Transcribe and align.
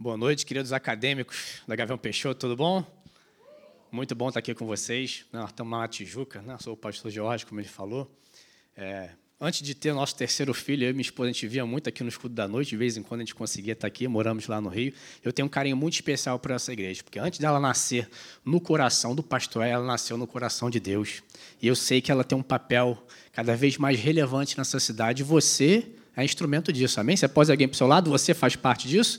Boa 0.00 0.16
noite, 0.16 0.46
queridos 0.46 0.72
acadêmicos 0.72 1.60
da 1.66 1.74
Gavião 1.74 1.98
Peixoto, 1.98 2.38
tudo 2.38 2.54
bom? 2.54 2.86
Muito 3.90 4.14
bom 4.14 4.28
estar 4.28 4.38
aqui 4.38 4.54
com 4.54 4.64
vocês. 4.64 5.24
Nós 5.32 5.50
estamos 5.50 5.76
na 5.76 5.88
Tijuca, 5.88 6.40
né? 6.40 6.56
sou 6.60 6.74
o 6.74 6.76
pastor 6.76 7.10
Jorge, 7.10 7.44
como 7.44 7.60
ele 7.60 7.66
falou. 7.66 8.08
É, 8.76 9.10
antes 9.40 9.60
de 9.60 9.74
ter 9.74 9.92
nosso 9.92 10.14
terceiro 10.14 10.54
filho, 10.54 10.84
eu 10.84 10.90
e 10.90 10.92
minha 10.92 11.02
esposa, 11.02 11.30
a 11.30 11.32
gente 11.32 11.48
via 11.48 11.66
muito 11.66 11.88
aqui 11.88 12.04
no 12.04 12.08
escudo 12.08 12.32
da 12.32 12.46
noite, 12.46 12.68
de 12.68 12.76
vez 12.76 12.96
em 12.96 13.02
quando 13.02 13.22
a 13.22 13.24
gente 13.24 13.34
conseguia 13.34 13.72
estar 13.72 13.88
aqui, 13.88 14.06
moramos 14.06 14.46
lá 14.46 14.60
no 14.60 14.68
Rio. 14.68 14.92
Eu 15.20 15.32
tenho 15.32 15.46
um 15.46 15.48
carinho 15.48 15.76
muito 15.76 15.94
especial 15.94 16.38
por 16.38 16.52
essa 16.52 16.72
igreja, 16.72 17.02
porque 17.02 17.18
antes 17.18 17.40
dela 17.40 17.58
nascer 17.58 18.08
no 18.44 18.60
coração 18.60 19.16
do 19.16 19.22
pastor, 19.24 19.66
ela 19.66 19.84
nasceu 19.84 20.16
no 20.16 20.28
coração 20.28 20.70
de 20.70 20.78
Deus. 20.78 21.24
E 21.60 21.66
eu 21.66 21.74
sei 21.74 22.00
que 22.00 22.12
ela 22.12 22.22
tem 22.22 22.38
um 22.38 22.42
papel 22.42 23.04
cada 23.32 23.56
vez 23.56 23.76
mais 23.76 23.98
relevante 23.98 24.56
nessa 24.56 24.78
cidade. 24.78 25.24
Você 25.24 25.90
é 26.16 26.24
instrumento 26.24 26.72
disso, 26.72 27.00
amém? 27.00 27.16
Você 27.16 27.26
pode 27.26 27.50
alguém 27.50 27.66
para 27.66 27.74
o 27.74 27.78
seu 27.78 27.88
lado, 27.88 28.08
você 28.08 28.32
faz 28.32 28.54
parte 28.54 28.86
disso 28.86 29.18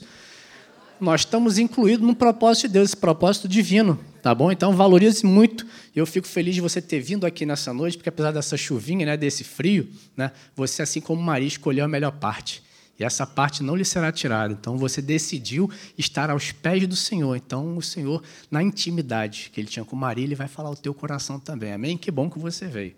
nós 1.00 1.22
estamos 1.22 1.58
incluídos 1.58 2.06
no 2.06 2.14
propósito 2.14 2.68
de 2.68 2.74
Deus, 2.74 2.90
esse 2.90 2.96
propósito 2.96 3.48
divino, 3.48 3.98
tá 4.22 4.34
bom? 4.34 4.52
Então 4.52 4.74
valorize 4.74 5.24
muito. 5.24 5.66
Eu 5.94 6.06
fico 6.06 6.26
feliz 6.26 6.54
de 6.54 6.60
você 6.60 6.80
ter 6.80 7.00
vindo 7.00 7.26
aqui 7.26 7.46
nessa 7.46 7.72
noite, 7.72 7.96
porque 7.96 8.08
apesar 8.08 8.32
dessa 8.32 8.56
chuvinha, 8.56 9.06
né, 9.06 9.16
desse 9.16 9.44
frio, 9.44 9.88
né, 10.16 10.32
você 10.54 10.82
assim 10.82 11.00
como 11.00 11.22
Maria 11.22 11.48
escolheu 11.48 11.84
a 11.84 11.88
melhor 11.88 12.12
parte. 12.12 12.62
E 12.98 13.04
essa 13.04 13.26
parte 13.26 13.62
não 13.62 13.74
lhe 13.74 13.84
será 13.84 14.12
tirada. 14.12 14.52
Então 14.52 14.76
você 14.76 15.00
decidiu 15.00 15.70
estar 15.96 16.28
aos 16.28 16.52
pés 16.52 16.86
do 16.86 16.94
Senhor. 16.94 17.34
Então 17.34 17.78
o 17.78 17.80
Senhor, 17.80 18.22
na 18.50 18.62
intimidade 18.62 19.50
que 19.50 19.58
ele 19.58 19.68
tinha 19.68 19.86
com 19.86 19.96
Maria, 19.96 20.24
ele 20.24 20.34
vai 20.34 20.48
falar 20.48 20.70
o 20.70 20.76
teu 20.76 20.92
coração 20.92 21.40
também. 21.40 21.72
Amém? 21.72 21.96
Que 21.96 22.10
bom 22.10 22.28
que 22.28 22.38
você 22.38 22.66
veio. 22.66 22.94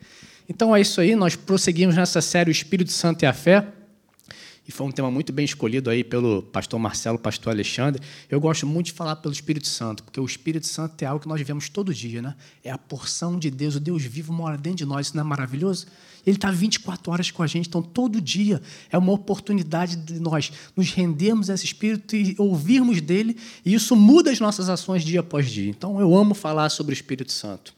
Então 0.49 0.75
é 0.75 0.81
isso 0.81 1.01
aí, 1.01 1.15
nós 1.15 1.37
prosseguimos 1.37 1.95
nessa 1.95 2.21
série 2.21 2.51
O 2.51 2.53
Espírito 2.53 2.91
Santo 2.91 3.23
e 3.23 3.27
a 3.27 3.33
Fé. 3.33 3.65
E 4.67 4.71
foi 4.71 4.87
um 4.87 4.93
tema 4.93 5.11
muito 5.11 5.33
bem 5.33 5.45
escolhido 5.45 5.91
aí 5.91 6.05
pelo 6.05 6.41
pastor 6.41 6.79
Marcelo, 6.79 7.19
pastor 7.19 7.53
Alexandre. 7.53 8.01
Eu 8.31 8.41
gosto 8.41 8.65
muito 8.65 8.87
de 8.87 8.93
falar 8.93 9.17
pelo 9.17 9.33
Espírito 9.33 9.67
Santo, 9.67 10.05
porque 10.05 10.21
o 10.21 10.25
Espírito 10.25 10.69
Santo 10.69 11.03
é 11.03 11.07
algo 11.07 11.21
que 11.21 11.29
nós 11.29 11.39
vivemos 11.39 11.69
todo 11.69 11.93
dia, 11.93 12.23
né? 12.23 12.37
É 12.63 12.71
a 12.71 12.79
porção 12.79 13.39
de 13.39 13.51
Deus, 13.51 13.75
o 13.75 13.81
Deus 13.81 14.05
vivo 14.05 14.33
mora 14.33 14.57
dentro 14.57 14.79
de 14.79 14.85
nós, 14.85 15.09
isso 15.09 15.17
não 15.17 15.25
é 15.25 15.27
maravilhoso? 15.27 15.87
Ele 16.25 16.37
está 16.37 16.53
24 16.53 17.11
horas 17.11 17.31
com 17.33 17.43
a 17.43 17.47
gente, 17.49 17.69
então 17.69 17.83
todo 17.83 18.21
dia 18.21 18.63
é 18.89 18.97
uma 18.97 19.11
oportunidade 19.11 19.97
de 19.97 20.21
nós 20.21 20.53
nos 20.77 20.91
rendermos 20.91 21.51
a 21.51 21.55
esse 21.55 21.65
Espírito 21.65 22.15
e 22.15 22.37
ouvirmos 22.39 23.01
dele, 23.01 23.37
e 23.65 23.75
isso 23.75 23.97
muda 23.97 24.31
as 24.31 24.39
nossas 24.39 24.69
ações 24.69 25.05
dia 25.05 25.21
após 25.21 25.51
dia. 25.51 25.69
Então 25.69 26.01
eu 26.01 26.15
amo 26.15 26.35
falar 26.35 26.69
sobre 26.69 26.93
o 26.93 26.95
Espírito 26.95 27.33
Santo. 27.33 27.75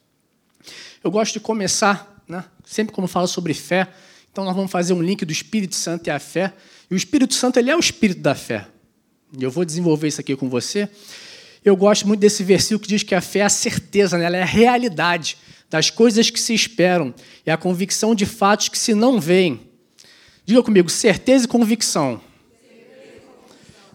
Eu 1.03 1.11
gosto 1.11 1.33
de 1.33 1.41
começar, 1.41 2.23
né? 2.29 2.45
sempre 2.63 2.95
como 2.95 3.07
falo 3.07 3.27
sobre 3.27 3.55
fé, 3.55 3.91
então 4.31 4.45
nós 4.45 4.55
vamos 4.55 4.71
fazer 4.71 4.93
um 4.93 5.01
link 5.01 5.25
do 5.25 5.33
Espírito 5.33 5.77
Santo 5.77 6.09
e 6.09 6.11
a 6.11 6.19
fé. 6.19 6.53
E 6.91 6.95
o 6.95 6.97
Espírito 6.97 7.35
Santo 7.35 7.59
ele 7.59 7.71
é 7.71 7.77
o 7.77 7.81
Espírito 7.81 8.21
da 8.21 8.35
fé. 8.35 8.67
E 9.39 9.43
eu 9.43 9.51
vou 9.51 9.65
desenvolver 9.65 10.09
isso 10.09 10.21
aqui 10.21 10.37
com 10.37 10.49
você. 10.49 10.89
Eu 11.65 11.77
gosto 11.77 12.07
muito 12.07 12.21
desse 12.21 12.45
versículo 12.45 12.81
que 12.81 12.89
diz 12.89 13.03
que 13.03 13.15
a 13.15 13.21
fé 13.21 13.41
é 13.41 13.45
a 13.45 13.49
certeza, 13.49 14.19
né? 14.19 14.27
ela 14.27 14.37
é 14.37 14.43
a 14.43 14.47
realidade 14.47 15.39
das 15.71 15.91
coisas 15.91 16.31
que 16.31 16.39
se 16.39 16.55
esperam 16.55 17.15
e 17.45 17.51
a 17.51 17.57
convicção 17.57 18.15
de 18.15 18.27
fatos 18.27 18.69
que 18.69 18.79
se 18.79 18.95
não 18.95 19.21
veem. 19.21 19.61
Diga 20.45 20.63
comigo, 20.63 20.91
certeza 20.91 21.47
e 21.47 21.49
convicção. 21.49 22.21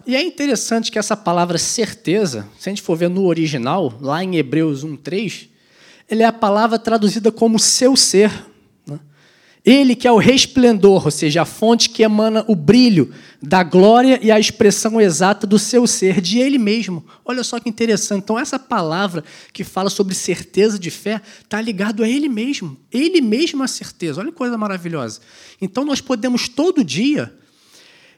E 0.06 0.16
é 0.16 0.22
interessante 0.22 0.90
que 0.90 0.98
essa 0.98 1.16
palavra 1.16 1.58
certeza, 1.58 2.48
se 2.58 2.68
a 2.68 2.72
gente 2.72 2.82
for 2.82 2.96
ver 2.96 3.08
no 3.08 3.26
original, 3.26 3.96
lá 4.00 4.24
em 4.24 4.36
Hebreus 4.36 4.84
1,3, 4.84 5.48
ele 6.10 6.24
é 6.24 6.26
a 6.26 6.32
palavra 6.32 6.78
traduzida 6.78 7.30
como 7.30 7.58
seu 7.58 7.94
ser. 7.96 8.32
Ele 9.64 9.94
que 9.94 10.08
é 10.08 10.12
o 10.12 10.16
resplendor, 10.16 11.04
ou 11.04 11.10
seja, 11.10 11.42
a 11.42 11.44
fonte 11.44 11.90
que 11.90 12.02
emana 12.02 12.44
o 12.48 12.54
brilho 12.54 13.12
da 13.42 13.62
glória 13.62 14.18
e 14.22 14.30
a 14.30 14.40
expressão 14.40 15.00
exata 15.00 15.46
do 15.46 15.58
seu 15.58 15.86
ser, 15.86 16.20
de 16.20 16.38
ele 16.38 16.58
mesmo. 16.58 17.04
Olha 17.24 17.44
só 17.44 17.60
que 17.60 17.68
interessante. 17.68 18.22
Então, 18.22 18.38
essa 18.38 18.58
palavra 18.58 19.22
que 19.52 19.62
fala 19.62 19.90
sobre 19.90 20.14
certeza 20.14 20.78
de 20.78 20.90
fé 20.90 21.20
está 21.42 21.60
ligado 21.60 22.02
a 22.02 22.08
ele 22.08 22.28
mesmo. 22.28 22.76
Ele 22.90 23.20
mesmo 23.20 23.62
é 23.62 23.64
a 23.66 23.68
certeza. 23.68 24.20
Olha 24.20 24.30
que 24.30 24.38
coisa 24.38 24.56
maravilhosa. 24.56 25.20
Então, 25.60 25.84
nós 25.84 26.00
podemos 26.00 26.48
todo 26.48 26.82
dia 26.82 27.32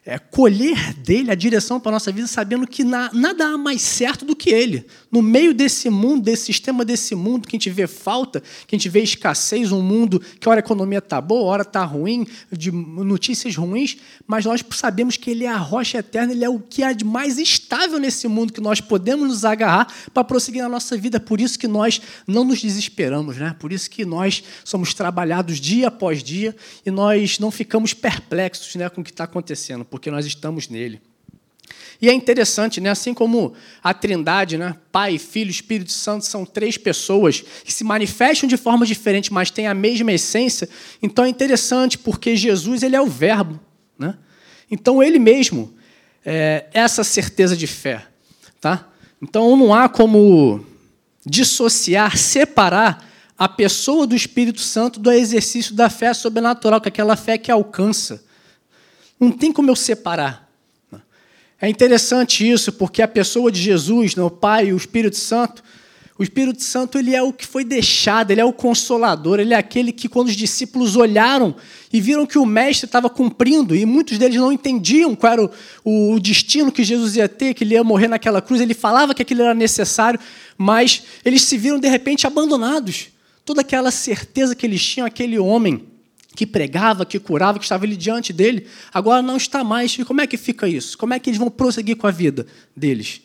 é, 0.05 0.19
colher 0.19 0.95
dele 0.95 1.31
a 1.31 1.35
direção 1.35 1.79
para 1.79 1.91
a 1.91 1.95
nossa 1.95 2.11
vida, 2.11 2.27
sabendo 2.27 2.67
que 2.67 2.83
na, 2.83 3.09
nada 3.13 3.47
há 3.47 3.59
mais 3.59 3.83
certo 3.83 4.25
do 4.25 4.35
que 4.35 4.51
ele. 4.51 4.85
No 5.13 5.23
meio 5.23 5.55
desse 5.55 5.89
mundo, 5.89 6.25
desse 6.25 6.47
sistema 6.47 6.85
desse 6.85 7.15
mundo, 7.15 7.47
que 7.47 7.55
a 7.55 7.59
gente 7.59 7.71
vê 7.71 7.87
falta, 7.87 8.41
que 8.67 8.75
a 8.75 8.79
gente 8.79 8.89
vê 8.89 9.01
escassez, 9.01 9.71
um 9.71 9.81
mundo 9.81 10.21
que 10.41 10.49
hora 10.49 10.59
a 10.59 10.65
economia 10.65 10.99
está 10.99 11.21
boa, 11.21 11.45
hora 11.45 11.63
está 11.63 11.85
ruim, 11.85 12.27
de 12.51 12.73
notícias 12.73 13.55
ruins, 13.55 13.97
mas 14.27 14.45
nós 14.45 14.65
sabemos 14.73 15.17
que 15.17 15.31
ele 15.31 15.45
é 15.45 15.49
a 15.49 15.57
rocha 15.57 15.99
eterna, 15.99 16.33
ele 16.33 16.45
é 16.45 16.49
o 16.49 16.59
que 16.59 16.83
há 16.83 16.93
de 16.93 17.05
mais 17.05 17.39
estável 17.39 18.01
nesse 18.01 18.27
mundo, 18.27 18.53
que 18.53 18.61
nós 18.61 18.81
podemos 18.81 19.29
nos 19.29 19.45
agarrar 19.45 19.87
para 20.13 20.25
prosseguir 20.25 20.63
na 20.63 20.69
nossa 20.69 20.97
vida. 20.97 21.21
Por 21.21 21.41
isso 21.41 21.57
que 21.57 21.69
nós 21.69 22.01
não 22.27 22.43
nos 22.43 22.61
desesperamos, 22.61 23.37
né? 23.37 23.55
por 23.57 23.73
isso 23.73 23.89
que 23.89 24.05
nós 24.05 24.43
somos 24.65 24.95
trabalhados 24.95 25.61
dia 25.61 25.89
após 25.89 26.25
dia 26.25 26.57
e 26.85 26.91
nós 26.91 27.39
não 27.39 27.53
ficamos 27.53 27.95
perplexos 27.95 28.75
né, 28.75 28.89
com 28.89 29.01
o 29.01 29.05
que 29.05 29.11
está 29.11 29.25
acontecendo 29.25 29.92
porque 29.93 30.11
nós 30.11 30.25
estamos 30.25 30.71
nele. 30.71 31.03
E 32.01 32.09
é 32.09 32.13
interessante, 32.15 32.81
né? 32.81 32.91
assim 32.91 33.13
como 33.13 33.53
a 33.85 33.93
Trindade, 33.93 34.57
né? 34.57 34.75
Pai, 34.91 35.19
Filho, 35.19 35.51
Espírito 35.51 35.93
Santo, 35.93 36.25
são 36.25 36.47
três 36.47 36.79
pessoas 36.79 37.45
que 37.63 37.71
se 37.71 37.85
manifestam 37.85 38.49
de 38.49 38.57
forma 38.57 38.87
diferente, 38.87 39.31
mas 39.31 39.51
têm 39.51 39.69
a 39.69 39.75
mesma 39.75 40.11
essência. 40.11 40.69
Então 41.03 41.27
é 41.27 41.29
interessante, 41.29 41.99
porque 41.99 42.35
Jesus 42.35 42.83
ele 42.83 42.97
é 42.97 43.01
o 43.01 43.07
Verbo. 43.07 43.61
Né? 43.99 44.17
Então 44.71 45.03
ele 45.03 45.19
mesmo 45.19 45.73
é 46.25 46.65
essa 46.73 47.05
certeza 47.05 47.55
de 47.55 47.67
fé. 47.67 48.07
Tá? 48.61 48.89
Então 49.21 49.55
não 49.57 49.75
há 49.75 49.91
como 49.91 50.65
dissociar, 51.25 52.17
separar 52.17 53.07
a 53.39 53.47
pessoa 53.47 54.07
do 54.07 54.17
Espírito 54.17 54.61
Santo 54.61 54.99
do 54.99 55.13
exercício 55.13 55.75
da 55.75 55.91
fé 55.91 56.15
sobrenatural, 56.15 56.81
que 56.81 56.89
é 56.89 56.91
aquela 56.91 57.15
fé 57.15 57.37
que 57.37 57.51
alcança. 57.51 58.32
Não 59.23 59.31
tem 59.31 59.53
como 59.53 59.71
eu 59.71 59.77
separar. 59.77 60.51
É 61.61 61.69
interessante 61.69 62.51
isso, 62.51 62.73
porque 62.73 63.01
a 63.01 63.07
pessoa 63.07 63.53
de 63.53 63.63
Jesus, 63.63 64.17
né, 64.17 64.23
o 64.25 64.29
Pai 64.29 64.73
o 64.73 64.77
Espírito 64.77 65.17
Santo, 65.17 65.63
o 66.19 66.25
Espírito 66.25 66.61
Santo 66.61 66.99
ele 66.99 67.15
é 67.15 67.23
o 67.23 67.33
que 67.33 67.47
foi 67.47 67.65
deixado, 67.65 68.33
ele 68.33 68.41
é 68.41 68.45
o 68.45 68.53
consolador, 68.53 69.39
ele 69.39 69.55
é 69.55 69.57
aquele 69.57 69.93
que, 69.93 70.09
quando 70.09 70.27
os 70.27 70.35
discípulos 70.35 70.97
olharam 70.97 71.55
e 71.93 72.01
viram 72.01 72.27
que 72.27 72.37
o 72.37 72.45
Mestre 72.45 72.87
estava 72.87 73.09
cumprindo, 73.09 73.77
e 73.77 73.87
muitos 73.87 74.19
deles 74.19 74.39
não 74.39 74.51
entendiam 74.51 75.15
qual 75.15 75.33
era 75.35 75.51
o, 75.85 76.15
o 76.15 76.19
destino 76.19 76.73
que 76.73 76.83
Jesus 76.83 77.15
ia 77.15 77.29
ter, 77.29 77.55
que 77.55 77.63
ele 77.63 77.75
ia 77.75 77.85
morrer 77.85 78.09
naquela 78.09 78.43
cruz, 78.43 78.61
ele 78.61 78.75
falava 78.75 79.15
que 79.15 79.23
aquilo 79.23 79.43
era 79.43 79.55
necessário, 79.55 80.19
mas 80.59 81.05
eles 81.25 81.43
se 81.43 81.57
viram 81.57 81.79
de 81.79 81.89
repente 81.89 82.27
abandonados. 82.27 83.07
Toda 83.45 83.61
aquela 83.61 83.93
certeza 83.93 84.57
que 84.57 84.67
eles 84.67 84.85
tinham, 84.85 85.07
aquele 85.07 85.39
homem 85.39 85.92
que 86.35 86.47
pregava, 86.47 87.05
que 87.05 87.19
curava, 87.19 87.59
que 87.59 87.65
estava 87.65 87.85
ali 87.85 87.97
diante 87.97 88.33
dele, 88.33 88.67
agora 88.93 89.23
não 89.23 89.37
está 89.37 89.63
mais. 89.63 89.97
E 89.99 90.05
como 90.05 90.21
é 90.21 90.27
que 90.27 90.37
fica 90.37 90.67
isso? 90.69 90.97
Como 90.97 91.13
é 91.15 91.19
que 91.19 91.31
eles 91.31 91.39
vão 91.39 91.51
prosseguir 91.51 91.97
com 91.97 92.07
a 92.07 92.11
vida 92.11 92.47
deles? 92.77 93.21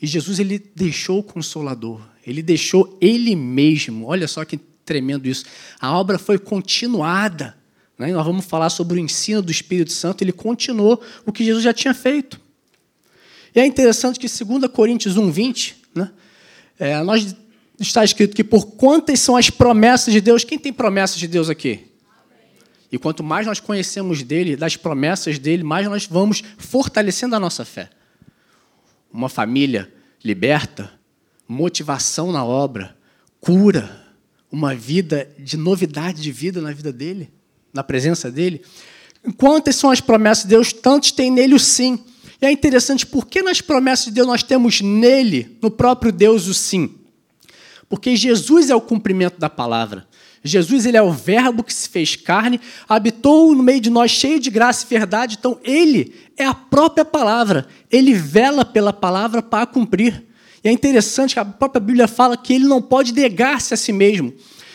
E 0.00 0.06
Jesus 0.06 0.38
ele 0.38 0.58
deixou 0.74 1.18
o 1.18 1.22
consolador, 1.22 2.00
ele 2.26 2.42
deixou 2.42 2.96
ele 3.00 3.36
mesmo. 3.36 4.06
Olha 4.06 4.26
só 4.26 4.44
que 4.44 4.58
tremendo 4.84 5.28
isso. 5.28 5.44
A 5.78 5.96
obra 5.96 6.18
foi 6.18 6.38
continuada. 6.38 7.56
Né? 7.98 8.12
Nós 8.12 8.24
vamos 8.24 8.46
falar 8.46 8.70
sobre 8.70 8.98
o 8.98 9.00
ensino 9.00 9.42
do 9.42 9.52
Espírito 9.52 9.92
Santo, 9.92 10.22
ele 10.22 10.32
continuou 10.32 11.00
o 11.26 11.32
que 11.32 11.44
Jesus 11.44 11.62
já 11.62 11.72
tinha 11.72 11.94
feito. 11.94 12.40
E 13.54 13.60
é 13.60 13.66
interessante 13.66 14.18
que 14.18 14.26
2 14.26 14.70
Coríntios 14.72 15.16
1, 15.16 15.30
20, 15.30 15.76
né? 15.94 16.10
É, 16.78 17.02
nós, 17.02 17.36
está 17.78 18.02
escrito 18.04 18.34
que 18.34 18.44
por 18.44 18.66
quantas 18.72 19.20
são 19.20 19.36
as 19.36 19.50
promessas 19.50 20.14
de 20.14 20.20
Deus, 20.20 20.44
quem 20.44 20.58
tem 20.58 20.72
promessas 20.72 21.18
de 21.18 21.26
Deus 21.26 21.50
aqui? 21.50 21.89
E 22.90 22.98
quanto 22.98 23.22
mais 23.22 23.46
nós 23.46 23.60
conhecemos 23.60 24.22
dele, 24.22 24.56
das 24.56 24.76
promessas 24.76 25.38
dele, 25.38 25.62
mais 25.62 25.86
nós 25.86 26.06
vamos 26.06 26.42
fortalecendo 26.58 27.36
a 27.36 27.40
nossa 27.40 27.64
fé. 27.64 27.88
Uma 29.12 29.28
família 29.28 29.92
liberta, 30.24 30.92
motivação 31.46 32.32
na 32.32 32.44
obra, 32.44 32.96
cura, 33.40 34.04
uma 34.50 34.74
vida 34.74 35.30
de 35.38 35.56
novidade 35.56 36.20
de 36.20 36.32
vida 36.32 36.60
na 36.60 36.72
vida 36.72 36.92
dele, 36.92 37.30
na 37.72 37.84
presença 37.84 38.30
dele. 38.30 38.62
Quantas 39.36 39.76
são 39.76 39.90
as 39.90 40.00
promessas 40.00 40.44
de 40.44 40.50
Deus, 40.50 40.72
tantos 40.72 41.12
tem 41.12 41.30
nele 41.30 41.54
o 41.54 41.60
sim. 41.60 42.04
E 42.42 42.46
é 42.46 42.50
interessante, 42.50 43.06
porque 43.06 43.42
nas 43.42 43.60
promessas 43.60 44.06
de 44.06 44.12
Deus 44.12 44.26
nós 44.26 44.42
temos 44.42 44.80
nele, 44.80 45.56
no 45.62 45.70
próprio 45.70 46.10
Deus, 46.10 46.46
o 46.46 46.54
sim? 46.54 46.96
Porque 47.88 48.16
Jesus 48.16 48.70
é 48.70 48.74
o 48.74 48.80
cumprimento 48.80 49.38
da 49.38 49.50
palavra. 49.50 50.06
Jesus 50.42 50.86
ele 50.86 50.96
é 50.96 51.02
o 51.02 51.12
Verbo 51.12 51.62
que 51.62 51.72
se 51.72 51.88
fez 51.88 52.16
carne, 52.16 52.60
habitou 52.88 53.54
no 53.54 53.62
meio 53.62 53.80
de 53.80 53.90
nós 53.90 54.10
cheio 54.10 54.40
de 54.40 54.50
graça 54.50 54.84
e 54.84 54.88
verdade, 54.88 55.36
então 55.38 55.58
ele 55.62 56.14
é 56.36 56.44
a 56.44 56.54
própria 56.54 57.04
palavra, 57.04 57.66
ele 57.90 58.14
vela 58.14 58.64
pela 58.64 58.92
palavra 58.92 59.42
para 59.42 59.66
cumprir. 59.66 60.24
E 60.64 60.68
é 60.68 60.72
interessante 60.72 61.34
que 61.34 61.40
a 61.40 61.44
própria 61.44 61.80
Bíblia 61.80 62.08
fala 62.08 62.36
que 62.36 62.54
ele 62.54 62.64
não 62.64 62.80
pode 62.80 63.12
negar-se 63.12 63.74
a 63.74 63.76
si 63.76 63.92
mesmo. 63.92 64.32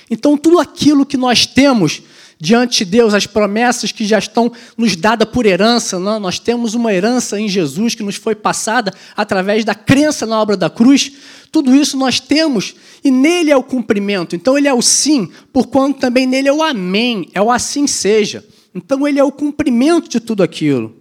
Então 0.09 0.38
tudo 0.38 0.59
aquilo 0.59 1.06
que 1.06 1.17
nós 1.17 1.45
temos 1.45 2.03
diante 2.39 2.83
de 2.83 2.91
Deus, 2.91 3.13
as 3.13 3.25
promessas 3.25 3.91
que 3.91 4.05
já 4.05 4.19
estão 4.19 4.51
nos 4.77 4.95
dadas 4.95 5.27
por 5.29 5.45
herança. 5.45 5.99
Não? 5.99 6.19
Nós 6.19 6.39
temos 6.39 6.73
uma 6.73 6.93
herança 6.93 7.39
em 7.39 7.47
Jesus 7.47 7.95
que 7.95 8.03
nos 8.03 8.15
foi 8.15 8.35
passada 8.35 8.93
através 9.15 9.63
da 9.63 9.75
crença 9.75 10.25
na 10.25 10.41
obra 10.41 10.57
da 10.57 10.69
cruz. 10.69 11.11
Tudo 11.51 11.75
isso 11.75 11.97
nós 11.97 12.19
temos 12.19 12.75
e 13.03 13.11
nele 13.11 13.51
é 13.51 13.57
o 13.57 13.63
cumprimento. 13.63 14.35
Então 14.35 14.57
ele 14.57 14.67
é 14.67 14.73
o 14.73 14.81
sim, 14.81 15.29
porquanto 15.53 15.99
também 15.99 16.25
nele 16.25 16.49
é 16.49 16.53
o 16.53 16.61
amém, 16.61 17.29
é 17.33 17.41
o 17.41 17.51
assim 17.51 17.87
seja. 17.87 18.45
Então 18.73 19.07
ele 19.07 19.19
é 19.19 19.23
o 19.23 19.31
cumprimento 19.31 20.09
de 20.09 20.19
tudo 20.19 20.43
aquilo. 20.43 20.95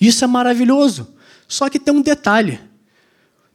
Isso 0.00 0.24
é 0.24 0.26
maravilhoso. 0.26 1.06
Só 1.46 1.68
que 1.68 1.78
tem 1.78 1.94
um 1.94 2.02
detalhe. 2.02 2.58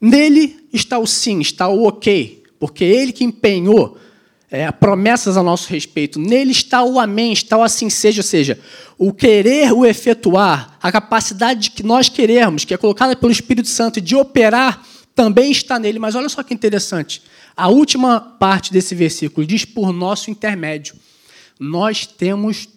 Nele 0.00 0.68
está 0.72 0.98
o 0.98 1.06
sim, 1.06 1.40
está 1.40 1.68
o 1.68 1.84
ok, 1.84 2.44
porque 2.58 2.84
ele 2.84 3.12
que 3.12 3.24
empenhou 3.24 3.98
é, 4.50 4.70
promessas 4.70 5.36
a 5.36 5.42
nosso 5.42 5.68
respeito. 5.68 6.18
Nele 6.18 6.52
está 6.52 6.82
o 6.82 6.98
amém, 6.98 7.32
está 7.32 7.56
o 7.56 7.62
assim 7.62 7.90
seja, 7.90 8.20
ou 8.20 8.24
seja, 8.24 8.58
o 8.96 9.12
querer, 9.12 9.72
o 9.72 9.84
efetuar, 9.84 10.76
a 10.82 10.90
capacidade 10.90 11.70
que 11.70 11.82
nós 11.82 12.08
queremos, 12.08 12.64
que 12.64 12.74
é 12.74 12.76
colocada 12.76 13.14
pelo 13.14 13.32
Espírito 13.32 13.68
Santo 13.68 14.00
de 14.00 14.16
operar, 14.16 14.84
também 15.14 15.50
está 15.50 15.78
nele. 15.78 15.98
Mas 15.98 16.14
olha 16.14 16.28
só 16.28 16.42
que 16.42 16.54
interessante. 16.54 17.22
A 17.56 17.68
última 17.68 18.20
parte 18.20 18.72
desse 18.72 18.94
versículo 18.94 19.46
diz 19.46 19.64
por 19.64 19.92
nosso 19.92 20.30
intermédio. 20.30 20.94
Nós 21.58 22.06
temos 22.06 22.68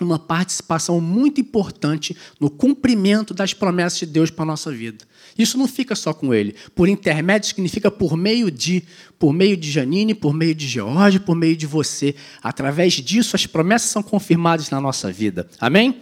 uma 0.00 0.18
participação 0.18 1.00
muito 1.00 1.40
importante 1.40 2.14
no 2.38 2.50
cumprimento 2.50 3.32
das 3.32 3.54
promessas 3.54 4.00
de 4.00 4.06
Deus 4.06 4.30
para 4.30 4.42
a 4.42 4.46
nossa 4.46 4.70
vida. 4.70 5.04
Isso 5.38 5.58
não 5.58 5.68
fica 5.68 5.94
só 5.94 6.14
com 6.14 6.32
ele. 6.32 6.54
Por 6.74 6.88
intermédio 6.88 7.48
significa 7.48 7.90
por 7.90 8.16
meio 8.16 8.50
de, 8.50 8.82
por 9.18 9.32
meio 9.32 9.56
de 9.56 9.70
Janine, 9.70 10.14
por 10.14 10.32
meio 10.32 10.54
de 10.54 10.66
George, 10.66 11.20
por 11.20 11.34
meio 11.34 11.56
de 11.56 11.66
você. 11.66 12.14
Através 12.42 12.94
disso, 12.94 13.36
as 13.36 13.46
promessas 13.46 13.90
são 13.90 14.02
confirmadas 14.02 14.70
na 14.70 14.80
nossa 14.80 15.12
vida. 15.12 15.48
Amém? 15.60 16.00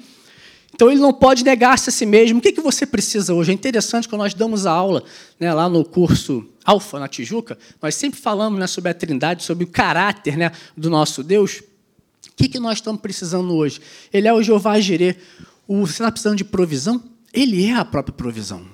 Então 0.74 0.90
ele 0.90 1.00
não 1.00 1.12
pode 1.12 1.44
negar-se 1.44 1.88
a 1.88 1.92
si 1.92 2.04
mesmo. 2.04 2.38
O 2.38 2.42
que, 2.42 2.60
você 2.60 2.84
precisa 2.84 3.32
hoje? 3.32 3.52
É 3.52 3.54
interessante 3.54 4.08
que 4.08 4.16
nós 4.16 4.34
damos 4.34 4.66
a 4.66 4.72
aula 4.72 5.04
né, 5.38 5.52
lá 5.54 5.68
no 5.68 5.84
curso 5.84 6.44
Alfa, 6.64 6.98
na 6.98 7.06
Tijuca, 7.06 7.58
nós 7.80 7.94
sempre 7.94 8.18
falamos 8.18 8.58
né, 8.58 8.66
sobre 8.66 8.90
a 8.90 8.94
trindade, 8.94 9.44
sobre 9.44 9.64
o 9.64 9.66
caráter 9.66 10.36
né, 10.36 10.50
do 10.76 10.88
nosso 10.88 11.22
Deus. 11.22 11.62
O 12.30 12.36
que, 12.36 12.58
nós 12.58 12.78
estamos 12.78 13.00
precisando 13.00 13.54
hoje? 13.54 13.80
Ele 14.12 14.26
é 14.26 14.32
o 14.32 14.42
Jeová 14.42 14.80
Jirê. 14.80 15.14
Você 15.68 15.92
está 15.92 16.10
precisando 16.10 16.36
de 16.36 16.44
provisão? 16.44 17.02
Ele 17.32 17.66
é 17.66 17.74
a 17.74 17.84
própria 17.84 18.14
provisão. 18.14 18.73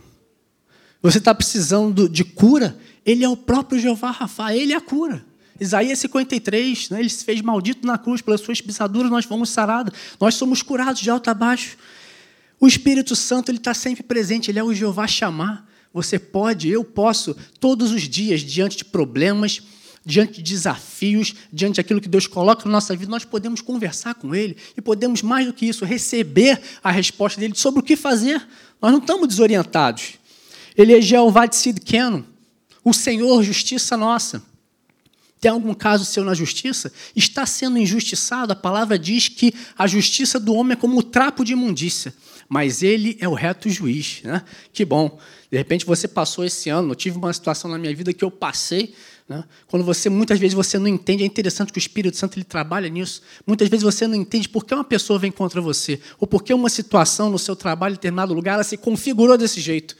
Você 1.02 1.18
está 1.18 1.34
precisando 1.34 2.08
de 2.08 2.24
cura? 2.24 2.76
Ele 3.04 3.24
é 3.24 3.28
o 3.28 3.36
próprio 3.36 3.80
Jeová 3.80 4.10
Rafa, 4.10 4.54
ele 4.54 4.72
é 4.72 4.76
a 4.76 4.80
cura. 4.80 5.24
Isaías 5.58 5.98
53, 5.98 6.90
né, 6.90 7.00
ele 7.00 7.08
se 7.10 7.24
fez 7.24 7.42
maldito 7.42 7.86
na 7.86 7.98
cruz, 7.98 8.22
pelas 8.22 8.40
suas 8.40 8.60
pisaduras 8.60 9.10
nós 9.10 9.26
fomos 9.26 9.50
sarados, 9.50 9.92
nós 10.18 10.34
somos 10.34 10.62
curados 10.62 11.00
de 11.00 11.10
alto 11.10 11.28
a 11.28 11.34
baixo. 11.34 11.76
O 12.58 12.66
Espírito 12.66 13.14
Santo 13.14 13.50
ele 13.50 13.58
está 13.58 13.74
sempre 13.74 14.02
presente, 14.02 14.50
ele 14.50 14.58
é 14.58 14.64
o 14.64 14.72
Jeová 14.72 15.06
chamar. 15.06 15.68
Você 15.92 16.18
pode, 16.18 16.68
eu 16.68 16.84
posso, 16.84 17.36
todos 17.58 17.90
os 17.90 18.02
dias, 18.02 18.42
diante 18.42 18.76
de 18.78 18.84
problemas, 18.84 19.62
diante 20.04 20.42
de 20.42 20.52
desafios, 20.52 21.34
diante 21.52 21.76
daquilo 21.76 22.00
que 22.00 22.08
Deus 22.08 22.26
coloca 22.26 22.64
na 22.64 22.72
nossa 22.72 22.94
vida, 22.94 23.10
nós 23.10 23.24
podemos 23.24 23.60
conversar 23.60 24.14
com 24.14 24.34
Ele 24.34 24.56
e 24.76 24.80
podemos, 24.80 25.20
mais 25.20 25.46
do 25.46 25.52
que 25.52 25.66
isso, 25.66 25.84
receber 25.84 26.60
a 26.82 26.90
resposta 26.90 27.40
dele 27.40 27.54
sobre 27.56 27.80
o 27.80 27.82
que 27.82 27.96
fazer. 27.96 28.46
Nós 28.80 28.92
não 28.92 28.98
estamos 28.98 29.28
desorientados. 29.28 30.19
Ele 30.80 30.96
é 30.96 31.00
Jeová 31.02 31.44
de 31.44 31.56
Sidkeno, 31.56 32.24
o 32.82 32.94
Senhor, 32.94 33.42
justiça 33.42 33.98
nossa. 33.98 34.42
Tem 35.38 35.50
algum 35.50 35.74
caso 35.74 36.06
seu 36.06 36.24
na 36.24 36.32
justiça? 36.32 36.90
Está 37.14 37.44
sendo 37.44 37.76
injustiçado? 37.76 38.54
A 38.54 38.56
palavra 38.56 38.98
diz 38.98 39.28
que 39.28 39.52
a 39.76 39.86
justiça 39.86 40.40
do 40.40 40.54
homem 40.54 40.72
é 40.72 40.76
como 40.76 40.98
o 40.98 41.02
trapo 41.02 41.44
de 41.44 41.52
imundícia, 41.52 42.14
mas 42.48 42.82
ele 42.82 43.18
é 43.20 43.28
o 43.28 43.34
reto 43.34 43.68
juiz. 43.68 44.22
Né? 44.22 44.42
Que 44.72 44.82
bom. 44.86 45.18
De 45.50 45.58
repente 45.58 45.84
você 45.84 46.08
passou 46.08 46.46
esse 46.46 46.70
ano, 46.70 46.92
eu 46.92 46.94
tive 46.94 47.18
uma 47.18 47.32
situação 47.34 47.70
na 47.70 47.76
minha 47.76 47.94
vida 47.94 48.14
que 48.14 48.24
eu 48.24 48.30
passei. 48.30 48.94
Né? 49.28 49.44
Quando 49.66 49.84
você, 49.84 50.08
muitas 50.08 50.38
vezes 50.38 50.54
você 50.54 50.78
não 50.78 50.88
entende, 50.88 51.24
é 51.24 51.26
interessante 51.26 51.72
que 51.72 51.78
o 51.78 51.78
Espírito 51.78 52.16
Santo 52.16 52.38
ele 52.38 52.44
trabalha 52.44 52.88
nisso. 52.88 53.20
Muitas 53.46 53.68
vezes 53.68 53.82
você 53.82 54.06
não 54.06 54.14
entende 54.14 54.48
por 54.48 54.64
que 54.64 54.72
uma 54.72 54.84
pessoa 54.84 55.18
vem 55.18 55.30
contra 55.30 55.60
você, 55.60 56.00
ou 56.18 56.26
por 56.26 56.42
que 56.42 56.54
uma 56.54 56.70
situação 56.70 57.28
no 57.28 57.38
seu 57.38 57.54
trabalho, 57.54 57.92
em 57.92 57.96
determinado 57.96 58.32
lugar, 58.32 58.54
ela 58.54 58.64
se 58.64 58.78
configurou 58.78 59.36
desse 59.36 59.60
jeito. 59.60 59.94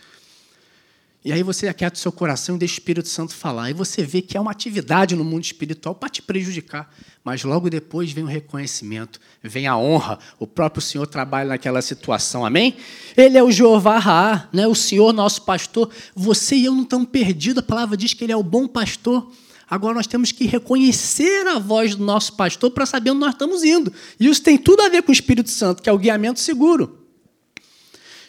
E 1.22 1.32
aí 1.32 1.43
você 1.43 1.69
aquieta 1.69 1.96
o 1.96 1.99
seu 1.99 2.11
coração 2.11 2.56
e 2.56 2.58
deixa 2.58 2.72
o 2.72 2.78
Espírito 2.78 3.08
Santo 3.08 3.34
falar. 3.34 3.69
E 3.69 3.75
você 3.75 4.02
vê 4.02 4.22
que 4.22 4.38
é 4.38 4.40
uma 4.40 4.50
atividade 4.50 5.14
no 5.14 5.22
mundo 5.22 5.44
espiritual 5.44 5.94
para 5.94 6.08
te 6.08 6.22
prejudicar. 6.22 6.90
Mas 7.22 7.44
logo 7.44 7.69
depois 7.69 8.11
vem 8.11 8.25
o 8.25 8.26
reconhecimento, 8.26 9.20
vem 9.43 9.67
a 9.67 9.76
honra. 9.76 10.19
O 10.38 10.46
próprio 10.46 10.81
Senhor 10.81 11.06
trabalha 11.06 11.50
naquela 11.50 11.82
situação. 11.82 12.44
Amém? 12.46 12.75
Ele 13.14 13.37
é 13.37 13.43
o 13.43 13.52
Jeová 13.52 13.99
Raá, 13.99 14.49
né? 14.50 14.67
o 14.67 14.75
Senhor 14.75 15.12
nosso 15.12 15.43
pastor. 15.43 15.90
Você 16.14 16.56
e 16.56 16.64
eu 16.64 16.75
não 16.75 16.84
estamos 16.84 17.11
perdidos. 17.11 17.58
A 17.58 17.67
palavra 17.67 17.99
diz 17.99 18.14
que 18.14 18.25
ele 18.25 18.32
é 18.32 18.37
o 18.37 18.43
bom 18.43 18.67
pastor. 18.67 19.31
Agora 19.69 19.94
nós 19.94 20.06
temos 20.06 20.32
que 20.32 20.46
reconhecer 20.46 21.46
a 21.46 21.58
voz 21.58 21.94
do 21.94 22.02
nosso 22.02 22.32
pastor 22.32 22.70
para 22.70 22.87
saber 22.87 23.11
onde 23.11 23.20
nós 23.20 23.34
estamos 23.34 23.62
indo. 23.62 23.93
E 24.19 24.26
isso 24.26 24.43
tem 24.43 24.56
tudo 24.56 24.81
a 24.81 24.88
ver 24.88 25.02
com 25.02 25.11
o 25.11 25.12
Espírito 25.12 25.50
Santo, 25.50 25.82
que 25.82 25.88
é 25.90 25.93
o 25.93 25.99
guiamento 25.99 26.40
seguro. 26.40 26.99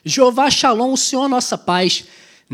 Jeová 0.03 0.51
Shalom, 0.51 0.91
o 0.91 0.97
Senhor 0.97 1.29
nossa 1.29 1.57
paz. 1.57 2.03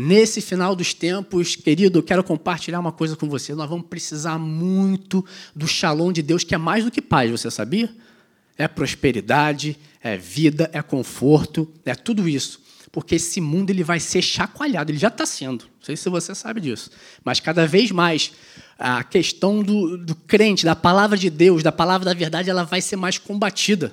Nesse 0.00 0.40
final 0.40 0.76
dos 0.76 0.94
tempos, 0.94 1.56
querido, 1.56 1.98
eu 1.98 2.02
quero 2.04 2.22
compartilhar 2.22 2.78
uma 2.78 2.92
coisa 2.92 3.16
com 3.16 3.28
você. 3.28 3.52
Nós 3.52 3.68
vamos 3.68 3.88
precisar 3.88 4.38
muito 4.38 5.26
do 5.56 5.66
shalom 5.66 6.12
de 6.12 6.22
Deus, 6.22 6.44
que 6.44 6.54
é 6.54 6.58
mais 6.58 6.84
do 6.84 6.90
que 6.92 7.02
paz, 7.02 7.28
você 7.28 7.50
sabia? 7.50 7.90
É 8.56 8.68
prosperidade, 8.68 9.76
é 10.00 10.16
vida, 10.16 10.70
é 10.72 10.80
conforto, 10.82 11.68
é 11.84 11.96
tudo 11.96 12.28
isso. 12.28 12.60
Porque 12.92 13.16
esse 13.16 13.40
mundo 13.40 13.70
ele 13.70 13.82
vai 13.82 13.98
ser 13.98 14.22
chacoalhado, 14.22 14.92
ele 14.92 14.98
já 14.98 15.08
está 15.08 15.26
sendo. 15.26 15.64
Não 15.64 15.82
sei 15.82 15.96
se 15.96 16.08
você 16.08 16.32
sabe 16.32 16.60
disso. 16.60 16.92
Mas 17.24 17.40
cada 17.40 17.66
vez 17.66 17.90
mais 17.90 18.30
a 18.78 19.02
questão 19.02 19.64
do, 19.64 19.98
do 19.98 20.14
crente, 20.14 20.64
da 20.64 20.76
palavra 20.76 21.18
de 21.18 21.28
Deus, 21.28 21.64
da 21.64 21.72
palavra 21.72 22.04
da 22.04 22.14
verdade, 22.14 22.48
ela 22.48 22.62
vai 22.62 22.80
ser 22.80 22.94
mais 22.94 23.18
combatida. 23.18 23.90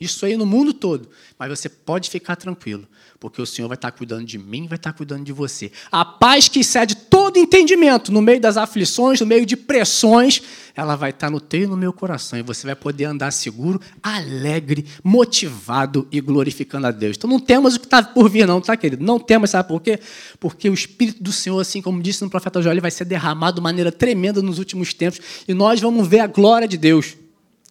Isso 0.00 0.24
aí 0.24 0.36
no 0.36 0.46
mundo 0.46 0.72
todo. 0.72 1.08
Mas 1.38 1.50
você 1.50 1.68
pode 1.68 2.08
ficar 2.08 2.36
tranquilo 2.36 2.88
porque 3.20 3.40
o 3.40 3.46
Senhor 3.46 3.68
vai 3.68 3.74
estar 3.74 3.92
cuidando 3.92 4.24
de 4.24 4.38
mim, 4.38 4.66
vai 4.66 4.76
estar 4.76 4.94
cuidando 4.94 5.22
de 5.22 5.32
você. 5.32 5.70
A 5.92 6.06
paz 6.06 6.48
que 6.48 6.60
excede 6.60 6.96
todo 6.96 7.38
entendimento, 7.38 8.10
no 8.10 8.22
meio 8.22 8.40
das 8.40 8.56
aflições, 8.56 9.20
no 9.20 9.26
meio 9.26 9.44
de 9.44 9.58
pressões, 9.58 10.40
ela 10.74 10.96
vai 10.96 11.10
estar 11.10 11.30
no 11.30 11.38
teu 11.38 11.64
e 11.64 11.66
no 11.66 11.76
meu 11.76 11.92
coração, 11.92 12.38
e 12.38 12.42
você 12.42 12.66
vai 12.66 12.74
poder 12.74 13.04
andar 13.04 13.30
seguro, 13.30 13.78
alegre, 14.02 14.86
motivado 15.04 16.08
e 16.10 16.18
glorificando 16.18 16.86
a 16.86 16.90
Deus. 16.90 17.18
Então 17.18 17.28
não 17.28 17.38
temos 17.38 17.76
o 17.76 17.80
que 17.80 17.86
está 17.86 18.02
por 18.02 18.30
vir, 18.30 18.46
não, 18.46 18.58
tá, 18.58 18.74
querido? 18.74 19.04
Não 19.04 19.18
temos, 19.18 19.50
sabe 19.50 19.68
por 19.68 19.82
quê? 19.82 20.00
Porque 20.40 20.70
o 20.70 20.74
Espírito 20.74 21.22
do 21.22 21.30
Senhor, 21.30 21.60
assim 21.60 21.82
como 21.82 22.00
disse 22.00 22.24
no 22.24 22.30
profeta 22.30 22.62
Joel, 22.62 22.80
vai 22.80 22.90
ser 22.90 23.04
derramado 23.04 23.56
de 23.56 23.62
maneira 23.62 23.92
tremenda 23.92 24.40
nos 24.40 24.58
últimos 24.58 24.94
tempos, 24.94 25.20
e 25.46 25.52
nós 25.52 25.78
vamos 25.78 26.08
ver 26.08 26.20
a 26.20 26.26
glória 26.26 26.66
de 26.66 26.78
Deus. 26.78 27.16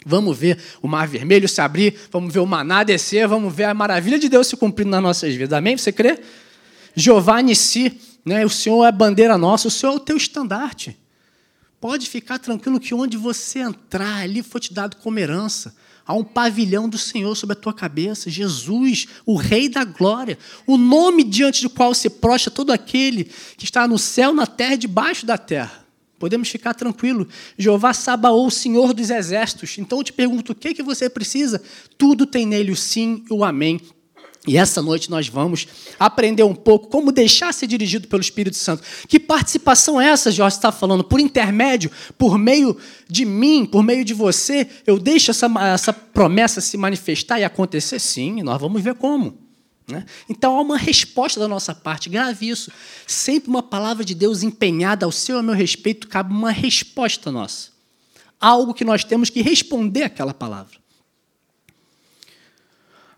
Vamos 0.05 0.37
ver 0.37 0.57
o 0.81 0.87
mar 0.87 1.07
vermelho 1.07 1.47
se 1.47 1.59
abrir, 1.59 1.95
vamos 2.11 2.33
ver 2.33 2.39
o 2.39 2.45
maná 2.45 2.83
descer, 2.83 3.27
vamos 3.27 3.53
ver 3.53 3.65
a 3.65 3.73
maravilha 3.73 4.17
de 4.17 4.29
Deus 4.29 4.47
se 4.47 4.55
cumprindo 4.55 4.91
nas 4.91 5.03
nossas 5.03 5.33
vidas. 5.33 5.57
Amém? 5.57 5.77
Você 5.77 5.91
crê? 5.91 6.19
Jeová 6.95 7.41
Nissi, 7.41 7.99
né? 8.25 8.45
o 8.45 8.49
Senhor 8.49 8.85
é 8.85 8.87
a 8.87 8.91
bandeira 8.91 9.37
nossa, 9.37 9.67
o 9.67 9.71
Senhor 9.71 9.93
é 9.93 9.95
o 9.95 9.99
teu 9.99 10.15
estandarte. 10.15 10.97
Pode 11.81 12.09
ficar 12.09 12.39
tranquilo 12.39 12.79
que 12.79 12.93
onde 12.93 13.17
você 13.17 13.59
entrar, 13.59 14.21
ali 14.21 14.43
foi 14.43 14.59
te 14.59 14.73
dado 14.73 14.97
como 14.97 15.19
herança. 15.19 15.73
Há 16.05 16.13
um 16.13 16.23
pavilhão 16.23 16.89
do 16.89 16.97
Senhor 16.97 17.35
sobre 17.35 17.53
a 17.53 17.59
tua 17.59 17.73
cabeça, 17.73 18.29
Jesus, 18.29 19.07
o 19.25 19.35
Rei 19.35 19.69
da 19.69 19.83
glória, 19.83 20.37
o 20.65 20.75
nome 20.77 21.23
diante 21.23 21.61
do 21.61 21.69
qual 21.69 21.93
se 21.93 22.09
prostra 22.09 22.51
todo 22.51 22.71
aquele 22.71 23.25
que 23.57 23.63
está 23.63 23.87
no 23.87 23.97
céu, 23.99 24.33
na 24.33 24.47
terra 24.47 24.73
e 24.73 24.77
debaixo 24.77 25.25
da 25.25 25.37
terra. 25.37 25.85
Podemos 26.19 26.49
ficar 26.49 26.73
tranquilos. 26.73 27.27
Jeová 27.57 27.93
Sabaou, 27.93 28.45
o 28.45 28.51
Senhor 28.51 28.93
dos 28.93 29.09
exércitos. 29.09 29.77
Então 29.77 29.99
eu 29.99 30.03
te 30.03 30.13
pergunto, 30.13 30.51
o 30.51 30.55
que, 30.55 30.73
que 30.73 30.83
você 30.83 31.09
precisa? 31.09 31.61
Tudo 31.97 32.25
tem 32.25 32.45
nele 32.45 32.71
o 32.71 32.75
sim 32.75 33.23
e 33.29 33.33
o 33.33 33.43
amém. 33.43 33.79
E 34.47 34.57
essa 34.57 34.81
noite 34.81 35.09
nós 35.09 35.27
vamos 35.27 35.67
aprender 35.99 36.43
um 36.43 36.55
pouco 36.55 36.87
como 36.87 37.11
deixar 37.11 37.53
ser 37.53 37.67
dirigido 37.67 38.07
pelo 38.07 38.21
Espírito 38.21 38.55
Santo. 38.55 38.83
Que 39.07 39.19
participação 39.19 39.99
é 39.99 40.07
essa, 40.07 40.31
Jorge 40.31 40.55
está 40.55 40.71
falando? 40.71 41.03
Por 41.03 41.19
intermédio, 41.19 41.91
por 42.17 42.37
meio 42.37 42.77
de 43.07 43.25
mim, 43.25 43.65
por 43.65 43.83
meio 43.83 44.05
de 44.05 44.13
você, 44.13 44.67
eu 44.87 44.97
deixo 44.97 45.31
essa, 45.31 45.51
essa 45.73 45.91
promessa 45.91 46.61
se 46.61 46.77
manifestar 46.77 47.39
e 47.39 47.43
acontecer? 47.43 47.99
Sim, 47.99 48.41
nós 48.41 48.59
vamos 48.59 48.81
ver 48.81 48.95
como. 48.95 49.48
Né? 49.89 50.05
Então 50.29 50.55
há 50.55 50.61
uma 50.61 50.77
resposta 50.77 51.39
da 51.39 51.47
nossa 51.47 51.73
parte, 51.73 52.09
grave 52.09 52.47
isso. 52.47 52.71
Sempre 53.07 53.49
uma 53.49 53.63
palavra 53.63 54.05
de 54.05 54.13
Deus 54.13 54.43
empenhada 54.43 55.05
ao 55.05 55.11
seu 55.11 55.35
e 55.35 55.37
ao 55.37 55.43
meu 55.43 55.55
respeito, 55.55 56.07
cabe 56.07 56.33
uma 56.33 56.51
resposta 56.51 57.31
nossa. 57.31 57.69
Algo 58.39 58.73
que 58.73 58.85
nós 58.85 59.03
temos 59.03 59.29
que 59.29 59.41
responder 59.41 60.03
àquela 60.03 60.33
palavra. 60.33 60.77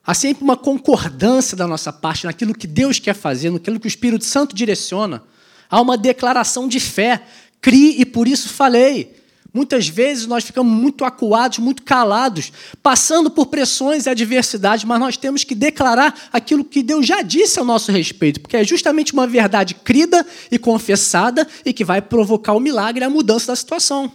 Há 0.04 0.14
sempre 0.14 0.44
uma 0.44 0.58
concordância 0.58 1.56
da 1.56 1.68
nossa 1.68 1.94
parte 1.94 2.26
naquilo 2.26 2.56
que 2.56 2.66
Deus 2.66 3.00
quer 3.00 3.14
fazer, 3.14 3.52
naquilo 3.52 3.80
que 3.80 3.86
o 3.86 3.88
Espírito 3.88 4.26
Santo 4.26 4.56
direciona. 4.56 5.24
Há 5.70 5.80
uma 5.80 5.98
declaração 5.98 6.68
de 6.68 6.80
fé. 6.80 7.24
Crie 7.62 8.02
e 8.02 8.06
por 8.06 8.28
isso 8.28 8.50
falei. 8.50 9.21
Muitas 9.54 9.90
vezes 9.90 10.28
nós 10.28 10.46
ficamos 10.46 10.74
muito 10.74 11.04
acuados, 11.04 11.60
muito 11.60 11.84
calados, 11.84 12.54
passando 12.82 13.30
por 13.30 13.48
pressões 13.48 14.06
e 14.06 14.10
adversidades, 14.10 14.86
mas 14.86 15.00
nós 15.00 15.18
temos 15.18 15.44
que 15.44 15.54
declarar 15.54 16.30
aquilo 16.32 16.64
que 16.64 16.82
Deus 16.82 17.06
já 17.06 17.22
disse 17.22 17.60
ao 17.60 17.66
nosso 17.66 17.92
respeito, 17.92 18.40
porque 18.40 18.56
é 18.56 18.64
justamente 18.64 19.12
uma 19.12 19.28
verdade 19.28 19.76
crida 19.76 20.26
e 20.50 20.58
confessada 20.58 21.46
e 21.66 21.74
que 21.74 21.84
vai 21.84 22.02
provocar 22.02 22.54
o 22.54 22.62
milagre 22.62 23.04
e 23.04 23.06
a 23.06 23.10
mudança 23.10 23.48
da 23.48 23.56
situação. 23.56 24.10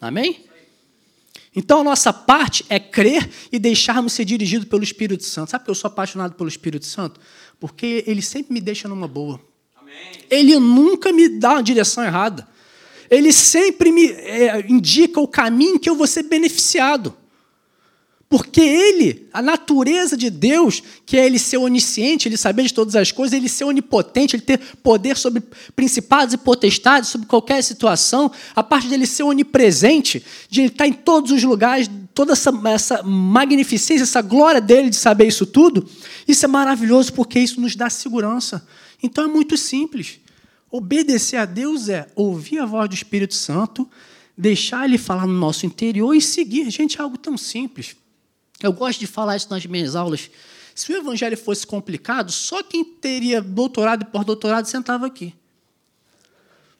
Amém? 0.00 0.22
Amém? 0.24 0.44
Então 1.54 1.80
a 1.80 1.84
nossa 1.84 2.10
parte 2.10 2.64
é 2.70 2.80
crer 2.80 3.28
e 3.52 3.58
deixarmos 3.58 4.14
ser 4.14 4.24
dirigidos 4.24 4.66
pelo 4.66 4.82
Espírito 4.82 5.24
Santo. 5.24 5.50
Sabe 5.50 5.64
que 5.64 5.70
eu 5.70 5.74
sou 5.74 5.88
apaixonado 5.88 6.34
pelo 6.34 6.48
Espírito 6.48 6.86
Santo? 6.86 7.20
Porque 7.60 8.02
ele 8.06 8.22
sempre 8.22 8.54
me 8.54 8.60
deixa 8.60 8.88
numa 8.88 9.06
boa. 9.06 9.38
Amém. 9.76 9.94
Ele 10.30 10.58
nunca 10.58 11.12
me 11.12 11.28
dá 11.28 11.52
uma 11.52 11.62
direção 11.62 12.02
errada 12.02 12.48
ele 13.12 13.30
sempre 13.30 13.92
me 13.92 14.06
é, 14.06 14.64
indica 14.68 15.20
o 15.20 15.28
caminho 15.28 15.78
que 15.78 15.88
eu 15.88 15.94
vou 15.94 16.06
ser 16.06 16.22
beneficiado. 16.22 17.14
Porque 18.26 18.62
ele, 18.62 19.28
a 19.30 19.42
natureza 19.42 20.16
de 20.16 20.30
Deus, 20.30 20.82
que 21.04 21.18
é 21.18 21.26
ele 21.26 21.38
ser 21.38 21.58
onisciente, 21.58 22.26
ele 22.26 22.38
saber 22.38 22.62
de 22.62 22.72
todas 22.72 22.96
as 22.96 23.12
coisas, 23.12 23.36
ele 23.36 23.50
ser 23.50 23.64
onipotente, 23.64 24.34
ele 24.34 24.42
ter 24.42 24.58
poder 24.82 25.18
sobre 25.18 25.42
principados 25.76 26.32
e 26.32 26.38
potestades, 26.38 27.10
sobre 27.10 27.26
qualquer 27.26 27.62
situação, 27.62 28.32
a 28.56 28.62
parte 28.62 28.88
dele 28.88 29.04
ser 29.04 29.24
onipresente, 29.24 30.24
de 30.48 30.62
ele 30.62 30.68
estar 30.68 30.86
em 30.86 30.94
todos 30.94 31.30
os 31.30 31.44
lugares, 31.44 31.90
toda 32.14 32.32
essa, 32.32 32.50
essa 32.64 33.02
magnificência, 33.02 34.04
essa 34.04 34.22
glória 34.22 34.62
dele 34.62 34.88
de 34.88 34.96
saber 34.96 35.26
isso 35.26 35.44
tudo, 35.44 35.86
isso 36.26 36.46
é 36.46 36.48
maravilhoso 36.48 37.12
porque 37.12 37.38
isso 37.38 37.60
nos 37.60 37.76
dá 37.76 37.90
segurança. 37.90 38.66
Então 39.02 39.24
é 39.24 39.28
muito 39.28 39.58
simples. 39.58 40.21
Obedecer 40.72 41.36
a 41.36 41.44
Deus 41.44 41.90
é 41.90 42.06
ouvir 42.16 42.58
a 42.58 42.64
voz 42.64 42.88
do 42.88 42.94
Espírito 42.94 43.34
Santo, 43.34 43.86
deixar 44.34 44.86
ele 44.86 44.96
falar 44.96 45.26
no 45.26 45.34
nosso 45.34 45.66
interior 45.66 46.14
e 46.14 46.20
seguir. 46.22 46.70
Gente, 46.70 46.98
é 46.98 47.02
algo 47.02 47.18
tão 47.18 47.36
simples. 47.36 47.94
Eu 48.62 48.72
gosto 48.72 48.98
de 48.98 49.06
falar 49.06 49.36
isso 49.36 49.50
nas 49.50 49.66
minhas 49.66 49.94
aulas. 49.94 50.30
Se 50.74 50.90
o 50.90 50.96
evangelho 50.96 51.36
fosse 51.36 51.66
complicado, 51.66 52.32
só 52.32 52.62
quem 52.62 52.82
teria 52.82 53.42
doutorado 53.42 54.00
e 54.00 54.06
pós-doutorado 54.06 54.64
sentava 54.64 55.06
aqui. 55.06 55.34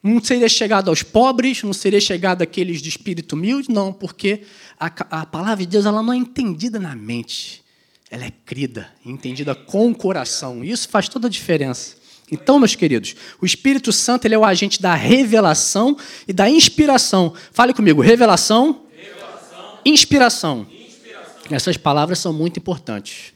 Não 0.02 0.24
seria 0.24 0.48
chegado 0.48 0.88
aos 0.88 1.02
pobres, 1.02 1.62
não 1.62 1.74
seria 1.74 2.00
chegado 2.00 2.40
àqueles 2.40 2.80
de 2.80 2.88
espírito 2.88 3.34
humilde, 3.34 3.70
não, 3.70 3.92
porque 3.92 4.42
a, 4.80 4.86
a 4.86 5.26
palavra 5.26 5.58
de 5.58 5.66
Deus 5.66 5.84
ela 5.84 6.02
não 6.02 6.14
é 6.14 6.16
entendida 6.16 6.80
na 6.80 6.96
mente, 6.96 7.62
ela 8.10 8.24
é 8.24 8.32
crida, 8.46 8.90
entendida 9.04 9.54
com 9.54 9.90
o 9.90 9.94
coração. 9.94 10.64
Isso 10.64 10.88
faz 10.88 11.10
toda 11.10 11.26
a 11.26 11.30
diferença. 11.30 12.01
Então, 12.32 12.58
meus 12.58 12.74
queridos, 12.74 13.14
o 13.42 13.44
Espírito 13.44 13.92
Santo 13.92 14.24
ele 14.24 14.34
é 14.34 14.38
o 14.38 14.44
agente 14.44 14.80
da 14.80 14.94
revelação 14.94 15.94
e 16.26 16.32
da 16.32 16.48
inspiração. 16.48 17.34
Fale 17.52 17.74
comigo, 17.74 18.00
revelação, 18.00 18.86
revelação 18.96 19.78
inspiração. 19.84 20.66
inspiração. 20.72 21.46
Essas 21.50 21.76
palavras 21.76 22.18
são 22.18 22.32
muito 22.32 22.58
importantes. 22.58 23.34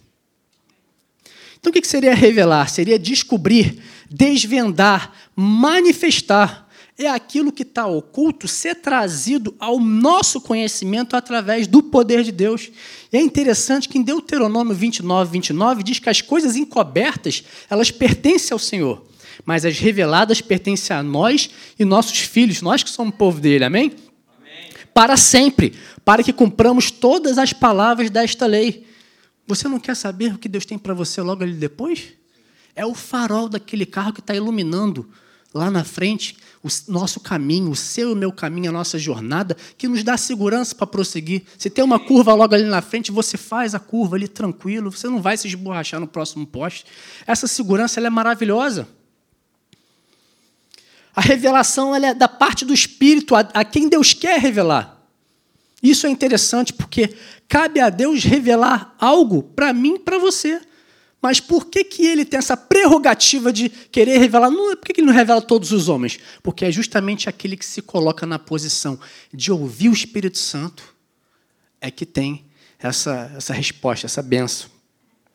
Então, 1.61 1.71
o 1.71 1.73
que 1.75 1.87
seria 1.87 2.15
revelar? 2.15 2.71
Seria 2.71 2.99
descobrir, 2.99 3.83
desvendar, 4.11 5.13
manifestar 5.37 6.66
é 6.99 7.09
aquilo 7.09 7.53
que 7.53 7.63
está 7.63 7.87
oculto 7.87 8.49
ser 8.49 8.77
trazido 8.77 9.55
ao 9.59 9.79
nosso 9.79 10.41
conhecimento 10.41 11.15
através 11.15 11.67
do 11.67 11.83
poder 11.83 12.23
de 12.25 12.33
Deus. 12.33 12.71
E 13.13 13.17
é 13.17 13.21
interessante 13.21 13.89
que 13.89 13.99
em 13.99 14.03
Deuteronômio 14.03 14.75
29, 14.75 15.31
29 15.33 15.83
diz 15.83 15.99
que 15.99 16.09
as 16.09 16.23
coisas 16.23 16.57
encobertas, 16.57 17.45
elas 17.69 17.91
pertencem 17.91 18.55
ao 18.55 18.59
Senhor, 18.59 19.05
mas 19.45 19.67
as 19.67 19.79
reveladas 19.79 20.41
pertencem 20.41 20.97
a 20.97 21.03
nós 21.03 21.51
e 21.79 21.85
nossos 21.85 22.21
filhos, 22.21 22.63
nós 22.63 22.83
que 22.83 22.89
somos 22.89 23.15
povo 23.15 23.41
dele, 23.41 23.65
amém? 23.65 23.93
amém? 24.39 24.71
Para 24.95 25.19
sempre, 25.19 25.75
para 26.03 26.23
que 26.23 26.33
cumpramos 26.33 26.91
todas 26.91 27.37
as 27.37 27.53
palavras 27.53 28.09
desta 28.09 28.47
lei. 28.47 28.87
Você 29.47 29.69
não 29.69 29.79
quer 29.79 29.95
saber 29.95 30.35
o 30.35 30.39
que 30.39 30.49
Deus 30.49 30.65
tem 30.65 30.79
para 30.79 30.95
você 30.95 31.21
logo 31.21 31.43
ali 31.43 31.53
depois? 31.53 32.15
É 32.75 32.87
o 32.87 32.95
farol 32.95 33.49
daquele 33.51 33.85
carro 33.85 34.15
que 34.15 34.21
está 34.21 34.35
iluminando 34.35 35.09
lá 35.53 35.71
na 35.71 35.85
frente 35.85 36.37
o 36.63 36.69
nosso 36.89 37.21
caminho, 37.21 37.71
o 37.71 37.77
seu 37.77 38.11
e 38.11 38.13
o 38.13 38.17
meu 38.17 38.33
caminho, 38.33 38.71
a 38.71 38.73
nossa 38.73 38.99
jornada, 38.99 39.57
que 39.77 39.87
nos 39.87 40.03
dá 40.03 40.17
segurança 40.17 40.75
para 40.75 40.87
prosseguir. 40.87 41.43
Se 41.57 41.71
tem 41.71 41.85
uma 41.85 41.99
curva 41.99 42.35
logo 42.35 42.55
ali 42.55 42.65
na 42.65 42.83
frente, 42.83 43.13
você 43.13 43.37
faz 43.37 43.75
a 43.75 43.79
curva 43.79 44.17
ali 44.17 44.29
tranquilo, 44.29 44.91
você 44.91 45.09
não 45.09 45.21
vai 45.21 45.37
se 45.37 45.47
esborrachar 45.47 46.01
no 46.01 46.07
próximo 46.07 46.47
poste. 46.47 46.87
Essa 47.27 47.47
segurança 47.47 48.01
é 48.01 48.11
maravilhosa. 48.11 48.89
A 51.15 51.21
revelação 51.21 51.95
é 51.95 52.13
da 52.13 52.29
parte 52.29 52.65
do 52.65 52.75
Espírito, 52.75 53.35
a, 53.35 53.41
a 53.41 53.65
quem 53.65 53.89
Deus 53.89 54.13
quer 54.13 54.39
revelar. 54.39 55.01
Isso 55.83 56.07
é 56.07 56.11
interessante 56.11 56.73
porque 56.73 57.15
cabe 57.49 57.81
a 57.81 57.89
Deus 57.89 58.25
revelar 58.25 58.95
algo 58.99 59.43
para 59.43 59.73
mim 59.73 59.99
para 59.99 60.19
você. 60.19 60.61
Mas 61.27 61.41
por 61.41 61.67
que, 61.67 61.83
que 61.83 62.07
ele 62.07 62.25
tem 62.25 62.39
essa 62.39 62.57
prerrogativa 62.57 63.53
de 63.53 63.69
querer 63.69 64.19
revelar? 64.19 64.49
Não, 64.49 64.77
por 64.77 64.87
que, 64.87 64.93
que 64.93 65.01
ele 65.01 65.09
não 65.09 65.15
revela 65.15 65.43
todos 65.43 65.73
os 65.73 65.89
homens? 65.89 66.21
Porque 66.41 66.65
é 66.65 66.71
justamente 66.71 67.29
aquele 67.29 67.57
que 67.57 67.67
se 67.67 67.83
coloca 67.83 68.25
na 68.25 68.39
posição 68.39 68.97
de 69.35 69.51
ouvir 69.51 69.89
o 69.89 69.93
Espírito 69.93 70.39
Santo 70.39 70.95
é 71.81 71.91
que 71.91 72.07
tem 72.07 72.45
essa, 72.79 73.33
essa 73.37 73.53
resposta, 73.53 74.07
essa 74.07 74.23
benção. 74.23 74.71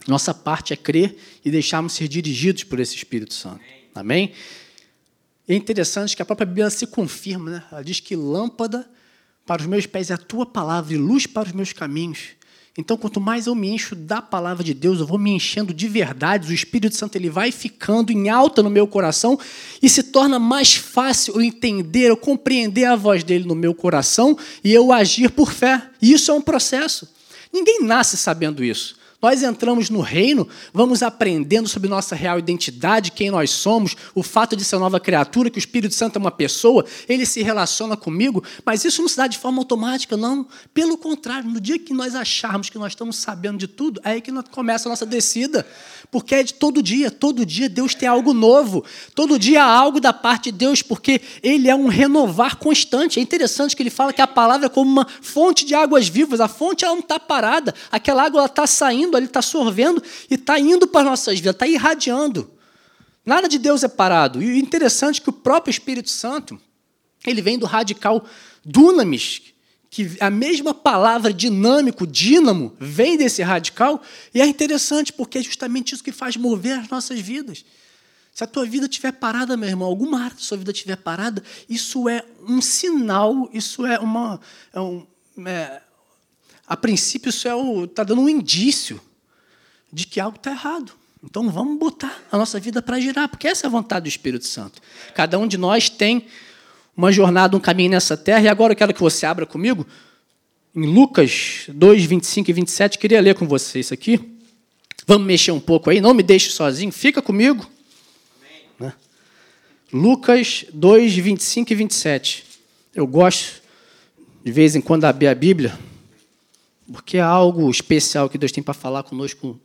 Nossa 0.08 0.34
parte 0.34 0.72
é 0.72 0.78
crer 0.78 1.18
e 1.44 1.52
deixarmos 1.52 1.92
ser 1.92 2.08
dirigidos 2.08 2.64
por 2.64 2.80
esse 2.80 2.96
Espírito 2.96 3.34
Santo. 3.34 3.60
Amém? 3.94 4.32
É 5.46 5.54
interessante 5.54 6.16
que 6.16 6.22
a 6.22 6.26
própria 6.26 6.46
Bíblia 6.46 6.70
se 6.70 6.88
confirma, 6.88 7.52
né? 7.52 7.64
Ela 7.70 7.84
diz 7.84 8.00
que 8.00 8.16
lâmpada 8.16 8.90
para 9.46 9.62
os 9.62 9.68
meus 9.68 9.86
pés 9.86 10.10
é 10.10 10.14
a 10.14 10.18
tua 10.18 10.46
palavra 10.46 10.94
e 10.94 10.98
luz 10.98 11.28
para 11.28 11.50
os 11.50 11.54
meus 11.54 11.74
caminhos. 11.74 12.30
Então, 12.78 12.96
quanto 12.96 13.20
mais 13.20 13.48
eu 13.48 13.56
me 13.56 13.70
encho 13.70 13.96
da 13.96 14.22
palavra 14.22 14.64
de 14.64 14.74
Deus, 14.74 15.00
eu 15.00 15.06
vou 15.06 15.18
me 15.18 15.32
enchendo 15.32 15.74
de 15.74 15.90
verdades, 15.90 16.50
o 16.50 16.54
Espírito 16.54 16.96
Santo 16.96 17.18
ele 17.18 17.30
vai 17.30 17.52
ficando 17.52 18.14
em 18.14 18.30
alta 18.30 18.64
no 18.64 18.70
meu 18.70 18.88
coração 18.88 19.38
e 19.82 19.90
se 19.90 20.04
torna 20.04 20.40
mais 20.40 20.76
fácil 20.76 21.36
eu 21.36 21.42
entender, 21.42 22.10
eu 22.10 22.16
compreender 22.16 22.86
a 22.86 22.96
voz 22.96 23.26
dele 23.26 23.46
no 23.46 23.56
meu 23.56 23.76
coração 23.76 24.38
e 24.64 24.74
eu 24.74 24.94
agir 24.94 25.32
por 25.32 25.52
fé. 25.52 25.90
E 26.02 26.14
isso 26.14 26.32
é 26.32 26.34
um 26.34 26.42
processo. 26.42 27.10
Ninguém 27.52 27.84
nasce 27.84 28.16
sabendo 28.16 28.64
isso. 28.64 29.01
Nós 29.22 29.44
entramos 29.44 29.90
no 29.90 30.02
reino, 30.02 30.48
vamos 30.74 31.04
aprendendo 31.04 31.70
sobre 31.70 31.88
nossa 31.88 32.16
real 32.16 32.40
identidade, 32.40 33.12
quem 33.12 33.30
nós 33.30 33.52
somos, 33.52 33.96
o 34.16 34.24
fato 34.24 34.56
de 34.56 34.64
ser 34.64 34.80
nova 34.80 35.00
criatura, 35.00 35.50
que 35.50 35.58
o 35.58 35.60
Espírito 35.60 35.94
Santo 35.94 36.16
é 36.16 36.20
uma 36.20 36.32
pessoa, 36.32 36.84
ele 37.08 37.26
se 37.26 37.44
relaciona 37.44 37.96
comigo, 37.96 38.44
mas 38.66 38.84
isso 38.84 39.00
não 39.02 39.08
se 39.08 39.18
dá 39.18 39.28
de 39.28 39.38
forma 39.38 39.60
automática, 39.60 40.18
não. 40.18 40.48
Pelo 40.74 40.98
contrário, 40.98 41.48
no 41.48 41.62
dia 41.62 41.78
que 41.78 41.94
nós 41.94 42.16
acharmos 42.16 42.70
que 42.70 42.80
nós 42.80 42.94
estamos 42.94 43.16
sabendo 43.18 43.60
de 43.60 43.68
tudo, 43.68 44.02
é 44.04 44.12
aí 44.12 44.22
que 44.22 44.32
começa 44.50 44.88
a 44.88 44.90
nossa 44.90 45.06
descida. 45.06 45.68
Porque 46.10 46.36
é 46.36 46.44
de 46.44 46.56
todo 46.56 46.82
dia, 46.82 47.12
todo 47.12 47.46
dia 47.46 47.70
Deus 47.70 47.94
tem 47.94 48.10
algo 48.10 48.34
novo, 48.34 48.84
todo 49.14 49.38
dia 49.38 49.64
há 49.64 49.72
algo 49.72 50.00
da 50.00 50.12
parte 50.12 50.52
de 50.52 50.58
Deus, 50.58 50.82
porque 50.82 51.22
Ele 51.44 51.70
é 51.70 51.76
um 51.76 51.88
renovar 51.88 52.58
constante. 52.58 53.20
É 53.20 53.22
interessante 53.22 53.76
que 53.76 53.84
ele 53.84 53.90
fala 53.90 54.12
que 54.12 54.22
a 54.22 54.28
palavra 54.28 54.66
é 54.66 54.70
como 54.70 54.92
uma 54.92 55.08
fonte 55.22 55.64
de 55.64 55.76
águas 55.76 56.10
vivas, 56.10 56.42
a 56.42 56.48
fonte 56.48 56.84
ela 56.84 56.96
não 56.96 57.02
está 57.02 57.20
parada, 57.20 57.74
aquela 57.92 58.24
água 58.24 58.46
está 58.46 58.66
saindo 58.66 59.11
ele 59.18 59.28
está 59.28 59.42
sorvendo 59.42 60.02
e 60.30 60.36
está 60.36 60.60
indo 60.60 60.88
para 60.88 61.02
as 61.02 61.08
nossas 61.08 61.40
vidas, 61.40 61.54
está 61.54 61.68
irradiando. 61.68 62.52
Nada 63.26 63.48
de 63.48 63.60
Deus 63.60 63.84
é 63.84 63.88
parado. 63.88 64.42
E 64.42 64.52
o 64.52 64.56
interessante 64.56 65.22
é 65.22 65.24
que 65.24 65.30
o 65.30 65.34
próprio 65.34 65.72
Espírito 65.72 66.10
Santo, 66.10 66.60
ele 67.26 67.42
vem 67.42 67.58
do 67.58 67.66
radical 67.66 68.26
dunamis, 68.66 69.42
que 69.90 70.18
a 70.20 70.30
mesma 70.30 70.74
palavra 70.74 71.34
dinâmico, 71.34 72.08
dínamo, 72.08 72.74
vem 72.80 73.18
desse 73.18 73.42
radical, 73.42 74.02
e 74.34 74.42
é 74.42 74.46
interessante 74.46 75.12
porque 75.12 75.40
é 75.40 75.44
justamente 75.44 75.94
isso 75.94 76.04
que 76.04 76.14
faz 76.14 76.38
mover 76.38 76.80
as 76.80 76.90
nossas 76.90 77.20
vidas. 77.20 77.66
Se 78.34 78.44
a 78.44 78.48
tua 78.48 78.66
vida 78.66 78.86
estiver 78.86 79.12
parada, 79.12 79.58
meu 79.58 79.68
irmão, 79.68 79.88
alguma 79.88 80.24
área 80.24 80.36
da 80.36 80.42
sua 80.42 80.58
vida 80.58 80.72
estiver 80.72 80.96
parada, 80.96 81.44
isso 81.68 82.08
é 82.08 82.24
um 82.48 82.62
sinal, 82.62 83.50
isso 83.54 83.86
é 83.86 84.00
uma. 84.00 84.40
É 84.74 84.80
um, 84.80 85.06
é, 85.46 85.82
a 86.72 86.78
princípio, 86.78 87.28
isso 87.28 87.50
é 87.50 87.84
está 87.84 88.02
dando 88.02 88.22
um 88.22 88.30
indício 88.30 89.02
de 89.92 90.08
que 90.08 90.22
algo 90.22 90.38
está 90.38 90.52
errado. 90.52 90.94
Então 91.22 91.50
vamos 91.50 91.78
botar 91.78 92.24
a 92.32 92.38
nossa 92.38 92.62
vida 92.62 92.82
para 92.82 92.98
girar, 92.98 93.28
porque 93.28 93.46
essa 93.46 93.66
é 93.66 93.68
a 93.68 93.70
vontade 93.70 94.06
do 94.06 94.08
Espírito 94.08 94.48
Santo. 94.48 94.82
Cada 95.14 95.38
um 95.38 95.46
de 95.46 95.58
nós 95.58 95.90
tem 95.90 96.28
uma 96.96 97.12
jornada, 97.12 97.58
um 97.58 97.60
caminho 97.60 97.92
nessa 97.92 98.16
terra, 98.16 98.44
e 98.44 98.48
agora 98.48 98.72
eu 98.72 98.78
quero 98.78 98.94
que 98.94 99.02
você 99.02 99.26
abra 99.26 99.46
comigo 99.46 99.86
em 100.74 100.86
Lucas 100.86 101.66
2, 101.68 102.06
25 102.06 102.50
e 102.50 102.54
27. 102.54 102.98
Queria 102.98 103.20
ler 103.20 103.36
com 103.36 103.46
você 103.46 103.82
isso 103.82 103.94
aqui. 103.94 104.38
Vamos 105.06 105.28
mexer 105.28 105.52
um 105.52 105.60
pouco 105.60 105.90
aí, 105.90 106.00
não 106.00 106.14
me 106.14 106.24
deixe 106.24 106.52
sozinho, 106.52 106.94
fica 106.94 107.22
comigo. 107.22 107.70
Né? 108.80 108.94
Lucas 109.92 110.64
2, 110.72 111.16
25 111.16 111.74
e 111.74 111.76
27. 111.76 112.46
Eu 112.96 113.06
gosto, 113.06 113.62
de 114.42 114.54
vez 114.54 114.74
em 114.74 114.80
quando, 114.80 115.04
abrir 115.04 115.28
a 115.28 115.36
Bíblia 115.36 115.78
porque 116.92 117.18
é 117.18 117.22
algo 117.22 117.70
especial 117.70 118.30
que 118.30 118.38
Deus 118.38 118.52
tem 118.52 118.64
para 118.64 118.74
falar 118.74 119.04
conosco 119.04 119.60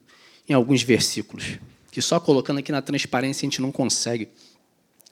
em 0.49 0.55
alguns 0.55 0.83
versículos, 0.83 1.59
que 1.91 2.01
só 2.01 2.21
colocando 2.21 2.59
aqui 2.59 2.71
na 2.71 2.81
transparência 2.81 3.45
a 3.45 3.47
gente 3.47 3.61
não 3.61 3.73
consegue 3.73 4.29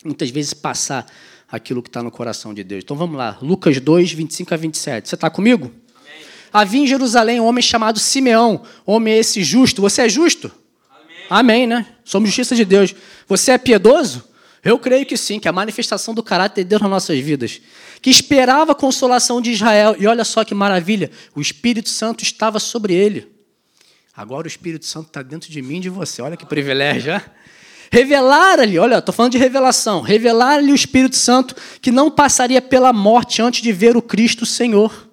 muitas 0.04 0.30
vezes 0.30 0.54
passar 0.54 1.06
aquilo 1.50 1.82
que 1.82 1.88
está 1.88 2.02
no 2.02 2.10
coração 2.10 2.52
de 2.54 2.62
Deus. 2.62 2.84
Então 2.84 2.96
vamos 2.96 3.16
lá, 3.16 3.38
Lucas 3.42 3.80
2, 3.80 4.12
25 4.12 4.54
a 4.54 4.56
27. 4.56 5.08
Você 5.08 5.14
está 5.14 5.30
comigo? 5.30 5.66
Amém. 5.66 6.26
Havia 6.52 6.82
em 6.82 6.86
Jerusalém 6.86 7.40
um 7.40 7.46
homem 7.46 7.62
chamado 7.62 7.98
Simeão, 7.98 8.62
homem 8.84 9.18
esse 9.18 9.42
justo. 9.42 9.82
Você 9.82 10.02
é 10.02 10.08
justo? 10.08 10.50
Amém, 11.28 11.64
Amém 11.64 11.66
né? 11.66 11.86
Somos 12.04 12.28
justiça 12.28 12.54
de 12.54 12.64
Deus. 12.64 12.94
Você 13.26 13.52
é 13.52 13.58
piedoso? 13.58 14.24
Eu 14.62 14.78
creio 14.78 15.04
que 15.04 15.16
sim, 15.16 15.38
que 15.38 15.46
é 15.46 15.50
a 15.50 15.52
manifestação 15.52 16.14
do 16.14 16.22
caráter 16.22 16.64
de 16.64 16.70
Deus 16.70 16.80
nas 16.80 16.90
nossas 16.90 17.18
vidas. 17.18 17.60
Que 18.04 18.10
esperava 18.10 18.72
a 18.72 18.74
consolação 18.74 19.40
de 19.40 19.50
Israel. 19.50 19.96
E 19.98 20.06
olha 20.06 20.24
só 20.24 20.44
que 20.44 20.54
maravilha, 20.54 21.10
o 21.34 21.40
Espírito 21.40 21.88
Santo 21.88 22.22
estava 22.22 22.60
sobre 22.60 22.92
ele. 22.92 23.32
Agora 24.14 24.44
o 24.44 24.46
Espírito 24.46 24.84
Santo 24.84 25.06
está 25.06 25.22
dentro 25.22 25.50
de 25.50 25.62
mim 25.62 25.78
e 25.78 25.80
de 25.80 25.88
você. 25.88 26.20
Olha 26.20 26.36
que 26.36 26.44
privilégio. 26.44 27.18
Revelar-lhe, 27.90 28.78
olha, 28.78 28.98
estou 28.98 29.14
falando 29.14 29.32
de 29.32 29.38
revelação. 29.38 30.02
Revelar-lhe 30.02 30.70
o 30.70 30.74
Espírito 30.74 31.16
Santo 31.16 31.56
que 31.80 31.90
não 31.90 32.10
passaria 32.10 32.60
pela 32.60 32.92
morte 32.92 33.40
antes 33.40 33.62
de 33.62 33.72
ver 33.72 33.96
o 33.96 34.02
Cristo 34.02 34.44
Senhor. 34.44 35.08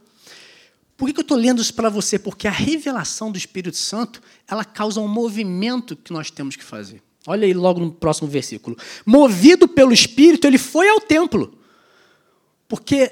Por 0.98 1.10
que 1.10 1.18
eu 1.18 1.22
estou 1.22 1.38
lendo 1.38 1.62
isso 1.62 1.74
para 1.74 1.88
você? 1.88 2.20
Porque 2.20 2.46
a 2.46 2.52
revelação 2.52 3.32
do 3.32 3.38
Espírito 3.38 3.78
Santo 3.78 4.22
ela 4.46 4.66
causa 4.66 5.00
um 5.00 5.08
movimento 5.08 5.96
que 5.96 6.12
nós 6.12 6.30
temos 6.30 6.58
que 6.58 6.64
fazer. 6.66 7.02
Olha 7.26 7.46
aí 7.46 7.54
logo 7.54 7.80
no 7.80 7.90
próximo 7.90 8.28
versículo. 8.28 8.78
Movido 9.06 9.66
pelo 9.66 9.94
Espírito, 9.94 10.46
ele 10.46 10.58
foi 10.58 10.90
ao 10.90 11.00
templo. 11.00 11.58
Porque 12.72 13.12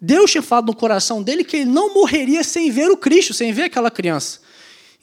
Deus 0.00 0.30
tinha 0.30 0.40
falado 0.40 0.68
no 0.68 0.74
coração 0.74 1.22
dele 1.22 1.44
que 1.44 1.58
ele 1.58 1.66
não 1.66 1.92
morreria 1.92 2.42
sem 2.42 2.70
ver 2.70 2.90
o 2.90 2.96
Cristo, 2.96 3.34
sem 3.34 3.52
ver 3.52 3.64
aquela 3.64 3.90
criança. 3.90 4.40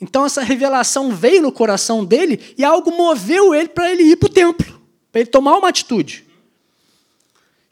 Então 0.00 0.26
essa 0.26 0.42
revelação 0.42 1.14
veio 1.14 1.40
no 1.40 1.52
coração 1.52 2.04
dele 2.04 2.52
e 2.58 2.64
algo 2.64 2.90
moveu 2.90 3.54
ele 3.54 3.68
para 3.68 3.88
ele 3.88 4.02
ir 4.02 4.16
para 4.16 4.26
o 4.26 4.28
templo, 4.28 4.82
para 5.12 5.20
ele 5.20 5.30
tomar 5.30 5.56
uma 5.56 5.68
atitude. 5.68 6.26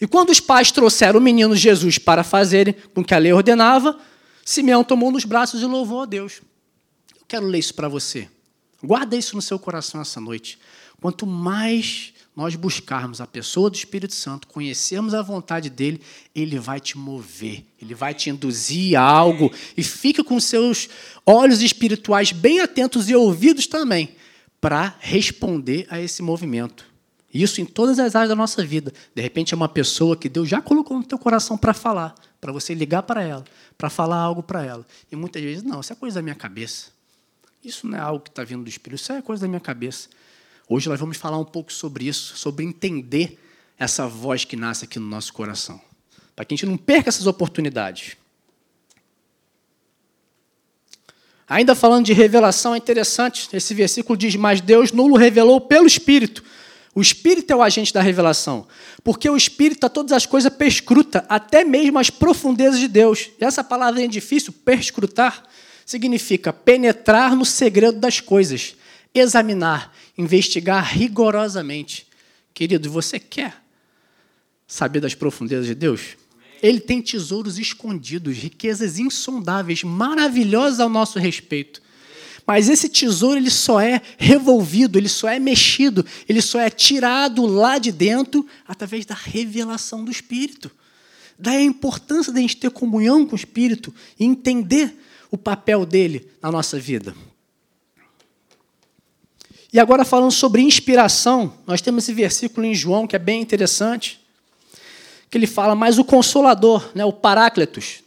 E 0.01 0.07
quando 0.07 0.31
os 0.31 0.39
pais 0.39 0.71
trouxeram 0.71 1.19
o 1.19 1.23
menino 1.23 1.57
Jesus 1.57 1.99
para 1.99 2.23
fazerem 2.23 2.77
com 2.95 3.03
que 3.03 3.13
a 3.13 3.19
lei 3.19 3.33
ordenava, 3.33 3.99
Simeão 4.45 4.85
tomou 4.85 5.11
nos 5.11 5.25
braços 5.25 5.63
e 5.63 5.67
louvou 5.67 6.03
a 6.03 6.07
Deus. 6.07 6.43
Eu 7.13 7.23
quero 7.27 7.45
ler 7.45 7.59
isso 7.59 7.75
para 7.75 7.89
você. 7.89 8.29
Guarda 8.81 9.17
isso 9.17 9.35
no 9.35 9.43
seu 9.43 9.59
coração 9.59 10.01
essa 10.01 10.21
noite. 10.21 10.61
Quanto 11.01 11.27
mais 11.27 12.14
nós 12.37 12.57
buscarmos 12.57 13.21
a 13.21 13.27
pessoa 13.27 13.71
do 13.71 13.77
Espírito 13.77 14.15
Santo, 14.15 14.49
conhecermos 14.49 15.15
a 15.15 15.23
vontade 15.23 15.71
dele, 15.71 16.01
ele 16.35 16.59
vai 16.59 16.81
te 16.81 16.99
mover, 16.99 17.65
ele 17.81 17.95
vai 17.95 18.13
te 18.13 18.29
induzir 18.29 18.99
a 18.99 19.03
algo 19.03 19.53
e 19.77 19.85
fica 19.85 20.25
com 20.25 20.41
seus 20.41 20.89
olhos 21.25 21.63
espirituais 21.63 22.33
bem 22.33 22.61
atentos 22.61 23.09
e 23.09 23.15
ouvidos 23.15 23.67
também 23.67 24.17
para 24.61 24.97
responder 24.99 25.87
a 25.91 26.01
esse 26.01 26.23
movimento. 26.23 26.87
Isso 27.33 27.61
em 27.61 27.65
todas 27.65 27.99
as 27.99 28.15
áreas 28.15 28.29
da 28.29 28.37
nossa 28.37 28.65
vida. 28.65 28.93
De 29.15 29.21
repente 29.21 29.53
é 29.53 29.57
uma 29.57 29.69
pessoa 29.69 30.17
que 30.17 30.29
Deus 30.29 30.49
já 30.49 30.63
colocou 30.63 30.97
no 30.97 31.05
teu 31.05 31.19
coração 31.19 31.59
para 31.59 31.75
falar, 31.75 32.15
para 32.41 32.53
você 32.53 32.75
ligar 32.75 33.03
para 33.03 33.23
ela, 33.23 33.45
para 33.77 33.91
falar 33.91 34.19
algo 34.19 34.43
para 34.43 34.65
ela. 34.65 34.87
E 35.11 35.17
muitas 35.17 35.43
vezes, 35.43 35.63
não, 35.63 35.81
isso 35.81 35.93
é 35.93 35.97
coisa 35.97 36.17
da 36.17 36.23
minha 36.23 36.35
cabeça. 36.35 36.95
Isso 37.63 37.87
não 37.87 37.99
é 37.99 38.01
algo 38.01 38.23
que 38.23 38.31
está 38.31 38.45
vindo 38.45 38.63
do 38.63 38.69
Espírito, 38.69 39.01
isso 39.01 39.13
é 39.13 39.21
coisa 39.21 39.43
da 39.43 39.49
minha 39.49 39.61
cabeça. 39.61 40.09
Hoje 40.69 40.89
nós 40.89 40.99
vamos 40.99 41.17
falar 41.17 41.39
um 41.39 41.45
pouco 41.45 41.73
sobre 41.73 42.07
isso, 42.07 42.37
sobre 42.37 42.65
entender 42.65 43.39
essa 43.79 44.07
voz 44.07 44.45
que 44.45 44.57
nasce 44.57 44.85
aqui 44.85 44.99
no 44.99 45.07
nosso 45.07 45.33
coração, 45.33 45.81
para 46.35 46.45
que 46.45 46.55
a 46.55 46.57
gente 46.57 46.67
não 46.67 46.77
perca 46.77 47.11
essas 47.11 47.27
oportunidades. 47.27 48.17
Ainda 51.47 51.75
falando 51.75 52.07
de 52.07 52.15
revelação, 52.15 52.75
é 52.75 52.79
interessante, 52.79 53.49
esse 53.53 53.75
versículo 53.75 54.17
diz: 54.17 54.35
Mas 54.37 54.63
Deus 54.63 54.91
nulo 54.91 55.17
revelou 55.17 55.61
pelo 55.61 55.87
Espírito. 55.87 56.43
O 56.95 57.03
Espírito 57.03 57.53
é 57.53 57.57
o 57.57 57.63
agente 57.63 57.93
da 57.93 58.01
revelação, 58.01 58.67
porque 59.03 59.29
o 59.29 59.37
Espírito 59.37 59.85
a 59.85 59.91
todas 59.91 60.13
as 60.13 60.25
coisas 60.25 60.51
perscruta, 60.55 61.27
até 61.29 61.65
mesmo 61.65 61.99
as 61.99 62.09
profundezas 62.09 62.81
de 62.81 62.89
Deus. 62.89 63.31
E 63.39 63.45
essa 63.45 63.63
palavra 63.63 64.03
é 64.03 64.07
difícil, 64.07 64.53
perscrutar, 64.53 65.43
significa 65.85 66.53
penetrar 66.53 67.35
no 67.37 67.45
segredo 67.45 67.99
das 67.99 68.21
coisas, 68.21 68.77
examinar, 69.13 69.93
investigar 70.17 70.97
rigorosamente. 70.97 72.07
Querido, 72.53 72.91
você 72.91 73.19
quer 73.19 73.63
saber 74.67 75.01
das 75.01 75.15
profundezas 75.15 75.67
de 75.67 75.75
Deus? 75.75 76.17
Ele 76.63 76.81
tem 76.81 77.03
tesouros 77.03 77.59
escondidos, 77.59 78.37
riquezas 78.37 78.99
insondáveis, 78.99 79.83
maravilhosas 79.83 80.81
ao 80.81 80.89
nosso 80.89 81.19
respeito. 81.19 81.83
Mas 82.47 82.69
esse 82.69 82.89
tesouro 82.89 83.39
ele 83.39 83.51
só 83.51 83.81
é 83.81 84.01
revolvido, 84.19 84.99
ele 84.99 85.09
só 85.09 85.29
é 85.29 85.39
mexido, 85.39 86.05
ele 86.29 86.43
só 86.43 86.61
é 86.61 86.69
tirado 86.69 87.47
lá 87.47 87.79
de 87.79 87.91
dentro 87.91 88.47
através 88.67 89.07
da 89.07 89.15
revelação 89.15 90.05
do 90.05 90.11
Espírito. 90.11 90.71
Daí 91.39 91.57
a 91.57 91.63
importância 91.63 92.33
da 92.33 92.41
gente 92.41 92.57
ter 92.57 92.71
comunhão 92.71 93.27
com 93.27 93.33
o 93.33 93.37
Espírito 93.39 93.93
e 94.19 94.25
entender 94.25 94.95
o 95.31 95.39
papel 95.39 95.85
dele 95.85 96.29
na 96.41 96.53
nossa 96.53 96.79
vida. 96.79 97.15
E 99.75 99.81
agora 99.81 100.05
falando 100.05 100.31
sobre 100.31 100.63
inspiração, 100.63 101.53
nós 101.67 101.81
temos 101.81 102.05
esse 102.05 102.15
versículo 102.15 102.65
em 102.65 102.77
João 102.77 103.09
que 103.09 103.17
é 103.17 103.19
bem 103.19 103.43
interessante, 103.43 104.21
que 105.29 105.37
ele 105.37 105.49
fala, 105.49 105.75
mas 105.75 105.99
o 105.99 106.05
consolador, 106.05 106.93
né, 106.95 107.05
o 107.05 107.13
parácletos. 107.13 108.05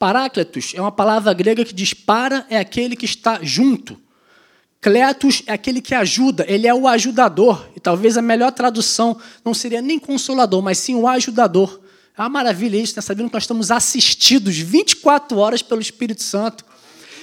Parácletos 0.00 0.72
é 0.74 0.80
uma 0.80 0.90
palavra 0.90 1.32
grega 1.32 1.64
que 1.64 1.72
diz 1.72 1.94
para 1.94 2.44
é 2.50 2.58
aquele 2.58 2.96
que 2.96 3.04
está 3.04 3.38
junto. 3.40 3.96
Cletus 4.80 5.44
é 5.46 5.52
aquele 5.52 5.80
que 5.80 5.94
ajuda, 5.94 6.44
ele 6.48 6.66
é 6.66 6.74
o 6.74 6.88
ajudador. 6.88 7.68
E 7.76 7.78
talvez 7.78 8.16
a 8.16 8.22
melhor 8.22 8.50
tradução 8.50 9.16
não 9.44 9.54
seria 9.54 9.80
nem 9.80 10.00
consolador, 10.00 10.60
mas 10.60 10.78
sim 10.78 10.96
o 10.96 11.06
ajudador. 11.06 11.80
É 12.18 12.22
uma 12.22 12.28
maravilha 12.28 12.78
isso, 12.78 12.96
né? 12.96 13.00
sabendo 13.00 13.28
que 13.28 13.34
nós 13.34 13.44
estamos 13.44 13.70
assistidos 13.70 14.58
24 14.58 15.38
horas 15.38 15.62
pelo 15.62 15.80
Espírito 15.80 16.24
Santo. 16.24 16.64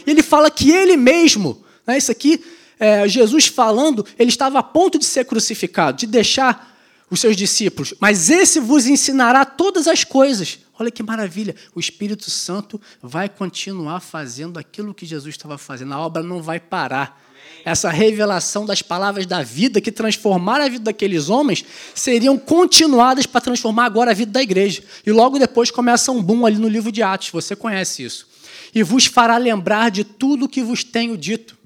E 0.08 0.10
ele 0.10 0.24
fala 0.24 0.50
que 0.50 0.72
ele 0.72 0.96
mesmo, 0.96 1.62
né, 1.86 1.98
isso 1.98 2.13
aqui 2.13 2.41
é, 2.84 3.08
Jesus 3.08 3.48
falando, 3.48 4.06
ele 4.19 4.28
estava 4.28 4.60
a 4.60 4.63
ponto 4.63 5.00
de 5.00 5.06
ser 5.06 5.24
crucificado, 5.24 6.00
de 6.00 6.06
deixar 6.06 6.78
os 7.10 7.22
seus 7.22 7.38
discípulos. 7.38 7.93
Mas 7.98 8.30
esse 8.30 8.60
vos 8.60 8.86
ensinará 8.86 9.46
todas 9.46 9.88
as 9.88 10.04
coisas. 10.04 10.60
Olha 10.78 10.91
que 10.91 11.02
maravilha, 11.02 11.56
o 11.74 11.80
Espírito 11.80 12.30
Santo 12.30 12.82
vai 13.02 13.30
continuar 13.30 14.02
fazendo 14.02 14.60
aquilo 14.60 14.93
que 14.93 15.06
Jesus 15.06 15.34
estava 15.34 15.58
fazendo, 15.58 15.93
a 15.93 16.00
obra 16.00 16.22
não 16.22 16.41
vai 16.41 16.60
parar. 16.60 17.22
Essa 17.63 17.89
revelação 17.89 18.65
das 18.65 18.82
palavras 18.82 19.26
da 19.26 19.41
vida 19.41 19.80
que 19.80 19.91
transformaram 19.91 20.65
a 20.65 20.69
vida 20.69 20.84
daqueles 20.84 21.30
homens 21.30 21.63
seriam 21.96 22.38
continuadas 22.38 23.26
para 23.26 23.39
transformar 23.39 23.86
agora 23.86 24.12
a 24.12 24.13
vida 24.13 24.34
da 24.34 24.41
igreja. 24.41 24.84
E 25.06 25.12
logo 25.13 25.39
depois 25.39 25.72
começa 25.72 26.12
um 26.12 26.22
boom 26.22 26.46
ali 26.46 26.58
no 26.58 26.67
livro 26.67 26.91
de 26.91 27.02
Atos, 27.02 27.30
você 27.30 27.56
conhece 27.56 28.04
isso. 28.04 28.28
E 28.76 28.84
vos 28.84 29.06
fará 29.06 29.38
lembrar 29.38 29.89
de 29.89 30.04
tudo 30.04 30.46
o 30.46 30.50
que 30.50 30.62
vos 30.62 30.84
tenho 30.84 31.17
dito. 31.17 31.62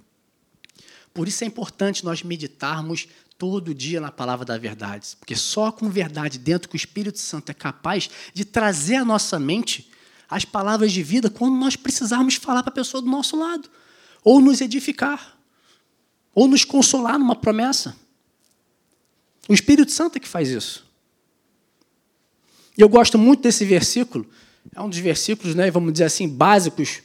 Por 1.18 1.28
isso 1.28 1.44
é 1.44 1.48
importante 1.48 2.06
nós 2.06 2.22
meditarmos 2.22 3.08
todo 3.40 3.74
dia 3.74 4.00
na 4.00 4.12
palavra 4.12 4.46
da 4.46 4.56
verdade, 4.56 5.18
porque 5.20 5.36
só 5.36 5.72
com 5.72 5.90
verdade 5.90 6.38
dentro 6.38 6.70
que 6.70 6.76
o 6.76 6.78
Espírito 6.78 7.18
Santo 7.18 7.50
é 7.50 7.56
capaz 7.56 8.08
de 8.36 8.46
trazer 8.46 8.98
à 8.98 9.04
nossa 9.04 9.40
mente 9.40 9.90
as 10.30 10.46
palavras 10.46 10.92
de 10.92 11.02
vida 11.02 11.28
quando 11.28 11.56
nós 11.56 11.76
precisarmos 11.76 12.36
falar 12.36 12.62
para 12.62 12.70
a 12.70 12.76
pessoa 12.76 13.02
do 13.02 13.10
nosso 13.10 13.36
lado, 13.36 13.68
ou 14.24 14.40
nos 14.40 14.62
edificar, 14.62 15.36
ou 16.36 16.48
nos 16.48 16.64
consolar 16.64 17.18
numa 17.18 17.36
promessa. 17.36 17.98
O 19.50 19.56
Espírito 19.56 19.92
Santo 19.92 20.18
é 20.18 20.20
que 20.20 20.28
faz 20.28 20.50
isso. 20.50 20.86
E 22.78 22.82
eu 22.82 22.88
gosto 22.88 23.18
muito 23.18 23.42
desse 23.42 23.66
versículo, 23.66 24.24
é 24.72 24.80
um 24.80 24.88
dos 24.88 25.00
versículos, 25.00 25.56
né, 25.56 25.72
vamos 25.72 25.94
dizer 25.94 26.06
assim, 26.06 26.30
básicos 26.30 27.02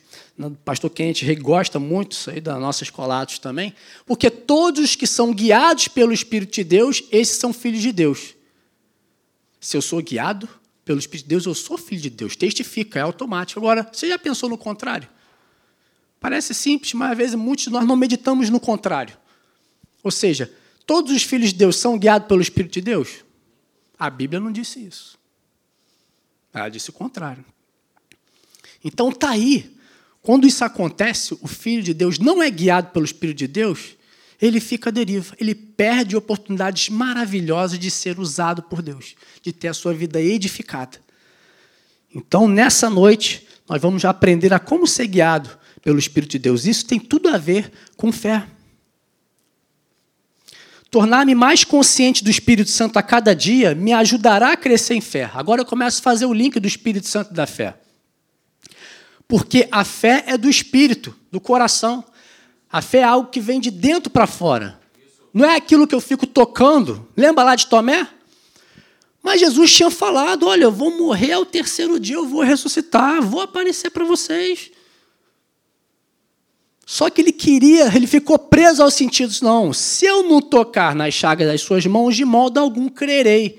o 0.48 0.50
pastor 0.50 0.90
Kenneth 0.90 1.40
gosta 1.40 1.78
muito 1.78 2.12
isso 2.12 2.30
aí 2.30 2.40
da 2.40 2.58
nossa 2.58 2.82
escola 2.82 3.22
Atos 3.22 3.38
também, 3.38 3.74
porque 4.06 4.30
todos 4.30 4.82
os 4.82 4.96
que 4.96 5.06
são 5.06 5.32
guiados 5.32 5.88
pelo 5.88 6.12
Espírito 6.12 6.54
de 6.54 6.64
Deus, 6.64 7.02
esses 7.10 7.36
são 7.36 7.52
filhos 7.52 7.80
de 7.80 7.92
Deus. 7.92 8.34
Se 9.60 9.76
eu 9.76 9.82
sou 9.82 10.02
guiado 10.02 10.48
pelo 10.84 10.98
Espírito 10.98 11.24
de 11.24 11.30
Deus, 11.30 11.46
eu 11.46 11.54
sou 11.54 11.78
filho 11.78 12.00
de 12.00 12.10
Deus. 12.10 12.34
Testifica, 12.34 12.98
é 12.98 13.02
automático. 13.02 13.60
Agora, 13.60 13.88
você 13.92 14.08
já 14.08 14.18
pensou 14.18 14.48
no 14.48 14.58
contrário? 14.58 15.08
Parece 16.18 16.54
simples, 16.54 16.92
mas 16.94 17.12
às 17.12 17.16
vezes 17.16 17.34
muitos 17.34 17.64
de 17.64 17.70
nós 17.70 17.86
não 17.86 17.96
meditamos 17.96 18.48
no 18.50 18.60
contrário. 18.60 19.16
Ou 20.02 20.10
seja, 20.10 20.52
todos 20.86 21.12
os 21.12 21.22
filhos 21.22 21.50
de 21.50 21.56
Deus 21.56 21.76
são 21.76 21.98
guiados 21.98 22.28
pelo 22.28 22.40
Espírito 22.40 22.72
de 22.72 22.80
Deus? 22.80 23.24
A 23.98 24.10
Bíblia 24.10 24.40
não 24.40 24.50
disse 24.50 24.80
isso. 24.84 25.18
Ela 26.52 26.68
disse 26.68 26.90
o 26.90 26.92
contrário. 26.92 27.44
Então 28.84 29.10
está 29.10 29.30
aí 29.30 29.76
quando 30.22 30.46
isso 30.46 30.64
acontece, 30.64 31.36
o 31.40 31.48
Filho 31.48 31.82
de 31.82 31.92
Deus 31.92 32.18
não 32.20 32.40
é 32.40 32.48
guiado 32.48 32.90
pelo 32.90 33.04
Espírito 33.04 33.38
de 33.38 33.48
Deus, 33.48 33.96
ele 34.40 34.60
fica 34.60 34.88
à 34.88 34.92
deriva, 34.92 35.34
ele 35.38 35.54
perde 35.54 36.16
oportunidades 36.16 36.88
maravilhosas 36.88 37.78
de 37.78 37.90
ser 37.90 38.20
usado 38.20 38.62
por 38.62 38.82
Deus, 38.82 39.16
de 39.42 39.52
ter 39.52 39.68
a 39.68 39.74
sua 39.74 39.92
vida 39.92 40.20
edificada. 40.20 40.98
Então, 42.14 42.46
nessa 42.46 42.88
noite, 42.88 43.46
nós 43.68 43.82
vamos 43.82 44.04
aprender 44.04 44.52
a 44.52 44.60
como 44.60 44.86
ser 44.86 45.08
guiado 45.08 45.50
pelo 45.80 45.98
Espírito 45.98 46.32
de 46.32 46.38
Deus. 46.38 46.66
Isso 46.66 46.86
tem 46.86 47.00
tudo 47.00 47.28
a 47.28 47.38
ver 47.38 47.72
com 47.96 48.12
fé. 48.12 48.46
tornar-me 50.90 51.34
mais 51.34 51.64
consciente 51.64 52.22
do 52.22 52.30
Espírito 52.30 52.70
Santo 52.70 52.98
a 52.98 53.02
cada 53.02 53.34
dia 53.34 53.74
me 53.74 53.92
ajudará 53.92 54.52
a 54.52 54.56
crescer 54.56 54.94
em 54.94 55.00
fé. 55.00 55.30
Agora 55.32 55.62
eu 55.62 55.66
começo 55.66 56.00
a 56.00 56.02
fazer 56.02 56.26
o 56.26 56.34
link 56.34 56.60
do 56.60 56.68
Espírito 56.68 57.08
Santo 57.08 57.32
da 57.32 57.46
fé. 57.46 57.81
Porque 59.32 59.66
a 59.72 59.82
fé 59.82 60.24
é 60.26 60.36
do 60.36 60.46
espírito, 60.46 61.16
do 61.30 61.40
coração. 61.40 62.04
A 62.70 62.82
fé 62.82 62.98
é 62.98 63.04
algo 63.04 63.30
que 63.30 63.40
vem 63.40 63.58
de 63.58 63.70
dentro 63.70 64.10
para 64.10 64.26
fora. 64.26 64.78
Não 65.32 65.46
é 65.46 65.56
aquilo 65.56 65.86
que 65.86 65.94
eu 65.94 66.02
fico 66.02 66.26
tocando. 66.26 67.08
Lembra 67.16 67.42
lá 67.42 67.56
de 67.56 67.66
Tomé? 67.66 68.06
Mas 69.22 69.40
Jesus 69.40 69.74
tinha 69.74 69.90
falado: 69.90 70.46
olha, 70.46 70.64
eu 70.64 70.70
vou 70.70 70.98
morrer 70.98 71.32
ao 71.32 71.46
terceiro 71.46 71.98
dia, 71.98 72.16
eu 72.16 72.28
vou 72.28 72.42
ressuscitar, 72.42 73.22
vou 73.22 73.40
aparecer 73.40 73.88
para 73.88 74.04
vocês. 74.04 74.70
Só 76.84 77.08
que 77.08 77.22
ele 77.22 77.32
queria, 77.32 77.86
ele 77.96 78.06
ficou 78.06 78.38
preso 78.38 78.82
aos 78.82 78.92
sentidos. 78.92 79.40
Não, 79.40 79.72
se 79.72 80.04
eu 80.04 80.24
não 80.24 80.42
tocar 80.42 80.94
nas 80.94 81.14
chagas 81.14 81.48
das 81.48 81.62
suas 81.62 81.86
mãos, 81.86 82.14
de 82.14 82.26
modo 82.26 82.60
algum 82.60 82.86
crerei. 82.86 83.58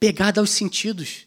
Pegado 0.00 0.40
aos 0.40 0.50
sentidos. 0.50 1.18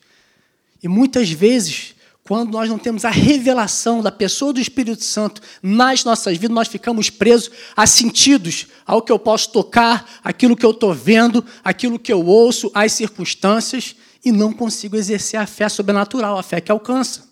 E 0.84 0.90
muitas 0.90 1.32
vezes 1.32 1.96
quando 2.28 2.52
nós 2.52 2.70
não 2.70 2.78
temos 2.78 3.06
a 3.06 3.10
revelação 3.10 4.02
da 4.02 4.12
pessoa 4.12 4.52
do 4.52 4.60
Espírito 4.60 5.02
Santo 5.02 5.42
nas 5.64 6.04
nossas 6.04 6.38
vidas, 6.38 6.54
nós 6.54 6.68
ficamos 6.68 7.10
presos 7.10 7.50
a 7.74 7.88
sentidos, 7.88 8.68
ao 8.86 9.02
que 9.02 9.12
eu 9.12 9.18
posso 9.18 9.50
tocar, 9.52 10.20
aquilo 10.22 10.56
que 10.56 10.66
eu 10.66 10.72
estou 10.72 10.94
vendo, 10.94 11.44
aquilo 11.64 11.98
que 11.98 12.12
eu 12.12 12.26
ouço, 12.26 12.70
às 12.74 12.92
circunstâncias, 12.92 13.96
e 14.26 14.32
não 14.32 14.52
consigo 14.52 14.98
exercer 14.98 15.40
a 15.40 15.48
fé 15.48 15.70
sobrenatural, 15.70 16.38
a 16.38 16.44
fé 16.44 16.60
que 16.60 16.70
alcança. 16.70 17.26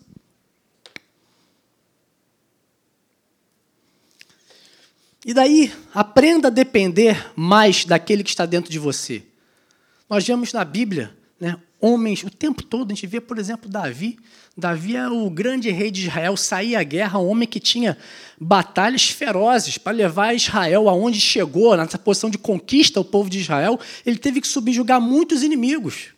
E 5.26 5.34
daí, 5.34 5.70
aprenda 5.92 6.48
a 6.48 6.50
depender 6.50 7.32
mais 7.36 7.84
daquele 7.84 8.24
que 8.24 8.30
está 8.30 8.46
dentro 8.46 8.70
de 8.70 8.78
você. 8.78 9.22
Nós 10.08 10.26
vemos 10.26 10.54
na 10.54 10.64
Bíblia 10.64 11.14
né, 11.38 11.60
homens 11.80 12.22
o 12.22 12.30
tempo 12.30 12.62
todo, 12.62 12.90
a 12.90 12.94
gente 12.94 13.06
vê, 13.06 13.20
por 13.20 13.38
exemplo, 13.38 13.68
Davi. 13.68 14.18
Davi 14.56 14.96
é 14.96 15.08
o 15.08 15.28
grande 15.28 15.70
rei 15.70 15.90
de 15.90 16.06
Israel, 16.06 16.36
saía 16.36 16.80
à 16.80 16.82
guerra, 16.82 17.18
um 17.18 17.28
homem 17.28 17.46
que 17.46 17.60
tinha 17.60 17.98
batalhas 18.40 19.10
ferozes 19.10 19.76
para 19.76 19.92
levar 19.92 20.34
Israel 20.34 20.88
aonde 20.88 21.20
chegou, 21.20 21.76
nessa 21.76 21.98
posição 21.98 22.30
de 22.30 22.38
conquista 22.38 22.98
ao 22.98 23.04
povo 23.04 23.28
de 23.28 23.38
Israel, 23.38 23.78
ele 24.04 24.16
teve 24.16 24.40
que 24.40 24.48
subjugar 24.48 25.00
muitos 25.00 25.42
inimigos. 25.42 26.08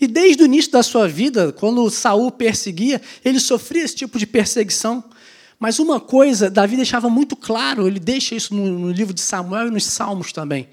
E 0.00 0.06
desde 0.06 0.42
o 0.42 0.46
início 0.46 0.70
da 0.70 0.82
sua 0.82 1.08
vida, 1.08 1.52
quando 1.52 1.90
Saul 1.90 2.30
perseguia, 2.30 3.02
ele 3.24 3.40
sofria 3.40 3.82
esse 3.82 3.96
tipo 3.96 4.18
de 4.18 4.26
perseguição. 4.26 5.02
Mas 5.58 5.80
uma 5.80 5.98
coisa, 5.98 6.48
Davi 6.48 6.76
deixava 6.76 7.10
muito 7.10 7.34
claro, 7.34 7.86
ele 7.86 7.98
deixa 7.98 8.34
isso 8.34 8.54
no, 8.54 8.78
no 8.78 8.92
livro 8.92 9.12
de 9.12 9.20
Samuel 9.20 9.66
e 9.66 9.70
nos 9.70 9.84
Salmos 9.84 10.32
também, 10.32 10.68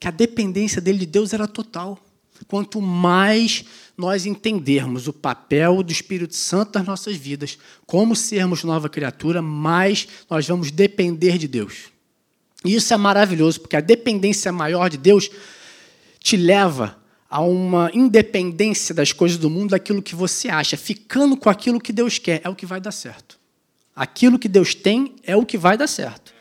que 0.00 0.08
a 0.08 0.10
dependência 0.10 0.80
dele 0.80 1.00
de 1.00 1.06
Deus 1.06 1.34
era 1.34 1.46
total. 1.46 2.00
Quanto 2.46 2.80
mais 2.80 3.64
nós 3.96 4.26
entendermos 4.26 5.08
o 5.08 5.12
papel 5.12 5.82
do 5.82 5.90
Espírito 5.90 6.34
Santo 6.34 6.78
nas 6.78 6.86
nossas 6.86 7.16
vidas, 7.16 7.58
como 7.86 8.14
sermos 8.14 8.62
nova 8.62 8.88
criatura, 8.88 9.40
mais 9.40 10.06
nós 10.28 10.46
vamos 10.46 10.70
depender 10.70 11.38
de 11.38 11.48
Deus. 11.48 11.84
E 12.64 12.74
isso 12.74 12.92
é 12.92 12.96
maravilhoso, 12.96 13.60
porque 13.60 13.76
a 13.76 13.80
dependência 13.80 14.52
maior 14.52 14.90
de 14.90 14.96
Deus 14.96 15.30
te 16.18 16.36
leva 16.36 16.98
a 17.28 17.40
uma 17.40 17.90
independência 17.92 18.94
das 18.94 19.12
coisas 19.12 19.38
do 19.38 19.50
mundo, 19.50 19.70
daquilo 19.70 20.02
que 20.02 20.14
você 20.14 20.48
acha. 20.48 20.76
Ficando 20.76 21.36
com 21.36 21.48
aquilo 21.48 21.80
que 21.80 21.92
Deus 21.92 22.18
quer 22.18 22.40
é 22.44 22.48
o 22.48 22.54
que 22.54 22.66
vai 22.66 22.80
dar 22.80 22.92
certo. 22.92 23.38
Aquilo 23.94 24.38
que 24.38 24.48
Deus 24.48 24.74
tem 24.74 25.16
é 25.22 25.36
o 25.36 25.46
que 25.46 25.56
vai 25.56 25.76
dar 25.76 25.86
certo. 25.86 26.34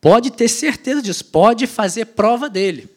Pode 0.00 0.30
ter 0.30 0.48
certeza 0.48 1.02
disso, 1.02 1.24
pode 1.24 1.66
fazer 1.66 2.06
prova 2.06 2.48
dele. 2.48 2.88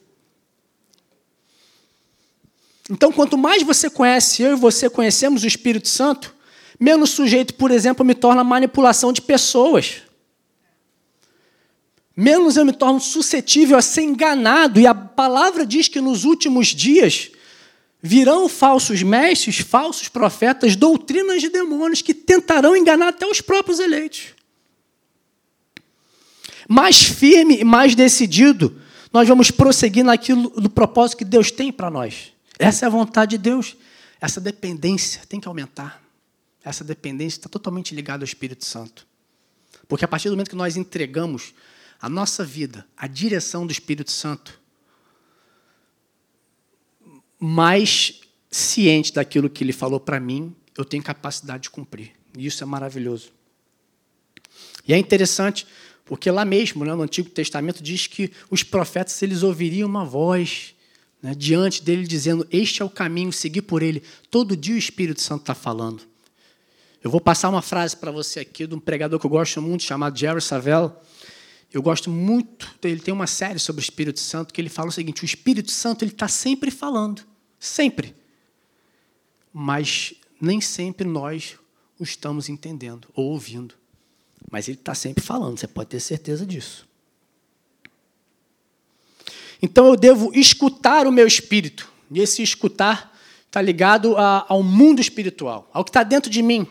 Então, 2.92 3.10
quanto 3.10 3.38
mais 3.38 3.62
você 3.62 3.88
conhece, 3.88 4.42
eu 4.42 4.52
e 4.52 4.60
você 4.60 4.90
conhecemos 4.90 5.42
o 5.42 5.46
Espírito 5.46 5.88
Santo, 5.88 6.34
menos 6.78 7.08
sujeito, 7.08 7.54
por 7.54 7.70
exemplo, 7.70 8.04
me 8.04 8.14
torna 8.14 8.44
manipulação 8.44 9.14
de 9.14 9.22
pessoas. 9.22 10.02
Menos 12.14 12.58
eu 12.58 12.66
me 12.66 12.72
torno 12.74 13.00
suscetível 13.00 13.78
a 13.78 13.82
ser 13.82 14.02
enganado. 14.02 14.78
E 14.78 14.86
a 14.86 14.94
palavra 14.94 15.64
diz 15.64 15.88
que 15.88 16.02
nos 16.02 16.24
últimos 16.24 16.66
dias 16.66 17.30
virão 18.02 18.46
falsos 18.46 19.02
mestres, 19.02 19.60
falsos 19.60 20.08
profetas, 20.08 20.76
doutrinas 20.76 21.40
de 21.40 21.48
demônios 21.48 22.02
que 22.02 22.12
tentarão 22.12 22.76
enganar 22.76 23.08
até 23.08 23.26
os 23.26 23.40
próprios 23.40 23.80
eleitos. 23.80 24.34
Mais 26.68 27.02
firme 27.02 27.56
e 27.56 27.64
mais 27.64 27.94
decidido, 27.94 28.78
nós 29.10 29.26
vamos 29.26 29.50
prosseguir 29.50 30.04
naquilo 30.04 30.50
do 30.50 30.68
propósito 30.68 31.16
que 31.16 31.24
Deus 31.24 31.50
tem 31.50 31.72
para 31.72 31.90
nós. 31.90 32.31
Essa 32.62 32.84
é 32.84 32.86
a 32.86 32.90
vontade 32.90 33.32
de 33.32 33.38
Deus. 33.38 33.76
Essa 34.20 34.40
dependência 34.40 35.22
tem 35.28 35.40
que 35.40 35.48
aumentar. 35.48 36.00
Essa 36.62 36.84
dependência 36.84 37.38
está 37.38 37.48
totalmente 37.48 37.92
ligada 37.92 38.22
ao 38.22 38.24
Espírito 38.24 38.64
Santo. 38.64 39.04
Porque 39.88 40.04
a 40.04 40.08
partir 40.08 40.28
do 40.28 40.36
momento 40.36 40.50
que 40.50 40.56
nós 40.56 40.76
entregamos 40.76 41.54
a 42.00 42.08
nossa 42.08 42.44
vida 42.44 42.86
à 42.96 43.08
direção 43.08 43.66
do 43.66 43.72
Espírito 43.72 44.12
Santo, 44.12 44.60
mais 47.36 48.20
ciente 48.48 49.12
daquilo 49.12 49.50
que 49.50 49.64
ele 49.64 49.72
falou 49.72 49.98
para 49.98 50.20
mim, 50.20 50.54
eu 50.78 50.84
tenho 50.84 51.02
capacidade 51.02 51.64
de 51.64 51.70
cumprir. 51.70 52.12
E 52.38 52.46
isso 52.46 52.62
é 52.62 52.66
maravilhoso. 52.66 53.32
E 54.86 54.94
é 54.94 54.98
interessante, 54.98 55.66
porque 56.04 56.30
lá 56.30 56.44
mesmo, 56.44 56.84
né, 56.84 56.94
no 56.94 57.02
Antigo 57.02 57.28
Testamento, 57.28 57.82
diz 57.82 58.06
que 58.06 58.30
os 58.48 58.62
profetas 58.62 59.20
eles 59.20 59.42
ouviriam 59.42 59.88
uma 59.88 60.04
voz 60.04 60.71
né, 61.22 61.34
diante 61.34 61.82
dele, 61.82 62.06
dizendo: 62.06 62.46
Este 62.50 62.82
é 62.82 62.84
o 62.84 62.90
caminho, 62.90 63.32
seguir 63.32 63.62
por 63.62 63.82
ele. 63.82 64.02
Todo 64.30 64.56
dia 64.56 64.74
o 64.74 64.78
Espírito 64.78 65.22
Santo 65.22 65.42
está 65.42 65.54
falando. 65.54 66.02
Eu 67.02 67.10
vou 67.10 67.20
passar 67.20 67.48
uma 67.48 67.62
frase 67.62 67.96
para 67.96 68.10
você 68.10 68.40
aqui 68.40 68.66
de 68.66 68.74
um 68.74 68.80
pregador 68.80 69.18
que 69.18 69.26
eu 69.26 69.30
gosto 69.30 69.62
muito, 69.62 69.82
chamado 69.82 70.18
Jerry 70.18 70.40
Savelle. 70.40 70.90
Eu 71.72 71.82
gosto 71.82 72.10
muito 72.10 72.68
dele. 72.80 73.00
Tem 73.00 73.14
uma 73.14 73.26
série 73.26 73.58
sobre 73.58 73.80
o 73.80 73.84
Espírito 73.84 74.20
Santo 74.20 74.52
que 74.52 74.60
ele 74.60 74.68
fala 74.68 74.88
o 74.88 74.92
seguinte: 74.92 75.22
o 75.22 75.24
Espírito 75.24 75.70
Santo 75.70 76.04
ele 76.04 76.12
está 76.12 76.28
sempre 76.28 76.70
falando, 76.70 77.22
sempre. 77.58 78.14
Mas 79.52 80.14
nem 80.40 80.60
sempre 80.60 81.06
nós 81.06 81.56
o 81.98 82.02
estamos 82.02 82.48
entendendo 82.48 83.08
ou 83.14 83.26
ouvindo. 83.26 83.74
Mas 84.50 84.68
ele 84.68 84.76
está 84.76 84.94
sempre 84.94 85.22
falando, 85.22 85.58
você 85.58 85.68
pode 85.68 85.90
ter 85.90 86.00
certeza 86.00 86.44
disso. 86.44 86.86
Então 89.62 89.86
eu 89.86 89.96
devo 89.96 90.32
escutar 90.34 91.06
o 91.06 91.12
meu 91.12 91.26
espírito. 91.26 91.88
E 92.10 92.20
esse 92.20 92.42
escutar 92.42 93.16
está 93.46 93.62
ligado 93.62 94.16
a, 94.16 94.44
ao 94.48 94.62
mundo 94.62 95.00
espiritual, 95.00 95.70
ao 95.72 95.84
que 95.84 95.90
está 95.90 96.02
dentro 96.02 96.30
de 96.30 96.42
mim, 96.42 96.66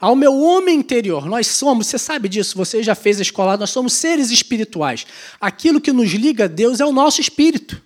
ao 0.00 0.16
meu 0.16 0.34
homem 0.36 0.78
interior. 0.78 1.26
Nós 1.26 1.46
somos, 1.46 1.86
você 1.86 1.98
sabe 1.98 2.28
disso, 2.28 2.56
você 2.56 2.82
já 2.82 2.94
fez 2.94 3.18
a 3.18 3.22
escola, 3.22 3.56
nós 3.56 3.70
somos 3.70 3.92
seres 3.92 4.30
espirituais. 4.30 5.06
Aquilo 5.40 5.80
que 5.80 5.92
nos 5.92 6.10
liga 6.10 6.44
a 6.44 6.48
Deus 6.48 6.80
é 6.80 6.84
o 6.84 6.92
nosso 6.92 7.20
espírito. 7.20 7.80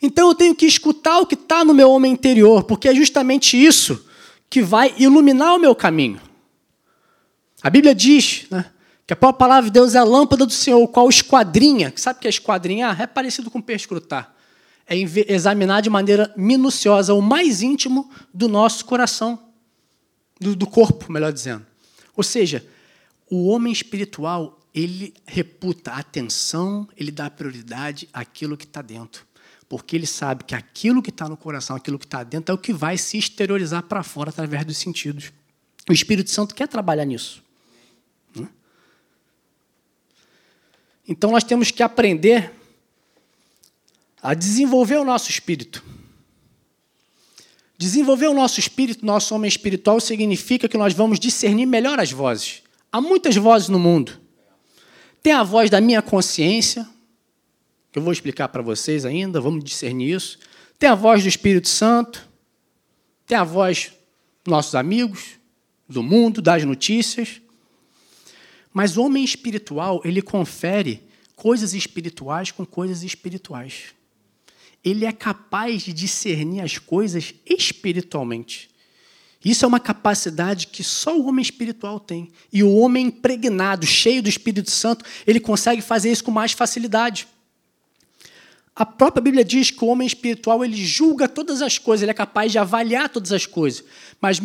Então 0.00 0.28
eu 0.28 0.34
tenho 0.34 0.54
que 0.54 0.64
escutar 0.64 1.20
o 1.20 1.26
que 1.26 1.34
está 1.34 1.64
no 1.64 1.74
meu 1.74 1.90
homem 1.90 2.12
interior, 2.12 2.64
porque 2.64 2.88
é 2.88 2.94
justamente 2.94 3.62
isso 3.62 4.06
que 4.48 4.62
vai 4.62 4.94
iluminar 4.98 5.54
o 5.54 5.58
meu 5.58 5.74
caminho. 5.74 6.20
A 7.62 7.68
Bíblia 7.68 7.94
diz, 7.94 8.46
né, 8.50 8.64
que 9.10 9.14
a 9.14 9.16
própria 9.16 9.40
palavra 9.40 9.68
de 9.68 9.74
Deus 9.74 9.96
é 9.96 9.98
a 9.98 10.04
lâmpada 10.04 10.46
do 10.46 10.52
Senhor, 10.52 10.86
qual 10.86 11.08
esquadrinha. 11.08 11.92
Sabe 11.96 12.18
o 12.18 12.22
que 12.22 12.28
é 12.28 12.30
esquadrinhar? 12.30 13.02
É 13.02 13.08
parecido 13.08 13.50
com 13.50 13.60
perscrutar. 13.60 14.32
É 14.86 14.96
examinar 14.96 15.80
de 15.80 15.90
maneira 15.90 16.32
minuciosa 16.36 17.12
o 17.12 17.20
mais 17.20 17.60
íntimo 17.60 18.08
do 18.32 18.46
nosso 18.46 18.84
coração, 18.84 19.36
do, 20.40 20.54
do 20.54 20.64
corpo, 20.64 21.10
melhor 21.10 21.32
dizendo. 21.32 21.66
Ou 22.16 22.22
seja, 22.22 22.64
o 23.28 23.48
homem 23.48 23.72
espiritual, 23.72 24.60
ele 24.72 25.12
reputa 25.26 25.90
atenção, 25.90 26.86
ele 26.96 27.10
dá 27.10 27.28
prioridade 27.28 28.08
àquilo 28.12 28.56
que 28.56 28.64
está 28.64 28.80
dentro. 28.80 29.26
Porque 29.68 29.96
ele 29.96 30.06
sabe 30.06 30.44
que 30.44 30.54
aquilo 30.54 31.02
que 31.02 31.10
está 31.10 31.28
no 31.28 31.36
coração, 31.36 31.74
aquilo 31.74 31.98
que 31.98 32.06
está 32.06 32.22
dentro, 32.22 32.52
é 32.52 32.54
o 32.54 32.58
que 32.58 32.72
vai 32.72 32.96
se 32.96 33.18
exteriorizar 33.18 33.82
para 33.82 34.04
fora 34.04 34.30
através 34.30 34.64
dos 34.64 34.76
sentidos. 34.76 35.32
O 35.88 35.92
Espírito 35.92 36.30
Santo 36.30 36.54
quer 36.54 36.68
trabalhar 36.68 37.04
nisso. 37.04 37.42
Então 41.10 41.32
nós 41.32 41.42
temos 41.42 41.72
que 41.72 41.82
aprender 41.82 42.52
a 44.22 44.32
desenvolver 44.32 44.96
o 44.96 45.04
nosso 45.04 45.28
espírito. 45.28 45.84
Desenvolver 47.76 48.28
o 48.28 48.34
nosso 48.34 48.60
espírito, 48.60 49.04
nosso 49.04 49.34
homem 49.34 49.48
espiritual, 49.48 49.98
significa 49.98 50.68
que 50.68 50.78
nós 50.78 50.94
vamos 50.94 51.18
discernir 51.18 51.66
melhor 51.66 51.98
as 51.98 52.12
vozes. 52.12 52.62
Há 52.92 53.00
muitas 53.00 53.34
vozes 53.34 53.68
no 53.68 53.78
mundo. 53.78 54.20
Tem 55.20 55.32
a 55.32 55.42
voz 55.42 55.68
da 55.68 55.80
minha 55.80 56.00
consciência, 56.00 56.88
que 57.90 57.98
eu 57.98 58.02
vou 58.04 58.12
explicar 58.12 58.46
para 58.46 58.62
vocês 58.62 59.04
ainda, 59.04 59.40
vamos 59.40 59.64
discernir 59.64 60.14
isso. 60.14 60.38
Tem 60.78 60.88
a 60.88 60.94
voz 60.94 61.24
do 61.24 61.28
Espírito 61.28 61.66
Santo, 61.66 62.28
tem 63.26 63.36
a 63.36 63.42
voz 63.42 63.92
dos 64.44 64.52
nossos 64.52 64.76
amigos, 64.76 65.40
do 65.88 66.04
mundo, 66.04 66.40
das 66.40 66.64
notícias. 66.64 67.40
Mas 68.72 68.96
o 68.96 69.02
homem 69.02 69.24
espiritual, 69.24 70.00
ele 70.04 70.22
confere 70.22 71.02
coisas 71.34 71.74
espirituais 71.74 72.50
com 72.50 72.64
coisas 72.64 73.02
espirituais. 73.02 73.94
Ele 74.84 75.04
é 75.04 75.12
capaz 75.12 75.82
de 75.82 75.92
discernir 75.92 76.60
as 76.60 76.78
coisas 76.78 77.34
espiritualmente. 77.44 78.70
Isso 79.44 79.64
é 79.64 79.68
uma 79.68 79.80
capacidade 79.80 80.66
que 80.66 80.84
só 80.84 81.18
o 81.18 81.26
homem 81.26 81.42
espiritual 81.42 81.98
tem. 81.98 82.30
E 82.52 82.62
o 82.62 82.76
homem 82.76 83.06
impregnado, 83.06 83.86
cheio 83.86 84.22
do 84.22 84.28
Espírito 84.28 84.70
Santo, 84.70 85.04
ele 85.26 85.40
consegue 85.40 85.80
fazer 85.80 86.12
isso 86.12 86.24
com 86.24 86.30
mais 86.30 86.52
facilidade. 86.52 87.26
A 88.74 88.86
própria 88.86 89.20
Bíblia 89.20 89.44
diz 89.44 89.70
que 89.70 89.84
o 89.84 89.88
homem 89.88 90.06
espiritual 90.06 90.64
ele 90.64 90.76
julga 90.76 91.28
todas 91.28 91.60
as 91.60 91.76
coisas, 91.76 92.02
ele 92.02 92.12
é 92.12 92.14
capaz 92.14 92.52
de 92.52 92.58
avaliar 92.58 93.08
todas 93.08 93.32
as 93.32 93.44
coisas, 93.44 93.84
mas 94.20 94.40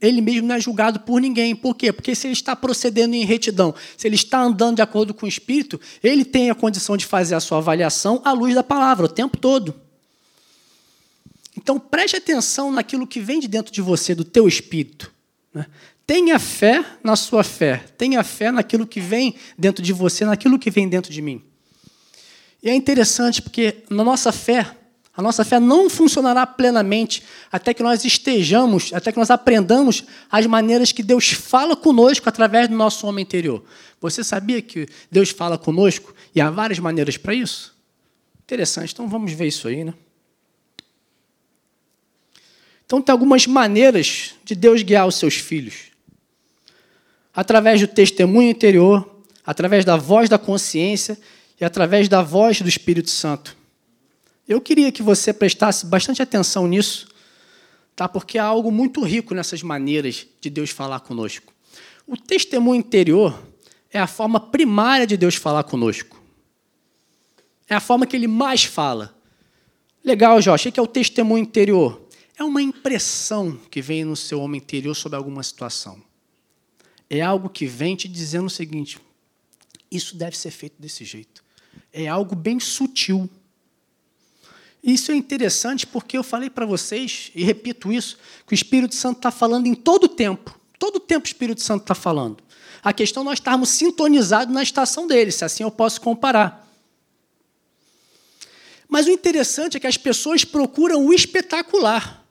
ele 0.00 0.20
mesmo 0.20 0.46
não 0.46 0.54
é 0.54 0.60
julgado 0.60 1.00
por 1.00 1.20
ninguém. 1.20 1.56
Por 1.56 1.74
quê? 1.74 1.92
Porque 1.92 2.14
se 2.14 2.26
ele 2.26 2.34
está 2.34 2.54
procedendo 2.54 3.14
em 3.14 3.24
retidão, 3.24 3.74
se 3.96 4.06
ele 4.06 4.16
está 4.16 4.40
andando 4.40 4.76
de 4.76 4.82
acordo 4.82 5.14
com 5.14 5.26
o 5.26 5.28
Espírito, 5.28 5.80
ele 6.02 6.24
tem 6.24 6.50
a 6.50 6.54
condição 6.54 6.96
de 6.96 7.06
fazer 7.06 7.34
a 7.34 7.40
sua 7.40 7.58
avaliação 7.58 8.20
à 8.24 8.32
luz 8.32 8.54
da 8.54 8.62
palavra 8.62 9.06
o 9.06 9.08
tempo 9.08 9.36
todo. 9.36 9.74
Então 11.56 11.78
preste 11.78 12.16
atenção 12.16 12.70
naquilo 12.70 13.06
que 13.06 13.20
vem 13.20 13.40
de 13.40 13.48
dentro 13.48 13.72
de 13.72 13.82
você, 13.82 14.14
do 14.14 14.24
teu 14.24 14.46
espírito. 14.46 15.12
Né? 15.52 15.66
Tenha 16.06 16.38
fé 16.38 16.84
na 17.02 17.16
sua 17.16 17.42
fé, 17.42 17.84
tenha 17.98 18.22
fé 18.22 18.50
naquilo 18.50 18.86
que 18.86 19.00
vem 19.00 19.34
dentro 19.58 19.82
de 19.82 19.92
você, 19.92 20.24
naquilo 20.24 20.58
que 20.58 20.70
vem 20.70 20.88
dentro 20.88 21.12
de 21.12 21.20
mim. 21.20 21.42
E 22.62 22.68
é 22.68 22.74
interessante 22.74 23.40
porque 23.40 23.84
na 23.88 24.04
nossa 24.04 24.32
fé, 24.32 24.76
a 25.16 25.22
nossa 25.22 25.44
fé 25.44 25.58
não 25.58 25.88
funcionará 25.88 26.46
plenamente 26.46 27.22
até 27.50 27.72
que 27.72 27.82
nós 27.82 28.04
estejamos, 28.04 28.92
até 28.92 29.10
que 29.10 29.18
nós 29.18 29.30
aprendamos 29.30 30.04
as 30.30 30.46
maneiras 30.46 30.92
que 30.92 31.02
Deus 31.02 31.30
fala 31.30 31.74
conosco 31.74 32.28
através 32.28 32.68
do 32.68 32.74
nosso 32.76 33.06
homem 33.06 33.22
interior. 33.22 33.64
Você 34.00 34.22
sabia 34.22 34.62
que 34.62 34.86
Deus 35.10 35.30
fala 35.30 35.58
conosco 35.58 36.14
e 36.34 36.40
há 36.40 36.50
várias 36.50 36.78
maneiras 36.78 37.16
para 37.16 37.34
isso? 37.34 37.74
Interessante, 38.44 38.92
então 38.92 39.08
vamos 39.08 39.32
ver 39.32 39.46
isso 39.46 39.68
aí, 39.68 39.84
né? 39.84 39.94
Então 42.84 43.00
tem 43.00 43.12
algumas 43.12 43.46
maneiras 43.46 44.34
de 44.44 44.54
Deus 44.54 44.82
guiar 44.82 45.06
os 45.06 45.14
seus 45.14 45.36
filhos. 45.36 45.90
Através 47.32 47.80
do 47.80 47.86
testemunho 47.86 48.50
interior, 48.50 49.08
através 49.46 49.84
da 49.84 49.96
voz 49.96 50.28
da 50.28 50.38
consciência 50.38 51.16
e 51.60 51.64
através 51.64 52.08
da 52.08 52.22
voz 52.22 52.62
do 52.62 52.68
Espírito 52.68 53.10
Santo. 53.10 53.56
Eu 54.48 54.60
queria 54.60 54.90
que 54.90 55.02
você 55.02 55.32
prestasse 55.32 55.84
bastante 55.84 56.22
atenção 56.22 56.66
nisso, 56.66 57.08
tá? 57.94 58.08
porque 58.08 58.38
há 58.38 58.44
algo 58.44 58.72
muito 58.72 59.02
rico 59.02 59.34
nessas 59.34 59.62
maneiras 59.62 60.26
de 60.40 60.48
Deus 60.48 60.70
falar 60.70 61.00
conosco. 61.00 61.52
O 62.06 62.16
testemunho 62.16 62.80
interior 62.80 63.38
é 63.90 64.00
a 64.00 64.06
forma 64.06 64.40
primária 64.40 65.06
de 65.06 65.16
Deus 65.16 65.34
falar 65.34 65.62
conosco. 65.64 66.20
É 67.68 67.74
a 67.74 67.80
forma 67.80 68.06
que 68.06 68.16
ele 68.16 68.26
mais 68.26 68.64
fala. 68.64 69.14
Legal, 70.02 70.40
Jó, 70.40 70.54
achei 70.54 70.72
que 70.72 70.80
é 70.80 70.82
o 70.82 70.88
testemunho 70.88 71.42
interior. 71.42 72.08
É 72.36 72.42
uma 72.42 72.62
impressão 72.62 73.56
que 73.70 73.82
vem 73.82 74.04
no 74.04 74.16
seu 74.16 74.40
homem 74.40 74.60
interior 74.60 74.94
sobre 74.94 75.16
alguma 75.16 75.42
situação. 75.42 76.02
É 77.08 77.20
algo 77.20 77.50
que 77.50 77.66
vem 77.66 77.94
te 77.94 78.08
dizendo 78.08 78.46
o 78.46 78.50
seguinte: 78.50 78.98
isso 79.90 80.16
deve 80.16 80.36
ser 80.36 80.50
feito 80.50 80.80
desse 80.80 81.04
jeito 81.04 81.44
é 81.92 82.06
algo 82.06 82.34
bem 82.34 82.60
sutil. 82.60 83.28
Isso 84.82 85.12
é 85.12 85.14
interessante 85.14 85.86
porque 85.86 86.16
eu 86.16 86.22
falei 86.22 86.48
para 86.48 86.64
vocês, 86.64 87.30
e 87.34 87.44
repito 87.44 87.92
isso, 87.92 88.16
que 88.46 88.52
o 88.52 88.54
Espírito 88.54 88.94
Santo 88.94 89.18
está 89.18 89.30
falando 89.30 89.66
em 89.66 89.74
todo 89.74 90.04
o 90.04 90.08
tempo. 90.08 90.58
Todo 90.78 90.96
o 90.96 91.00
tempo 91.00 91.26
o 91.26 91.28
Espírito 91.28 91.62
Santo 91.62 91.82
está 91.82 91.94
falando. 91.94 92.42
A 92.82 92.92
questão 92.92 93.22
é 93.22 93.26
nós 93.26 93.38
estarmos 93.38 93.68
sintonizados 93.68 94.54
na 94.54 94.62
estação 94.62 95.06
dele, 95.06 95.30
se 95.30 95.44
assim 95.44 95.62
eu 95.62 95.70
posso 95.70 96.00
comparar. 96.00 96.66
Mas 98.88 99.06
o 99.06 99.10
interessante 99.10 99.76
é 99.76 99.80
que 99.80 99.86
as 99.86 99.98
pessoas 99.98 100.44
procuram 100.44 101.06
o 101.06 101.12
espetacular. 101.12 102.24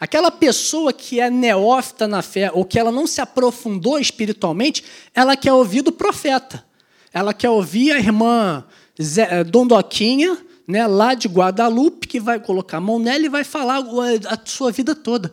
Aquela 0.00 0.30
pessoa 0.30 0.92
que 0.92 1.18
é 1.18 1.28
neófita 1.28 2.06
na 2.06 2.22
fé, 2.22 2.50
ou 2.54 2.64
que 2.64 2.78
ela 2.78 2.92
não 2.92 3.06
se 3.06 3.20
aprofundou 3.20 3.98
espiritualmente, 3.98 4.84
ela 5.12 5.36
quer 5.36 5.52
ouvir 5.52 5.82
do 5.82 5.90
profeta. 5.90 6.64
Ela 7.12 7.34
quer 7.34 7.50
ouvir 7.50 7.90
a 7.90 7.98
irmã 7.98 8.64
Zé, 9.00 9.28
eh, 9.30 9.44
Dondoquinha, 9.44 10.36
né, 10.66 10.86
lá 10.86 11.14
de 11.14 11.28
Guadalupe, 11.28 12.06
que 12.06 12.20
vai 12.20 12.38
colocar 12.38 12.78
a 12.78 12.80
mão 12.80 12.98
nela 12.98 13.24
e 13.24 13.28
vai 13.28 13.44
falar 13.44 13.78
a 13.78 14.38
sua 14.44 14.70
vida 14.70 14.94
toda. 14.94 15.32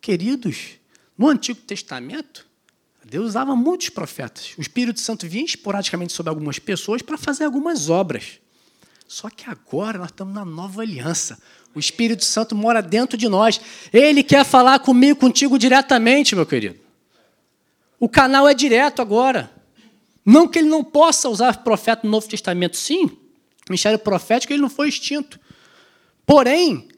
Queridos, 0.00 0.76
no 1.18 1.28
Antigo 1.28 1.60
Testamento, 1.60 2.46
Deus 3.04 3.26
usava 3.26 3.54
muitos 3.54 3.88
profetas. 3.88 4.54
O 4.56 4.60
Espírito 4.60 5.00
Santo 5.00 5.28
vinha 5.28 5.44
esporadicamente 5.44 6.12
sobre 6.12 6.30
algumas 6.30 6.58
pessoas 6.58 7.02
para 7.02 7.16
fazer 7.16 7.44
algumas 7.44 7.88
obras. 7.88 8.40
Só 9.06 9.30
que 9.30 9.48
agora 9.48 9.98
nós 9.98 10.08
estamos 10.08 10.34
na 10.34 10.44
nova 10.44 10.82
aliança. 10.82 11.38
O 11.74 11.78
Espírito 11.78 12.24
Santo 12.24 12.54
mora 12.56 12.80
dentro 12.82 13.16
de 13.16 13.28
nós. 13.28 13.60
Ele 13.92 14.22
quer 14.22 14.44
falar 14.44 14.80
comigo, 14.80 15.20
contigo 15.20 15.58
diretamente, 15.58 16.34
meu 16.34 16.46
querido. 16.46 16.80
O 18.00 18.08
canal 18.08 18.48
é 18.48 18.54
direto 18.54 19.00
agora. 19.00 19.50
Não 20.26 20.48
que 20.48 20.58
ele 20.58 20.68
não 20.68 20.82
possa 20.82 21.28
usar 21.28 21.62
profeta 21.62 22.00
no 22.02 22.10
Novo 22.10 22.28
Testamento, 22.28 22.76
sim. 22.76 23.04
O 23.04 23.70
ministério 23.70 23.96
profético 23.96 24.52
ele 24.52 24.60
não 24.60 24.68
foi 24.68 24.88
extinto. 24.88 25.38
Porém, 26.26 26.88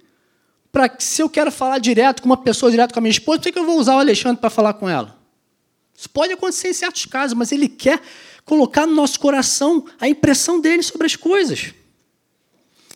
para 0.73 0.97
se 0.99 1.23
eu 1.23 1.29
quero 1.29 1.53
falar 1.53 1.79
direto 1.79 2.23
com 2.23 2.27
uma 2.27 2.39
pessoa, 2.39 2.71
direto 2.71 2.95
com 2.95 3.01
a 3.01 3.03
minha 3.03 3.11
esposa, 3.11 3.41
por 3.41 3.53
que 3.53 3.59
eu 3.59 3.67
vou 3.67 3.79
usar 3.79 3.97
o 3.97 3.99
Alexandre 3.99 4.41
para 4.41 4.49
falar 4.49 4.73
com 4.73 4.89
ela? 4.89 5.19
Isso 5.95 6.09
pode 6.09 6.33
acontecer 6.33 6.69
em 6.69 6.73
certos 6.73 7.05
casos, 7.05 7.37
mas 7.37 7.53
ele 7.53 7.69
quer 7.69 8.01
colocar 8.47 8.87
no 8.87 8.95
nosso 8.95 9.21
coração 9.21 9.85
a 10.01 10.09
impressão 10.09 10.59
dele 10.59 10.83
sobre 10.83 11.07
as 11.07 11.15
coisas. 11.15 11.75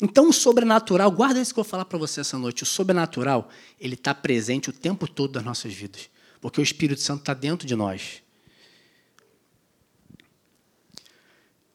Então, 0.01 0.31
o 0.31 0.33
sobrenatural, 0.33 1.11
guarda 1.11 1.41
isso 1.41 1.53
que 1.53 1.61
eu 1.61 1.65
vou 1.65 1.71
falar 1.71 1.85
para 1.85 1.99
você 1.99 2.21
essa 2.21 2.39
noite. 2.39 2.63
O 2.63 2.67
sobrenatural, 2.67 3.51
ele 3.79 3.95
está 3.95 4.15
presente 4.15 4.71
o 4.71 4.73
tempo 4.73 5.07
todo 5.07 5.33
das 5.33 5.45
nossas 5.45 5.75
vidas, 5.75 6.09
porque 6.41 6.61
o 6.61 6.63
Espírito 6.63 7.03
Santo 7.03 7.21
está 7.21 7.35
dentro 7.35 7.67
de 7.67 7.77
nós. 7.77 8.23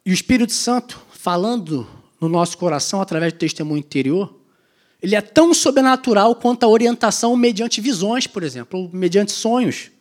E 0.07 0.09
o 0.09 0.13
Espírito 0.13 0.53
Santo, 0.53 1.01
falando 1.11 1.85
no 2.21 2.29
nosso 2.29 2.57
coração 2.57 3.01
através 3.01 3.33
do 3.33 3.39
testemunho 3.39 3.79
interior, 3.79 4.33
ele 5.03 5.17
é 5.17 5.21
tão 5.21 5.53
sobrenatural 5.53 6.33
quanto 6.33 6.63
a 6.63 6.69
orientação 6.69 7.35
mediante 7.35 7.81
visões, 7.81 8.25
por 8.25 8.41
exemplo, 8.41 8.79
ou 8.79 8.89
mediante 8.93 9.33
sonhos. 9.33 9.91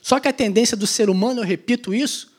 Só 0.00 0.18
que 0.18 0.26
a 0.26 0.32
tendência 0.32 0.74
do 0.74 0.86
ser 0.86 1.10
humano, 1.10 1.42
eu 1.42 1.44
repito 1.44 1.92
isso, 1.92 2.32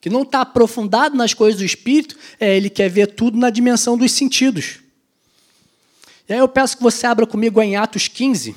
que 0.00 0.08
não 0.08 0.22
está 0.22 0.40
aprofundado 0.40 1.14
nas 1.14 1.34
coisas 1.34 1.60
do 1.60 1.66
espírito, 1.66 2.16
é 2.40 2.56
ele 2.56 2.70
quer 2.70 2.88
ver 2.88 3.08
tudo 3.08 3.36
na 3.36 3.50
dimensão 3.50 3.98
dos 3.98 4.10
sentidos. 4.12 4.78
E 6.26 6.32
aí 6.32 6.38
eu 6.38 6.48
peço 6.48 6.78
que 6.78 6.82
você 6.82 7.06
abra 7.06 7.26
comigo 7.26 7.60
em 7.60 7.76
Atos 7.76 8.08
15. 8.08 8.56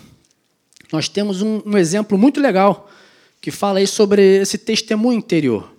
Nós 0.94 1.10
temos 1.10 1.42
um, 1.42 1.62
um 1.66 1.78
exemplo 1.78 2.18
muito 2.18 2.40
legal 2.40 2.90
que 3.42 3.52
fala 3.52 3.80
aí 3.80 3.86
sobre 3.86 4.22
esse 4.38 4.58
testemunho 4.58 5.18
interior 5.18 5.75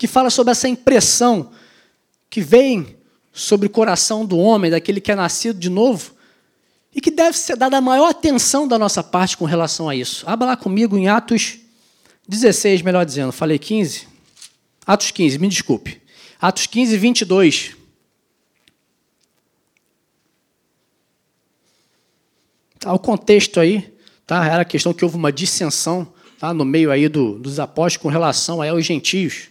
que 0.00 0.06
fala 0.06 0.30
sobre 0.30 0.52
essa 0.52 0.66
impressão 0.66 1.50
que 2.30 2.40
vem 2.40 2.96
sobre 3.34 3.66
o 3.66 3.70
coração 3.70 4.24
do 4.24 4.38
homem, 4.38 4.70
daquele 4.70 4.98
que 4.98 5.12
é 5.12 5.14
nascido 5.14 5.58
de 5.58 5.68
novo, 5.68 6.14
e 6.94 7.02
que 7.02 7.10
deve 7.10 7.36
ser 7.36 7.54
dada 7.54 7.76
a 7.76 7.80
maior 7.82 8.08
atenção 8.08 8.66
da 8.66 8.78
nossa 8.78 9.02
parte 9.02 9.36
com 9.36 9.44
relação 9.44 9.90
a 9.90 9.94
isso. 9.94 10.26
Abra 10.26 10.46
lá 10.46 10.56
comigo 10.56 10.96
em 10.96 11.06
Atos 11.06 11.58
16, 12.26 12.80
melhor 12.80 13.04
dizendo, 13.04 13.30
falei 13.30 13.58
15? 13.58 14.08
Atos 14.86 15.10
15, 15.10 15.38
me 15.38 15.48
desculpe. 15.48 16.00
Atos 16.40 16.66
15, 16.66 16.96
22. 16.96 17.76
Tá, 22.78 22.94
o 22.94 22.98
contexto 22.98 23.60
aí, 23.60 23.94
tá? 24.26 24.46
Era 24.46 24.62
a 24.62 24.64
questão 24.64 24.94
que 24.94 25.04
houve 25.04 25.18
uma 25.18 25.30
dissensão 25.30 26.10
tá? 26.38 26.54
no 26.54 26.64
meio 26.64 26.90
aí 26.90 27.06
do, 27.06 27.38
dos 27.38 27.60
apóstolos 27.60 27.98
com 27.98 28.08
relação 28.08 28.62
aí 28.62 28.70
aos 28.70 28.86
gentios. 28.86 29.50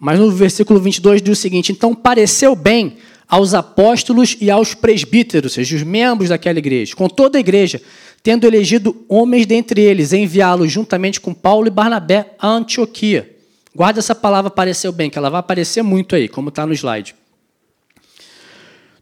Mas 0.00 0.18
no 0.18 0.30
versículo 0.30 0.80
22 0.80 1.20
diz 1.20 1.38
o 1.38 1.40
seguinte: 1.40 1.70
Então 1.70 1.94
pareceu 1.94 2.56
bem 2.56 2.96
aos 3.28 3.52
apóstolos 3.52 4.36
e 4.40 4.50
aos 4.50 4.74
presbíteros, 4.74 5.52
ou 5.52 5.54
seja, 5.54 5.76
os 5.76 5.82
membros 5.82 6.30
daquela 6.30 6.58
igreja, 6.58 6.96
com 6.96 7.08
toda 7.08 7.38
a 7.38 7.40
igreja, 7.40 7.80
tendo 8.22 8.46
elegido 8.46 9.04
homens 9.08 9.46
dentre 9.46 9.80
eles, 9.82 10.12
enviá-los 10.12 10.72
juntamente 10.72 11.20
com 11.20 11.32
Paulo 11.34 11.68
e 11.68 11.70
Barnabé 11.70 12.34
a 12.38 12.48
Antioquia. 12.48 13.36
Guarda 13.74 14.00
essa 14.00 14.14
palavra 14.14 14.50
pareceu 14.50 14.90
bem, 14.90 15.08
que 15.08 15.16
ela 15.16 15.30
vai 15.30 15.38
aparecer 15.38 15.82
muito 15.82 16.16
aí, 16.16 16.28
como 16.28 16.48
está 16.48 16.66
no 16.66 16.72
slide. 16.72 17.14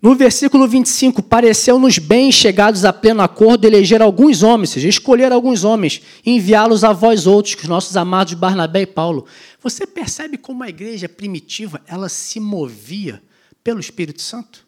No 0.01 0.15
versículo 0.15 0.69
25, 0.69 1.23
pareceu-nos 1.23 1.99
bem, 1.99 2.31
chegados 2.31 2.85
a 2.85 2.93
pleno 2.93 3.21
acordo, 3.21 3.67
eleger 3.67 4.01
alguns 4.01 4.45
homens, 4.45 4.71
ou 4.71 4.75
seja, 4.75 4.89
escolher 4.89 5.33
alguns 5.33 5.65
homens, 5.65 6.01
enviá-los 6.25 6.85
a 6.85 6.93
vós 6.93 7.27
outros, 7.27 7.57
que 7.57 7.63
os 7.63 7.69
nossos 7.69 7.97
amados 7.97 8.35
Barnabé 8.35 8.83
e 8.83 8.87
Paulo. 8.87 9.27
Você 9.61 9.87
percebe 9.87 10.39
como 10.39 10.63
a 10.63 10.69
igreja 10.69 11.09
primitiva 11.09 11.81
ela 11.87 12.09
se 12.09 12.39
movia 12.39 13.21
pelo 13.65 13.81
Espírito 13.81 14.23
Santo? 14.23 14.65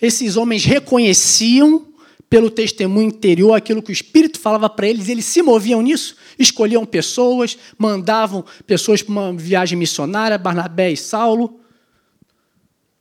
Esses 0.00 0.36
homens 0.36 0.64
reconheciam 0.64 1.88
pelo 2.30 2.50
testemunho 2.50 3.08
interior, 3.08 3.54
aquilo 3.54 3.82
que 3.82 3.90
o 3.90 3.92
Espírito 3.92 4.38
falava 4.38 4.68
para 4.68 4.86
eles, 4.86 5.08
eles 5.08 5.24
se 5.24 5.42
moviam 5.42 5.82
nisso, 5.82 6.16
escolhiam 6.38 6.84
pessoas, 6.84 7.58
mandavam 7.76 8.44
pessoas 8.66 9.02
para 9.02 9.12
uma 9.12 9.32
viagem 9.32 9.76
missionária, 9.76 10.38
Barnabé 10.38 10.92
e 10.92 10.96
Saulo. 10.96 11.60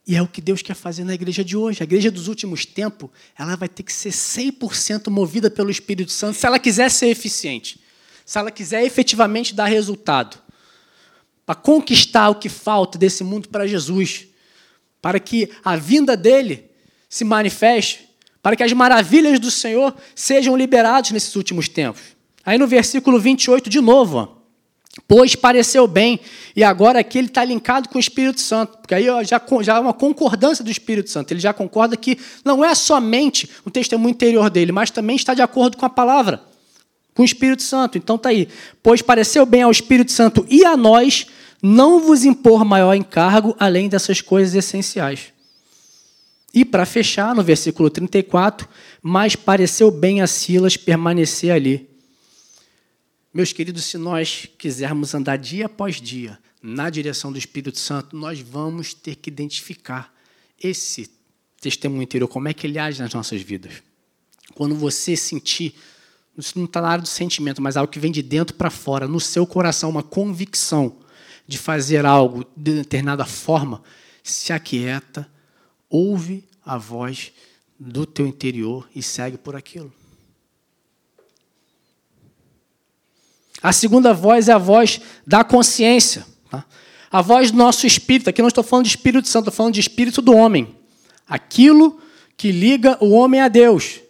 E 0.08 0.16
é 0.16 0.22
o 0.22 0.28
que 0.28 0.40
Deus 0.40 0.62
quer 0.62 0.76
fazer 0.76 1.04
na 1.04 1.16
igreja 1.16 1.44
de 1.44 1.58
hoje. 1.58 1.82
A 1.82 1.84
igreja 1.84 2.12
dos 2.12 2.28
últimos 2.28 2.66
tempos, 2.66 3.10
ela 3.38 3.56
vai 3.56 3.68
ter 3.68 3.82
que 3.82 3.92
ser 3.92 4.12
100% 4.12 5.10
movida 5.10 5.50
pelo 5.50 5.72
Espírito 5.72 6.12
Santo 6.12 6.38
se 6.38 6.46
ela 6.46 6.60
quiser 6.60 6.92
ser 6.92 7.08
eficiente, 7.08 7.80
se 8.24 8.38
ela 8.38 8.52
quiser 8.52 8.84
efetivamente 8.84 9.56
dar 9.56 9.66
resultado, 9.66 10.38
para 11.46 11.56
conquistar 11.56 12.30
o 12.30 12.36
que 12.36 12.50
falta 12.50 12.98
desse 12.98 13.24
mundo 13.24 13.50
para 13.50 13.68
Jesus, 13.68 14.28
para 15.02 15.20
que 15.20 15.50
a 15.64 15.76
vinda 15.76 16.16
dele 16.16 16.66
se 17.10 17.24
manifeste, 17.24 18.08
para 18.44 18.56
que 18.56 18.64
as 18.64 18.74
maravilhas 18.74 19.40
do 19.40 19.50
Senhor 19.50 19.96
sejam 20.14 20.56
liberadas 20.56 21.12
nesses 21.12 21.36
últimos 21.36 21.68
tempos. 21.68 22.02
Aí 22.46 22.60
no 22.60 22.68
versículo 22.68 23.20
28, 23.20 23.70
de 23.70 23.82
novo, 23.82 24.18
ó, 24.18 24.35
pois 25.08 25.36
pareceu 25.36 25.88
bem, 25.88 26.20
e 26.56 26.64
agora 26.64 27.00
aqui 27.00 27.18
ele 27.18 27.28
está 27.28 27.44
linkado 27.44 27.90
com 27.90 27.98
o 27.98 28.00
Espírito 28.00 28.40
Santo, 28.40 28.78
porque 28.78 28.96
aí 28.96 29.06
já, 29.26 29.42
já 29.62 29.76
é 29.76 29.80
uma 29.80 29.94
concordância 29.94 30.64
do 30.64 30.72
Espírito 30.72 31.10
Santo, 31.10 31.32
ele 31.32 31.40
já 31.40 31.54
concorda 31.54 31.98
que 31.98 32.18
não 32.44 32.64
é 32.64 32.74
somente 32.74 33.50
o 33.66 33.70
testemunho 33.70 34.12
interior 34.12 34.50
dele, 34.50 34.72
mas 34.72 34.90
também 34.90 35.16
está 35.16 35.34
de 35.34 35.42
acordo 35.42 35.78
com 35.78 35.86
a 35.86 35.90
palavra, 35.90 36.42
com 37.14 37.22
o 37.22 37.26
Espírito 37.26 37.64
Santo. 37.64 37.98
Então 37.98 38.16
está 38.16 38.30
aí, 38.30 38.48
pois 38.82 39.02
pareceu 39.02 39.46
bem 39.46 39.64
ao 39.64 39.72
Espírito 39.72 40.12
Santo 40.12 40.46
e 40.50 40.64
a 40.66 40.78
nós 40.78 41.28
não 41.62 42.00
vos 42.00 42.24
impor 42.24 42.64
maior 42.64 42.94
encargo 42.94 43.56
além 43.60 43.90
dessas 43.90 44.22
coisas 44.22 44.56
essenciais. 44.56 45.34
E 46.54 46.64
para 46.64 46.86
fechar, 46.86 47.36
no 47.36 47.44
versículo 47.44 47.90
34, 47.90 48.68
mas 49.04 49.36
pareceu 49.36 49.92
bem 49.92 50.22
a 50.22 50.28
Silas 50.28 50.78
permanecer 50.78 51.52
ali 51.52 51.95
meus 53.36 53.52
queridos, 53.52 53.84
se 53.84 53.98
nós 53.98 54.48
quisermos 54.58 55.14
andar 55.14 55.36
dia 55.36 55.66
após 55.66 56.00
dia 56.00 56.40
na 56.64 56.90
direção 56.90 57.34
do 57.34 57.38
Espírito 57.38 57.78
Santo, 57.78 58.16
nós 58.16 58.40
vamos 58.40 58.94
ter 58.94 59.18
que 59.18 59.30
identificar 59.30 60.16
esse 60.58 61.12
testemunho 61.60 62.04
interior, 62.04 62.30
como 62.30 62.48
é 62.48 62.54
que 62.54 62.66
ele 62.66 62.80
age 62.80 63.02
nas 63.02 63.14
nossas 63.14 63.42
vidas. 63.42 63.84
Quando 64.54 64.74
você 64.74 65.18
sentir, 65.18 65.76
isso 66.38 66.58
não 66.58 66.64
está 66.64 66.80
na 66.82 66.88
área 66.88 67.02
do 67.02 67.10
sentimento, 67.10 67.62
mas 67.62 67.76
algo 67.76 67.92
que 67.92 68.00
vem 68.00 68.10
de 68.10 68.22
dentro 68.22 68.56
para 68.56 68.70
fora, 68.70 69.06
no 69.06 69.20
seu 69.20 69.46
coração, 69.46 69.90
uma 69.90 70.02
convicção 70.02 70.96
de 71.46 71.58
fazer 71.58 72.06
algo 72.06 72.46
de 72.56 72.74
determinada 72.74 73.26
forma, 73.26 73.84
se 74.24 74.54
aquieta, 74.54 75.30
ouve 75.90 76.48
a 76.66 76.78
voz 76.78 77.34
do 77.78 78.06
teu 78.06 78.26
interior 78.26 78.88
e 78.96 79.04
segue 79.04 79.38
por 79.38 79.58
aquilo. 79.58 79.94
A 83.62 83.72
segunda 83.72 84.14
voz 84.14 84.50
é 84.50 84.54
a 84.54 84.58
voz 84.58 85.00
da 85.26 85.44
consciência. 85.44 86.26
Tá? 86.50 86.66
A 87.12 87.22
voz 87.22 87.52
do 87.52 87.58
nosso 87.58 87.88
espírito. 87.88 88.30
Aqui 88.30 88.42
não 88.42 88.50
estou 88.50 88.64
falando 88.64 88.86
de 88.86 88.92
Espírito 88.92 89.28
Santo, 89.28 89.50
estou 89.50 89.56
falando 89.56 89.74
de 89.74 89.80
espírito 89.80 90.22
do 90.22 90.36
homem. 90.36 90.76
Aquilo 91.28 92.00
que 92.38 92.52
liga 92.52 92.98
o 93.00 93.12
homem 93.12 93.42
a 93.42 93.48
Deus. 93.48 94.02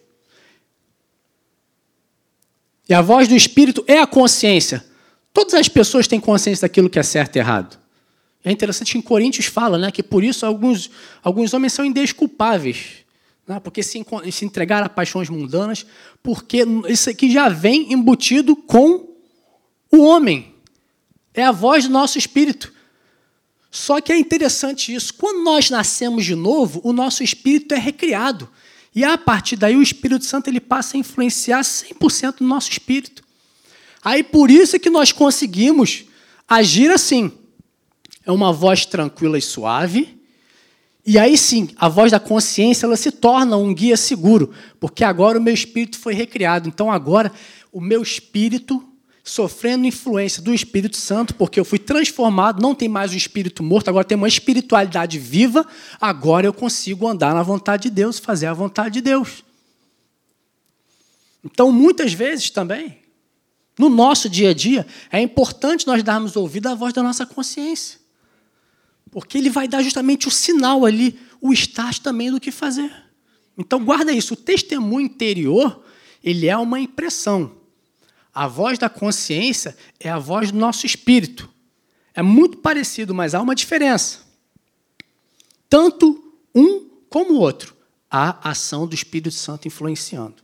E 2.88 2.94
a 2.94 3.00
voz 3.00 3.28
do 3.28 3.34
espírito 3.34 3.84
é 3.86 3.98
a 3.98 4.06
consciência. 4.06 4.84
Todas 5.32 5.54
as 5.54 5.68
pessoas 5.68 6.06
têm 6.06 6.20
consciência 6.20 6.66
daquilo 6.66 6.88
que 6.88 6.98
é 6.98 7.02
certo 7.02 7.36
e 7.36 7.38
errado. 7.38 7.78
É 8.44 8.52
interessante 8.52 8.92
que 8.92 8.98
em 8.98 9.02
Coríntios 9.02 9.46
fala 9.46 9.76
né, 9.76 9.90
que 9.90 10.02
por 10.02 10.22
isso 10.22 10.46
alguns, 10.46 10.88
alguns 11.22 11.52
homens 11.52 11.72
são 11.72 11.84
indesculpáveis. 11.84 13.04
Né, 13.46 13.58
porque 13.60 13.82
se, 13.82 14.04
se 14.30 14.44
entregaram 14.44 14.86
a 14.86 14.88
paixões 14.88 15.28
mundanas, 15.28 15.84
porque 16.22 16.64
isso 16.88 17.10
aqui 17.10 17.30
já 17.30 17.48
vem 17.48 17.92
embutido 17.92 18.54
com 18.54 19.05
o 19.96 20.04
homem. 20.04 20.54
É 21.34 21.44
a 21.44 21.52
voz 21.52 21.84
do 21.84 21.90
nosso 21.90 22.18
espírito. 22.18 22.72
Só 23.70 24.00
que 24.00 24.12
é 24.12 24.18
interessante 24.18 24.94
isso. 24.94 25.12
Quando 25.14 25.42
nós 25.44 25.68
nascemos 25.68 26.24
de 26.24 26.34
novo, 26.34 26.80
o 26.82 26.92
nosso 26.92 27.22
espírito 27.22 27.74
é 27.74 27.78
recriado. 27.78 28.48
E 28.94 29.04
a 29.04 29.18
partir 29.18 29.56
daí 29.56 29.76
o 29.76 29.82
Espírito 29.82 30.24
Santo 30.24 30.48
ele 30.48 30.58
passa 30.58 30.96
a 30.96 31.00
influenciar 31.00 31.60
100% 31.60 32.38
do 32.38 32.44
nosso 32.44 32.70
espírito. 32.70 33.22
Aí 34.02 34.22
por 34.22 34.50
isso 34.50 34.76
é 34.76 34.78
que 34.78 34.88
nós 34.88 35.12
conseguimos 35.12 36.06
agir 36.48 36.90
assim. 36.90 37.30
É 38.24 38.32
uma 38.32 38.54
voz 38.54 38.86
tranquila 38.86 39.36
e 39.36 39.42
suave. 39.42 40.18
E 41.04 41.18
aí 41.18 41.36
sim, 41.36 41.68
a 41.76 41.88
voz 41.88 42.10
da 42.10 42.18
consciência 42.18 42.86
ela 42.86 42.96
se 42.96 43.12
torna 43.12 43.58
um 43.58 43.74
guia 43.74 43.96
seguro, 43.96 44.52
porque 44.80 45.04
agora 45.04 45.38
o 45.38 45.42
meu 45.42 45.52
espírito 45.52 45.98
foi 45.98 46.14
recriado. 46.14 46.66
Então 46.66 46.90
agora 46.90 47.30
o 47.70 47.80
meu 47.80 48.00
espírito 48.00 48.82
sofrendo 49.26 49.88
influência 49.88 50.40
do 50.40 50.54
Espírito 50.54 50.96
Santo, 50.96 51.34
porque 51.34 51.58
eu 51.58 51.64
fui 51.64 51.80
transformado, 51.80 52.62
não 52.62 52.76
tem 52.76 52.88
mais 52.88 53.12
um 53.12 53.16
espírito 53.16 53.60
morto, 53.60 53.88
agora 53.88 54.04
tem 54.04 54.16
uma 54.16 54.28
espiritualidade 54.28 55.18
viva, 55.18 55.66
agora 56.00 56.46
eu 56.46 56.52
consigo 56.52 57.08
andar 57.08 57.34
na 57.34 57.42
vontade 57.42 57.84
de 57.84 57.90
Deus, 57.90 58.20
fazer 58.20 58.46
a 58.46 58.54
vontade 58.54 58.94
de 58.94 59.00
Deus. 59.00 59.44
Então, 61.44 61.72
muitas 61.72 62.12
vezes 62.12 62.50
também, 62.50 62.98
no 63.76 63.88
nosso 63.88 64.28
dia 64.28 64.50
a 64.50 64.54
dia, 64.54 64.86
é 65.10 65.20
importante 65.20 65.88
nós 65.88 66.04
darmos 66.04 66.36
ouvido 66.36 66.68
à 66.68 66.76
voz 66.76 66.92
da 66.92 67.02
nossa 67.02 67.26
consciência. 67.26 67.98
Porque 69.10 69.36
ele 69.36 69.50
vai 69.50 69.66
dar 69.66 69.82
justamente 69.82 70.28
o 70.28 70.30
sinal 70.30 70.84
ali, 70.84 71.18
o 71.40 71.52
estágio 71.52 72.00
também 72.00 72.30
do 72.30 72.38
que 72.38 72.52
fazer. 72.52 72.92
Então, 73.58 73.84
guarda 73.84 74.12
isso. 74.12 74.34
O 74.34 74.36
testemunho 74.36 75.06
interior, 75.06 75.84
ele 76.22 76.46
é 76.46 76.56
uma 76.56 76.78
impressão. 76.78 77.55
A 78.36 78.46
voz 78.46 78.78
da 78.78 78.90
consciência 78.90 79.74
é 79.98 80.10
a 80.10 80.18
voz 80.18 80.52
do 80.52 80.58
nosso 80.58 80.84
espírito. 80.84 81.48
É 82.14 82.20
muito 82.20 82.58
parecido, 82.58 83.14
mas 83.14 83.34
há 83.34 83.40
uma 83.40 83.54
diferença. 83.54 84.26
Tanto 85.70 86.34
um 86.54 86.86
como 87.08 87.32
o 87.32 87.38
outro. 87.38 87.74
Há 88.10 88.50
ação 88.50 88.86
do 88.86 88.94
Espírito 88.94 89.30
Santo 89.30 89.66
influenciando. 89.66 90.34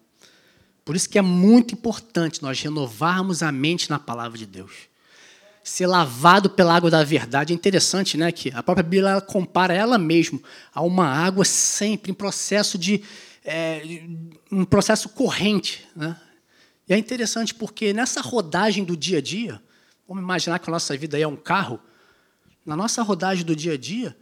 Por 0.86 0.96
isso 0.96 1.06
que 1.06 1.18
é 1.18 1.22
muito 1.22 1.74
importante 1.74 2.42
nós 2.42 2.58
renovarmos 2.62 3.42
a 3.42 3.52
mente 3.52 3.90
na 3.90 3.98
palavra 3.98 4.38
de 4.38 4.46
Deus. 4.46 4.72
Ser 5.62 5.86
lavado 5.86 6.48
pela 6.48 6.74
água 6.74 6.90
da 6.90 7.04
verdade. 7.04 7.52
É 7.52 7.54
interessante, 7.54 8.16
né? 8.16 8.32
Que 8.32 8.50
a 8.54 8.62
própria 8.62 8.82
Bíblia 8.82 9.20
compara 9.20 9.74
ela 9.74 9.98
mesma 9.98 10.40
a 10.72 10.80
uma 10.80 11.06
água 11.06 11.44
sempre 11.44 12.10
em 12.10 12.14
processo 12.14 12.78
de. 12.78 13.02
É, 13.44 13.82
um 14.50 14.64
processo 14.64 15.10
corrente. 15.10 15.86
Né? 15.94 16.16
E 16.88 16.92
é 16.92 16.98
interessante 16.98 17.54
porque 17.54 17.92
nessa 17.92 18.20
rodagem 18.20 18.84
do 18.84 18.96
dia 18.96 19.18
a 19.18 19.20
dia, 19.22 19.62
vamos 20.06 20.22
imaginar 20.22 20.58
que 20.58 20.68
a 20.68 20.72
nossa 20.72 20.96
vida 20.96 21.18
é 21.18 21.26
um 21.26 21.36
carro, 21.36 21.80
na 22.64 22.76
nossa 22.76 23.02
rodagem 23.02 23.44
do 23.44 23.56
dia 23.56 23.74
a 23.74 23.76
dia, 23.76 24.16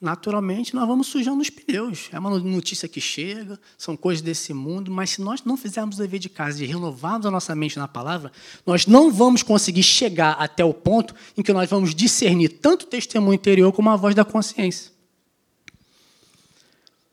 naturalmente 0.00 0.74
nós 0.74 0.86
vamos 0.86 1.08
sujando 1.08 1.42
os 1.42 1.50
pneus. 1.50 2.08
É 2.12 2.18
uma 2.18 2.30
notícia 2.38 2.88
que 2.88 3.00
chega, 3.00 3.58
são 3.76 3.96
coisas 3.96 4.22
desse 4.22 4.54
mundo, 4.54 4.90
mas 4.90 5.10
se 5.10 5.20
nós 5.20 5.42
não 5.44 5.56
fizermos 5.56 5.96
o 5.96 5.98
dever 5.98 6.20
de 6.20 6.28
casa 6.28 6.62
e 6.62 6.66
renovarmos 6.66 7.26
a 7.26 7.30
nossa 7.30 7.54
mente 7.54 7.78
na 7.78 7.88
palavra, 7.88 8.32
nós 8.64 8.86
não 8.86 9.10
vamos 9.10 9.42
conseguir 9.42 9.82
chegar 9.82 10.32
até 10.32 10.64
o 10.64 10.72
ponto 10.72 11.14
em 11.36 11.42
que 11.42 11.52
nós 11.52 11.68
vamos 11.68 11.94
discernir 11.94 12.48
tanto 12.48 12.82
o 12.82 12.86
testemunho 12.86 13.34
interior 13.34 13.72
como 13.72 13.90
a 13.90 13.96
voz 13.96 14.14
da 14.14 14.24
consciência. 14.24 14.92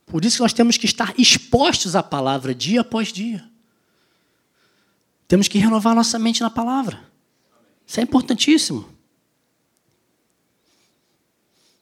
Por 0.05 0.23
isso 0.23 0.37
que 0.37 0.43
nós 0.43 0.53
temos 0.53 0.77
que 0.77 0.85
estar 0.85 1.13
expostos 1.17 1.95
à 1.95 2.03
palavra 2.03 2.53
dia 2.53 2.81
após 2.81 3.11
dia. 3.11 3.43
Temos 5.27 5.47
que 5.47 5.57
renovar 5.57 5.95
nossa 5.95 6.19
mente 6.19 6.41
na 6.41 6.49
palavra. 6.49 6.99
Isso 7.85 7.99
é 7.99 8.03
importantíssimo. 8.03 8.87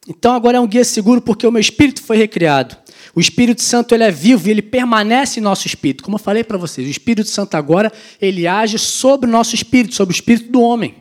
Então 0.06 0.34
agora 0.34 0.58
é 0.58 0.60
um 0.60 0.66
guia 0.66 0.84
seguro 0.84 1.20
porque 1.20 1.46
o 1.46 1.50
meu 1.52 1.60
espírito 1.60 2.02
foi 2.02 2.16
recriado. 2.16 2.76
O 3.14 3.20
Espírito 3.20 3.62
Santo 3.62 3.94
ele 3.94 4.02
é 4.02 4.10
vivo 4.10 4.48
e 4.48 4.50
ele 4.50 4.62
permanece 4.62 5.38
em 5.38 5.42
nosso 5.42 5.66
espírito. 5.66 6.02
Como 6.02 6.16
eu 6.16 6.20
falei 6.20 6.42
para 6.42 6.58
vocês, 6.58 6.86
o 6.86 6.90
Espírito 6.90 7.28
Santo 7.28 7.54
agora 7.54 7.92
ele 8.20 8.46
age 8.46 8.76
sobre 8.78 9.28
o 9.28 9.32
nosso 9.32 9.54
espírito, 9.54 9.94
sobre 9.94 10.12
o 10.12 10.16
espírito 10.16 10.50
do 10.50 10.60
homem. 10.60 10.96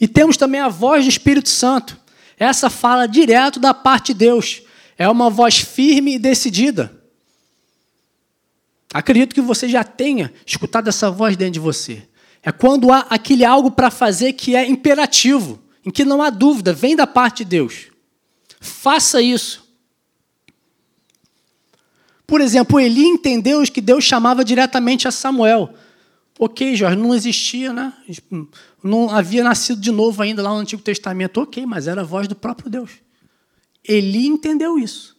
E 0.00 0.06
temos 0.06 0.36
também 0.36 0.60
a 0.60 0.68
voz 0.68 1.04
do 1.04 1.08
Espírito 1.08 1.48
Santo. 1.48 1.98
Essa 2.38 2.68
fala 2.68 3.06
direto 3.06 3.58
da 3.58 3.72
parte 3.72 4.12
de 4.12 4.18
Deus. 4.18 4.62
É 4.96 5.08
uma 5.08 5.30
voz 5.30 5.58
firme 5.58 6.14
e 6.14 6.18
decidida. 6.18 6.97
Acredito 8.92 9.34
que 9.34 9.40
você 9.40 9.68
já 9.68 9.84
tenha 9.84 10.32
escutado 10.46 10.88
essa 10.88 11.10
voz 11.10 11.36
dentro 11.36 11.54
de 11.54 11.60
você. 11.60 12.08
É 12.42 12.50
quando 12.50 12.90
há 12.92 13.00
aquele 13.10 13.44
algo 13.44 13.70
para 13.70 13.90
fazer 13.90 14.32
que 14.32 14.56
é 14.56 14.66
imperativo, 14.66 15.60
em 15.84 15.90
que 15.90 16.04
não 16.04 16.22
há 16.22 16.30
dúvida, 16.30 16.72
vem 16.72 16.96
da 16.96 17.06
parte 17.06 17.44
de 17.44 17.50
Deus. 17.50 17.88
Faça 18.60 19.20
isso. 19.20 19.68
Por 22.26 22.40
exemplo, 22.40 22.78
Eli 22.78 23.04
entendeu 23.04 23.62
que 23.62 23.80
Deus 23.80 24.04
chamava 24.04 24.44
diretamente 24.44 25.08
a 25.08 25.10
Samuel. 25.10 25.74
Ok, 26.38 26.76
Jorge, 26.76 26.96
não 26.96 27.14
existia, 27.14 27.72
né? 27.72 27.92
Não 28.82 29.10
havia 29.10 29.42
nascido 29.42 29.80
de 29.80 29.90
novo 29.90 30.22
ainda 30.22 30.42
lá 30.42 30.50
no 30.50 30.60
Antigo 30.60 30.80
Testamento. 30.80 31.40
Ok, 31.40 31.66
mas 31.66 31.88
era 31.88 32.02
a 32.02 32.04
voz 32.04 32.28
do 32.28 32.36
próprio 32.36 32.70
Deus. 32.70 32.92
Eli 33.82 34.26
entendeu 34.26 34.78
isso. 34.78 35.17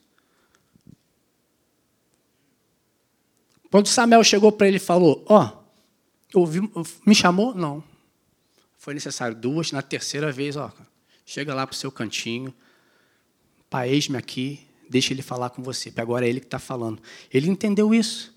Quando 3.71 3.87
Samuel 3.87 4.23
chegou 4.23 4.51
para 4.51 4.67
ele 4.67 4.77
e 4.77 4.79
falou: 4.79 5.23
Ó, 5.27 5.51
oh, 6.33 6.47
me 7.05 7.15
chamou? 7.15 7.53
Não. 7.53 7.83
Foi 8.77 8.93
necessário 8.93 9.35
duas, 9.35 9.71
na 9.71 9.81
terceira 9.81 10.31
vez, 10.31 10.55
ó, 10.55 10.71
chega 11.25 11.53
lá 11.53 11.67
para 11.67 11.73
o 11.73 11.77
seu 11.77 11.91
cantinho, 11.91 12.53
pai, 13.69 13.89
eis-me 13.89 14.17
aqui, 14.17 14.61
deixa 14.89 15.13
ele 15.13 15.21
falar 15.21 15.49
com 15.49 15.61
você, 15.61 15.89
porque 15.89 16.01
agora 16.01 16.25
é 16.25 16.29
ele 16.29 16.39
que 16.39 16.47
está 16.47 16.59
falando. 16.59 16.99
Ele 17.31 17.49
entendeu 17.49 17.93
isso. 17.93 18.33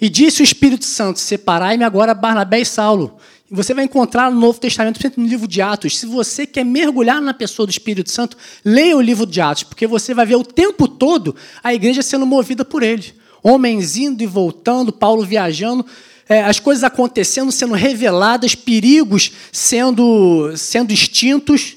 E 0.00 0.08
disse 0.08 0.42
o 0.42 0.44
Espírito 0.44 0.84
Santo: 0.84 1.20
Separai-me 1.20 1.84
agora 1.84 2.12
Barnabé 2.14 2.60
e 2.60 2.66
Saulo. 2.66 3.16
Você 3.50 3.72
vai 3.72 3.84
encontrar 3.84 4.30
no 4.30 4.40
Novo 4.40 4.58
Testamento, 4.58 5.00
no 5.16 5.26
livro 5.26 5.46
de 5.46 5.62
Atos. 5.62 5.98
Se 5.98 6.06
você 6.06 6.46
quer 6.46 6.64
mergulhar 6.64 7.22
na 7.22 7.32
pessoa 7.32 7.66
do 7.66 7.70
Espírito 7.70 8.10
Santo, 8.10 8.36
leia 8.64 8.96
o 8.96 9.00
livro 9.00 9.24
de 9.24 9.40
Atos, 9.40 9.62
porque 9.62 9.86
você 9.86 10.12
vai 10.12 10.26
ver 10.26 10.36
o 10.36 10.44
tempo 10.44 10.88
todo 10.88 11.36
a 11.62 11.72
igreja 11.72 12.02
sendo 12.02 12.26
movida 12.26 12.64
por 12.64 12.82
ele. 12.82 13.14
Homens 13.46 13.98
indo 13.98 14.22
e 14.22 14.26
voltando, 14.26 14.90
Paulo 14.90 15.22
viajando, 15.22 15.84
é, 16.26 16.42
as 16.42 16.58
coisas 16.58 16.82
acontecendo, 16.82 17.52
sendo 17.52 17.74
reveladas, 17.74 18.54
perigos 18.54 19.32
sendo, 19.52 20.56
sendo 20.56 20.90
extintos, 20.92 21.76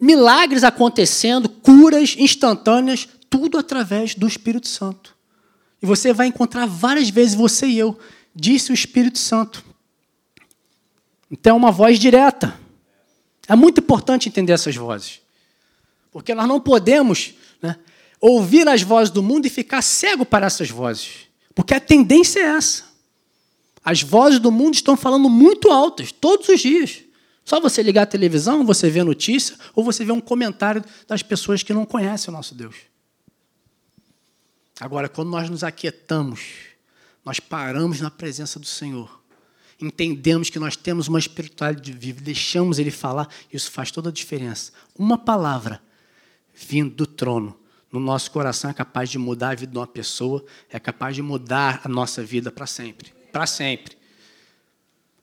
milagres 0.00 0.64
acontecendo, 0.64 1.50
curas 1.50 2.16
instantâneas, 2.18 3.06
tudo 3.28 3.58
através 3.58 4.14
do 4.14 4.26
Espírito 4.26 4.68
Santo. 4.68 5.14
E 5.82 5.86
você 5.86 6.14
vai 6.14 6.28
encontrar 6.28 6.64
várias 6.64 7.10
vezes, 7.10 7.34
você 7.34 7.66
e 7.66 7.78
eu, 7.78 7.98
disse 8.34 8.70
o 8.70 8.74
Espírito 8.74 9.18
Santo. 9.18 9.62
Então 11.30 11.56
é 11.56 11.58
uma 11.58 11.70
voz 11.70 11.98
direta. 11.98 12.58
É 13.46 13.54
muito 13.54 13.80
importante 13.80 14.30
entender 14.30 14.54
essas 14.54 14.74
vozes. 14.74 15.20
Porque 16.10 16.34
nós 16.34 16.48
não 16.48 16.58
podemos 16.58 17.34
ouvir 18.26 18.66
as 18.66 18.80
vozes 18.80 19.12
do 19.12 19.22
mundo 19.22 19.44
e 19.44 19.50
ficar 19.50 19.82
cego 19.82 20.24
para 20.24 20.46
essas 20.46 20.70
vozes. 20.70 21.28
Porque 21.54 21.74
a 21.74 21.80
tendência 21.80 22.40
é 22.40 22.56
essa. 22.56 22.84
As 23.84 24.00
vozes 24.00 24.40
do 24.40 24.50
mundo 24.50 24.74
estão 24.74 24.96
falando 24.96 25.28
muito 25.28 25.70
altas, 25.70 26.10
todos 26.10 26.48
os 26.48 26.58
dias. 26.58 27.02
Só 27.44 27.60
você 27.60 27.82
ligar 27.82 28.02
a 28.02 28.06
televisão, 28.06 28.64
você 28.64 28.88
vê 28.88 29.04
notícia, 29.04 29.58
ou 29.74 29.84
você 29.84 30.06
vê 30.06 30.10
um 30.10 30.22
comentário 30.22 30.82
das 31.06 31.22
pessoas 31.22 31.62
que 31.62 31.74
não 31.74 31.84
conhecem 31.84 32.32
o 32.32 32.36
nosso 32.36 32.54
Deus. 32.54 32.74
Agora, 34.80 35.06
quando 35.06 35.28
nós 35.28 35.50
nos 35.50 35.62
aquietamos, 35.62 36.40
nós 37.22 37.38
paramos 37.38 38.00
na 38.00 38.10
presença 38.10 38.58
do 38.58 38.66
Senhor, 38.66 39.22
entendemos 39.78 40.48
que 40.48 40.58
nós 40.58 40.76
temos 40.76 41.08
uma 41.08 41.18
espiritualidade 41.18 41.92
viva, 41.92 42.22
deixamos 42.22 42.78
Ele 42.78 42.90
falar, 42.90 43.28
isso 43.52 43.70
faz 43.70 43.90
toda 43.90 44.08
a 44.08 44.12
diferença. 44.12 44.72
Uma 44.98 45.18
palavra 45.18 45.82
vindo 46.54 46.94
do 46.94 47.06
trono 47.06 47.54
no 47.94 48.00
nosso 48.00 48.30
coração 48.32 48.70
é 48.70 48.74
capaz 48.74 49.08
de 49.08 49.18
mudar 49.18 49.50
a 49.50 49.54
vida 49.54 49.70
de 49.70 49.78
uma 49.78 49.86
pessoa, 49.86 50.44
é 50.68 50.80
capaz 50.80 51.14
de 51.14 51.22
mudar 51.22 51.80
a 51.84 51.88
nossa 51.88 52.24
vida 52.24 52.50
para 52.50 52.66
sempre. 52.66 53.12
Para 53.32 53.46
sempre. 53.46 53.96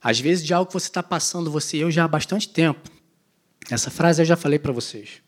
Às 0.02 0.18
vezes, 0.18 0.42
de 0.44 0.54
algo 0.54 0.68
que 0.68 0.72
você 0.72 0.88
está 0.88 1.02
passando, 1.02 1.50
você 1.50 1.76
e 1.76 1.80
eu 1.80 1.90
já 1.90 2.04
há 2.04 2.08
bastante 2.08 2.48
tempo. 2.48 2.90
Essa 3.70 3.90
frase 3.90 4.22
eu 4.22 4.26
já 4.26 4.36
falei 4.36 4.58
para 4.58 4.72
vocês. 4.72 5.22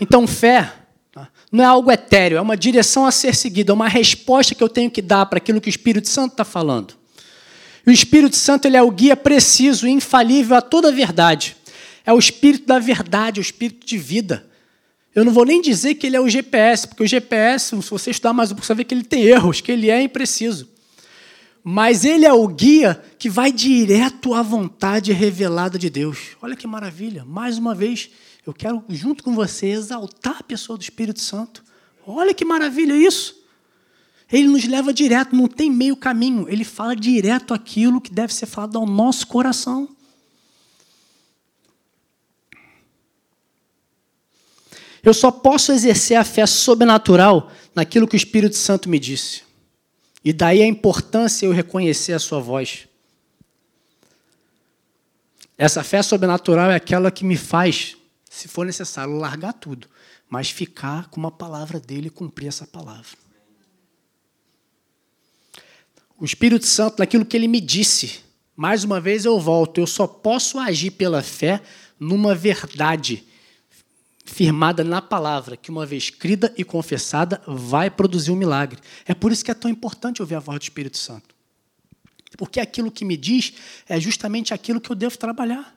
Então, 0.00 0.26
fé 0.26 0.72
tá, 1.12 1.28
não 1.52 1.62
é 1.62 1.66
algo 1.66 1.92
etéreo, 1.92 2.38
é 2.38 2.40
uma 2.40 2.56
direção 2.56 3.04
a 3.04 3.12
ser 3.12 3.34
seguida, 3.34 3.70
é 3.70 3.74
uma 3.74 3.86
resposta 3.86 4.54
que 4.54 4.64
eu 4.64 4.70
tenho 4.70 4.90
que 4.90 5.02
dar 5.02 5.26
para 5.26 5.36
aquilo 5.36 5.60
que 5.60 5.68
o 5.68 5.70
Espírito 5.70 6.08
Santo 6.08 6.32
está 6.32 6.44
falando. 6.44 6.94
E 7.86 7.90
o 7.90 7.92
Espírito 7.92 8.36
Santo 8.36 8.64
ele 8.64 8.78
é 8.78 8.82
o 8.82 8.90
guia 8.90 9.16
preciso 9.16 9.86
e 9.86 9.90
infalível 9.90 10.56
a 10.56 10.62
toda 10.62 10.88
a 10.88 10.92
verdade. 10.92 11.56
É 12.06 12.12
o 12.12 12.18
Espírito 12.18 12.66
da 12.66 12.78
verdade, 12.78 13.38
o 13.38 13.42
Espírito 13.42 13.86
de 13.86 13.98
vida. 13.98 14.53
Eu 15.14 15.24
não 15.24 15.32
vou 15.32 15.44
nem 15.44 15.62
dizer 15.62 15.94
que 15.94 16.06
ele 16.06 16.16
é 16.16 16.20
o 16.20 16.28
GPS, 16.28 16.88
porque 16.88 17.02
o 17.02 17.06
GPS, 17.06 17.80
se 17.80 17.90
você 17.90 18.10
estudar 18.10 18.32
mais 18.32 18.50
um 18.50 18.54
pouco, 18.54 18.66
você 18.66 18.74
vai 18.74 18.78
ver 18.78 18.84
que 18.84 18.94
ele 18.94 19.04
tem 19.04 19.22
erros, 19.22 19.60
que 19.60 19.70
ele 19.70 19.88
é 19.88 20.02
impreciso. 20.02 20.68
Mas 21.62 22.04
ele 22.04 22.26
é 22.26 22.32
o 22.32 22.46
guia 22.48 23.02
que 23.18 23.30
vai 23.30 23.52
direto 23.52 24.34
à 24.34 24.42
vontade 24.42 25.12
revelada 25.12 25.78
de 25.78 25.88
Deus. 25.88 26.36
Olha 26.42 26.56
que 26.56 26.66
maravilha. 26.66 27.24
Mais 27.24 27.56
uma 27.56 27.74
vez, 27.74 28.10
eu 28.44 28.52
quero, 28.52 28.84
junto 28.88 29.22
com 29.22 29.34
você, 29.34 29.68
exaltar 29.68 30.38
a 30.40 30.42
pessoa 30.42 30.76
do 30.76 30.82
Espírito 30.82 31.20
Santo. 31.20 31.64
Olha 32.06 32.34
que 32.34 32.44
maravilha 32.44 32.94
isso. 32.94 33.42
Ele 34.30 34.48
nos 34.48 34.66
leva 34.66 34.92
direto, 34.92 35.34
não 35.34 35.46
tem 35.46 35.70
meio 35.70 35.96
caminho. 35.96 36.46
Ele 36.48 36.64
fala 36.64 36.96
direto 36.96 37.54
aquilo 37.54 38.00
que 38.00 38.12
deve 38.12 38.34
ser 38.34 38.46
falado 38.46 38.76
ao 38.76 38.84
nosso 38.84 39.26
coração. 39.26 39.93
Eu 45.04 45.12
só 45.12 45.30
posso 45.30 45.70
exercer 45.70 46.16
a 46.16 46.24
fé 46.24 46.46
sobrenatural 46.46 47.52
naquilo 47.74 48.08
que 48.08 48.16
o 48.16 48.16
Espírito 48.16 48.56
Santo 48.56 48.88
me 48.88 48.98
disse. 48.98 49.42
E 50.24 50.32
daí 50.32 50.62
a 50.62 50.66
importância 50.66 51.44
eu 51.44 51.52
reconhecer 51.52 52.14
a 52.14 52.18
sua 52.18 52.40
voz. 52.40 52.88
Essa 55.58 55.84
fé 55.84 56.02
sobrenatural 56.02 56.70
é 56.70 56.74
aquela 56.74 57.10
que 57.10 57.24
me 57.24 57.36
faz, 57.36 57.96
se 58.30 58.48
for 58.48 58.64
necessário, 58.64 59.14
largar 59.16 59.52
tudo, 59.52 59.86
mas 60.28 60.48
ficar 60.48 61.08
com 61.10 61.20
uma 61.20 61.30
palavra 61.30 61.78
dele 61.78 62.06
e 62.06 62.10
cumprir 62.10 62.48
essa 62.48 62.66
palavra. 62.66 63.18
O 66.18 66.24
Espírito 66.24 66.64
Santo, 66.64 66.98
naquilo 66.98 67.26
que 67.26 67.36
ele 67.36 67.46
me 67.46 67.60
disse, 67.60 68.20
mais 68.56 68.84
uma 68.84 69.00
vez 69.00 69.26
eu 69.26 69.38
volto, 69.38 69.78
eu 69.78 69.86
só 69.86 70.06
posso 70.06 70.58
agir 70.58 70.92
pela 70.92 71.22
fé 71.22 71.60
numa 72.00 72.34
verdade 72.34 73.24
firmada 74.24 74.82
na 74.82 75.02
palavra, 75.02 75.56
que 75.56 75.70
uma 75.70 75.84
vez 75.84 76.08
crida 76.08 76.52
e 76.56 76.64
confessada, 76.64 77.42
vai 77.46 77.90
produzir 77.90 78.30
um 78.30 78.36
milagre. 78.36 78.80
É 79.06 79.14
por 79.14 79.30
isso 79.30 79.44
que 79.44 79.50
é 79.50 79.54
tão 79.54 79.70
importante 79.70 80.22
ouvir 80.22 80.34
a 80.34 80.40
voz 80.40 80.58
do 80.58 80.62
Espírito 80.62 80.96
Santo. 80.96 81.34
Porque 82.36 82.58
aquilo 82.58 82.90
que 82.90 83.04
me 83.04 83.16
diz 83.16 83.54
é 83.88 84.00
justamente 84.00 84.54
aquilo 84.54 84.80
que 84.80 84.90
eu 84.90 84.96
devo 84.96 85.16
trabalhar. 85.18 85.76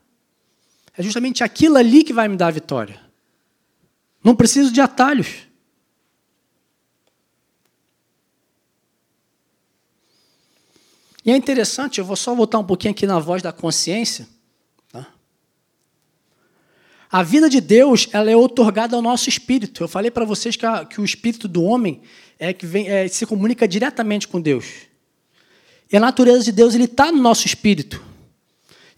É 0.97 1.03
justamente 1.03 1.43
aquilo 1.43 1.77
ali 1.77 2.03
que 2.03 2.13
vai 2.13 2.27
me 2.27 2.37
dar 2.37 2.47
a 2.47 2.51
vitória. 2.51 2.99
Não 4.23 4.35
preciso 4.35 4.71
de 4.71 4.81
atalhos. 4.81 5.47
E 11.23 11.31
é 11.31 11.35
interessante, 11.35 11.99
eu 11.99 12.05
vou 12.05 12.15
só 12.15 12.33
voltar 12.33 12.57
um 12.57 12.63
pouquinho 12.63 12.93
aqui 12.93 13.05
na 13.05 13.19
voz 13.19 13.43
da 13.43 13.51
consciência. 13.51 14.27
A 17.09 17.23
vida 17.23 17.49
de 17.49 17.61
Deus 17.61 18.09
ela 18.11 18.29
é 18.29 18.35
otorgada 18.35 18.95
ao 18.95 19.01
nosso 19.01 19.29
espírito. 19.29 19.83
Eu 19.83 19.87
falei 19.87 20.11
para 20.11 20.25
vocês 20.25 20.55
que, 20.55 20.65
a, 20.65 20.85
que, 20.85 20.99
o 20.99 21.05
espírito 21.05 21.47
do 21.47 21.63
homem 21.63 22.01
é 22.37 22.51
que 22.51 22.65
vem, 22.65 22.87
é, 22.87 23.07
se 23.07 23.25
comunica 23.25 23.67
diretamente 23.67 24.27
com 24.27 24.41
Deus. 24.41 24.65
E 25.91 25.95
a 25.95 25.99
natureza 25.99 26.43
de 26.43 26.51
Deus 26.51 26.75
ele 26.75 26.83
está 26.83 27.11
no 27.11 27.21
nosso 27.21 27.45
espírito. 27.45 28.03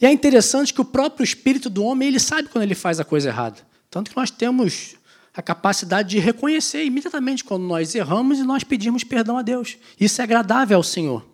E 0.01 0.05
é 0.05 0.12
interessante 0.12 0.74
que 0.74 0.82
o 0.82 0.86
próprio 0.86 1.24
espírito 1.24 1.70
do 1.70 1.84
homem 1.84 2.07
ele 2.07 2.20
sabe 2.20 2.49
quando 2.49 2.64
ele 2.64 2.76
faz 2.76 2.99
a 2.99 3.05
coisa 3.05 3.30
errada. 3.30 3.60
Tanto 3.91 4.10
que 4.10 4.18
nós 4.18 4.32
temos 4.32 4.95
a 5.34 5.41
capacidade 5.41 6.10
de 6.10 6.20
reconhecer 6.20 6.84
imediatamente 6.84 7.43
quando 7.43 7.64
nós 7.64 7.93
erramos 7.93 8.39
e 8.39 8.43
nós 8.43 8.64
pedimos 8.64 9.03
perdão 9.03 9.38
a 9.38 9.41
Deus. 9.41 9.78
Isso 9.99 10.20
é 10.20 10.24
agradável 10.24 10.78
ao 10.78 10.84
Senhor. 10.84 11.26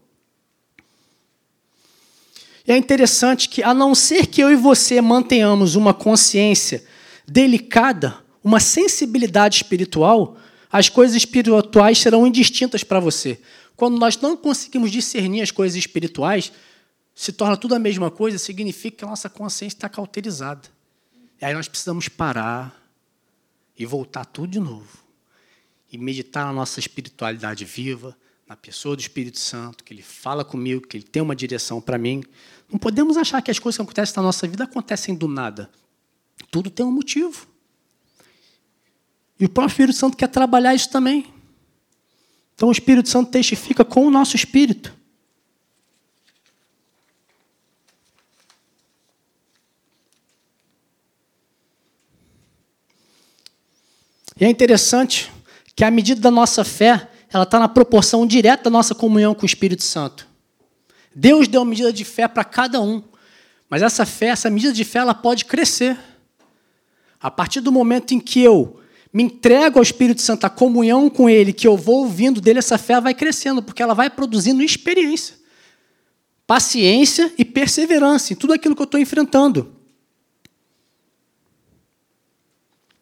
E 2.68 2.72
é 2.72 2.78
interessante 2.78 3.48
que, 3.48 3.62
a 3.62 3.74
não 3.74 3.94
ser 3.94 4.26
que 4.28 4.42
eu 4.42 4.52
e 4.52 4.56
você 4.56 5.00
mantenhamos 5.00 5.76
uma 5.76 5.94
consciência 5.94 6.84
delicada, 7.28 8.18
uma 8.44 8.60
sensibilidade 8.60 9.58
espiritual, 9.58 10.38
as 10.72 10.90
coisas 10.90 11.16
espirituais 11.16 12.00
serão 12.00 12.26
indistintas 12.26 12.84
para 12.84 13.00
você. 13.00 13.40
Quando 13.76 14.00
nós 14.00 14.18
não 14.18 14.36
conseguimos 14.36 14.92
discernir 14.92 15.42
as 15.42 15.52
coisas 15.52 15.78
espirituais, 15.78 16.52
se 17.14 17.32
torna 17.32 17.56
tudo 17.56 17.76
a 17.76 17.80
mesma 17.80 18.10
coisa, 18.10 18.38
significa 18.38 18.98
que 18.98 19.06
a 19.06 19.08
nossa 19.08 19.30
consciência 19.30 19.78
está 19.78 19.90
cauterizada. 19.90 20.68
E 21.42 21.46
aí 21.46 21.54
nós 21.54 21.68
precisamos 21.68 22.08
parar 22.08 22.76
e 23.78 23.86
voltar 23.86 24.26
tudo 24.26 24.48
de 24.48 24.60
novo. 24.60 24.88
E 25.92 25.98
meditar 25.98 26.46
na 26.46 26.54
nossa 26.54 26.80
espiritualidade 26.80 27.64
viva, 27.64 28.18
na 28.48 28.56
pessoa 28.56 28.96
do 28.96 29.00
Espírito 29.00 29.40
Santo, 29.40 29.84
que 29.84 29.94
ele 29.94 30.04
fala 30.04 30.46
comigo, 30.46 30.88
que 30.88 30.98
ele 30.98 31.04
tem 31.04 31.22
uma 31.22 31.36
direção 31.36 31.82
para 31.82 31.98
mim. 31.98 32.24
Não 32.72 32.78
podemos 32.78 33.18
achar 33.18 33.42
que 33.42 33.50
as 33.50 33.58
coisas 33.58 33.78
que 33.78 33.82
acontecem 33.82 34.16
na 34.18 34.24
nossa 34.24 34.48
vida 34.48 34.64
acontecem 34.64 35.16
do 35.16 35.28
nada. 35.28 35.70
Tudo 36.52 36.70
tem 36.70 36.86
um 36.86 36.92
motivo. 36.92 37.48
E 39.40 39.46
o 39.46 39.50
próprio 39.50 39.74
Espírito 39.74 39.98
Santo 39.98 40.16
quer 40.16 40.28
trabalhar 40.28 40.76
isso 40.76 40.90
também. 40.90 41.34
Então 42.54 42.70
o 42.70 42.72
Espírito 42.72 43.10
Santo 43.10 43.32
testifica 43.32 43.84
com 43.84 44.06
o 44.06 44.12
nosso 44.12 44.36
espírito. 44.36 44.96
E 54.38 54.44
é 54.44 54.50
interessante 54.50 55.32
que, 55.76 55.84
à 55.84 55.90
medida 55.90 56.20
da 56.20 56.30
nossa 56.30 56.64
fé, 56.66 57.10
ela 57.36 57.44
está 57.44 57.60
na 57.60 57.68
proporção 57.68 58.26
direta 58.26 58.64
da 58.64 58.70
nossa 58.70 58.96
comunhão 58.96 59.36
com 59.36 59.44
o 59.44 59.46
Espírito 59.46 59.84
Santo. 59.84 60.26
Deus 61.14 61.50
deu 61.50 61.60
uma 61.60 61.70
medida 61.70 61.92
de 61.92 62.06
fé 62.06 62.30
para 62.30 62.46
cada 62.46 62.80
um, 62.80 63.04
mas 63.70 63.82
essa 63.82 64.06
fé, 64.06 64.28
essa 64.28 64.50
medida 64.50 64.72
de 64.72 64.86
fé, 64.86 65.00
ela 65.00 65.14
pode 65.14 65.44
crescer. 65.44 65.98
A 67.20 67.30
partir 67.30 67.60
do 67.60 67.74
momento 67.74 68.14
em 68.14 68.22
que 68.22 68.42
eu 68.42 68.80
me 69.12 69.24
entrego 69.24 69.80
ao 69.80 69.84
Espírito 69.84 70.22
Santo, 70.22 70.46
a 70.46 70.50
comunhão 70.50 71.10
com 71.10 71.30
Ele, 71.30 71.52
que 71.52 71.68
eu 71.68 71.76
vou 71.76 72.04
ouvindo 72.04 72.40
dele, 72.40 72.60
essa 72.60 72.78
fé 72.78 73.02
vai 73.02 73.14
crescendo, 73.14 73.62
porque 73.62 73.84
ela 73.84 73.94
vai 73.94 74.10
produzindo 74.10 74.64
experiência, 74.64 75.36
paciência 76.48 77.34
e 77.38 77.44
perseverança 77.44 78.32
em 78.32 78.38
tudo 78.38 78.54
aquilo 78.54 78.74
que 78.78 78.82
eu 78.82 78.86
estou 78.86 79.00
enfrentando. 79.00 79.75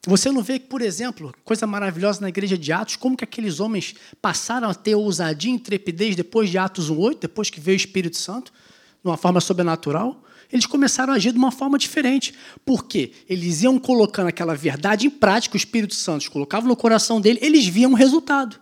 Você 0.05 0.29
não 0.31 0.43
vê 0.43 0.59
por 0.59 0.81
exemplo, 0.81 1.33
coisa 1.45 1.65
maravilhosa 1.65 2.19
na 2.19 2.27
igreja 2.27 2.57
de 2.57 2.73
Atos, 2.73 2.97
como 2.97 3.15
que 3.15 3.23
aqueles 3.23 3.61
homens 3.61 3.95
passaram 4.21 4.69
a 4.69 4.73
ter 4.73 4.95
ousadia 4.95 5.49
e 5.49 5.55
intrepidez 5.55 6.15
depois 6.15 6.49
de 6.49 6.57
Atos 6.57 6.91
1.8, 6.91 7.19
depois 7.21 7.49
que 7.49 7.59
veio 7.59 7.75
o 7.75 7.77
Espírito 7.77 8.17
Santo, 8.17 8.51
de 8.51 9.09
uma 9.09 9.15
forma 9.15 9.39
sobrenatural? 9.39 10.21
Eles 10.51 10.65
começaram 10.65 11.13
a 11.13 11.15
agir 11.15 11.31
de 11.31 11.37
uma 11.37 11.51
forma 11.51 11.77
diferente. 11.77 12.33
Por 12.65 12.85
quê? 12.85 13.13
Eles 13.29 13.63
iam 13.63 13.79
colocando 13.79 14.27
aquela 14.27 14.55
verdade 14.55 15.07
em 15.07 15.09
prática, 15.09 15.55
o 15.55 15.57
Espírito 15.57 15.95
Santo 15.95 16.29
colocava 16.29 16.67
no 16.67 16.75
coração 16.75 17.21
dele, 17.21 17.39
eles 17.41 17.65
viam 17.65 17.93
o 17.93 17.95
resultado. 17.95 18.59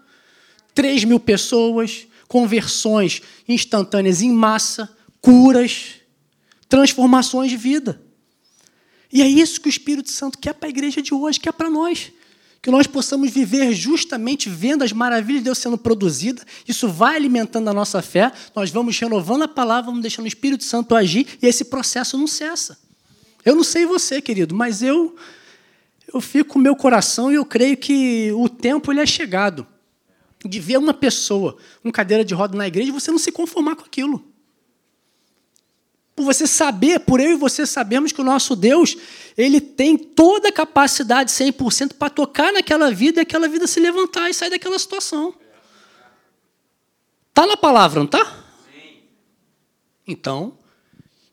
3 0.75 1.03
mil 1.05 1.19
pessoas, 1.19 2.05
conversões 2.27 3.21
instantâneas 3.47 4.21
em 4.21 4.31
massa, 4.31 4.95
curas, 5.19 5.95
transformações 6.69 7.49
de 7.49 7.57
vida. 7.57 8.01
E 9.11 9.21
é 9.21 9.27
isso 9.27 9.59
que 9.59 9.67
o 9.67 9.69
Espírito 9.69 10.09
Santo 10.09 10.37
quer 10.37 10.53
para 10.53 10.67
a 10.67 10.69
igreja 10.69 11.01
de 11.01 11.13
hoje, 11.13 11.39
quer 11.39 11.51
para 11.51 11.69
nós. 11.69 12.11
Que 12.61 12.69
nós 12.69 12.85
possamos 12.87 13.31
viver 13.31 13.73
justamente 13.73 14.47
vendo 14.47 14.83
as 14.83 14.93
maravilhas 14.93 15.41
de 15.41 15.45
Deus 15.45 15.57
sendo 15.57 15.77
produzidas. 15.77 16.45
Isso 16.67 16.87
vai 16.87 17.15
alimentando 17.15 17.69
a 17.69 17.73
nossa 17.73 18.01
fé. 18.01 18.31
Nós 18.55 18.69
vamos 18.69 18.97
renovando 18.97 19.41
a 19.43 19.47
palavra, 19.47 19.87
vamos 19.87 20.01
deixando 20.01 20.25
o 20.25 20.27
Espírito 20.27 20.63
Santo 20.63 20.95
agir 20.95 21.27
e 21.41 21.47
esse 21.47 21.65
processo 21.65 22.17
não 22.17 22.27
cessa. 22.27 22.79
Eu 23.43 23.55
não 23.55 23.63
sei 23.63 23.85
você, 23.85 24.21
querido, 24.21 24.53
mas 24.55 24.81
eu 24.81 25.15
eu 26.13 26.19
fico 26.19 26.53
com 26.53 26.59
o 26.59 26.61
meu 26.61 26.75
coração 26.75 27.31
e 27.31 27.35
eu 27.35 27.45
creio 27.45 27.77
que 27.77 28.31
o 28.33 28.49
tempo 28.49 28.91
ele 28.91 28.99
é 28.99 29.05
chegado 29.05 29.65
de 30.43 30.59
ver 30.59 30.77
uma 30.77 30.93
pessoa 30.93 31.57
com 31.81 31.91
cadeira 31.91 32.25
de 32.25 32.33
roda 32.33 32.57
na 32.57 32.67
igreja 32.67 32.91
você 32.91 33.11
não 33.11 33.17
se 33.17 33.31
conformar 33.31 33.75
com 33.75 33.85
aquilo 33.85 34.30
por 36.21 36.25
você 36.25 36.45
saber, 36.45 36.99
por 36.99 37.19
eu 37.19 37.31
e 37.31 37.35
você 37.35 37.65
sabemos 37.65 38.11
que 38.11 38.21
o 38.21 38.23
nosso 38.23 38.55
Deus, 38.55 38.95
ele 39.35 39.59
tem 39.59 39.97
toda 39.97 40.49
a 40.49 40.51
capacidade 40.51 41.31
100% 41.31 41.95
para 41.95 42.11
tocar 42.11 42.53
naquela 42.53 42.91
vida 42.91 43.19
e 43.19 43.23
aquela 43.23 43.49
vida 43.49 43.65
se 43.65 43.79
levantar 43.79 44.29
e 44.29 44.33
sair 44.33 44.51
daquela 44.51 44.77
situação. 44.77 45.33
Tá 47.33 47.47
na 47.47 47.57
palavra, 47.57 47.99
não 47.99 48.05
tá? 48.05 48.23
Sim. 48.71 49.01
Então, 50.07 50.59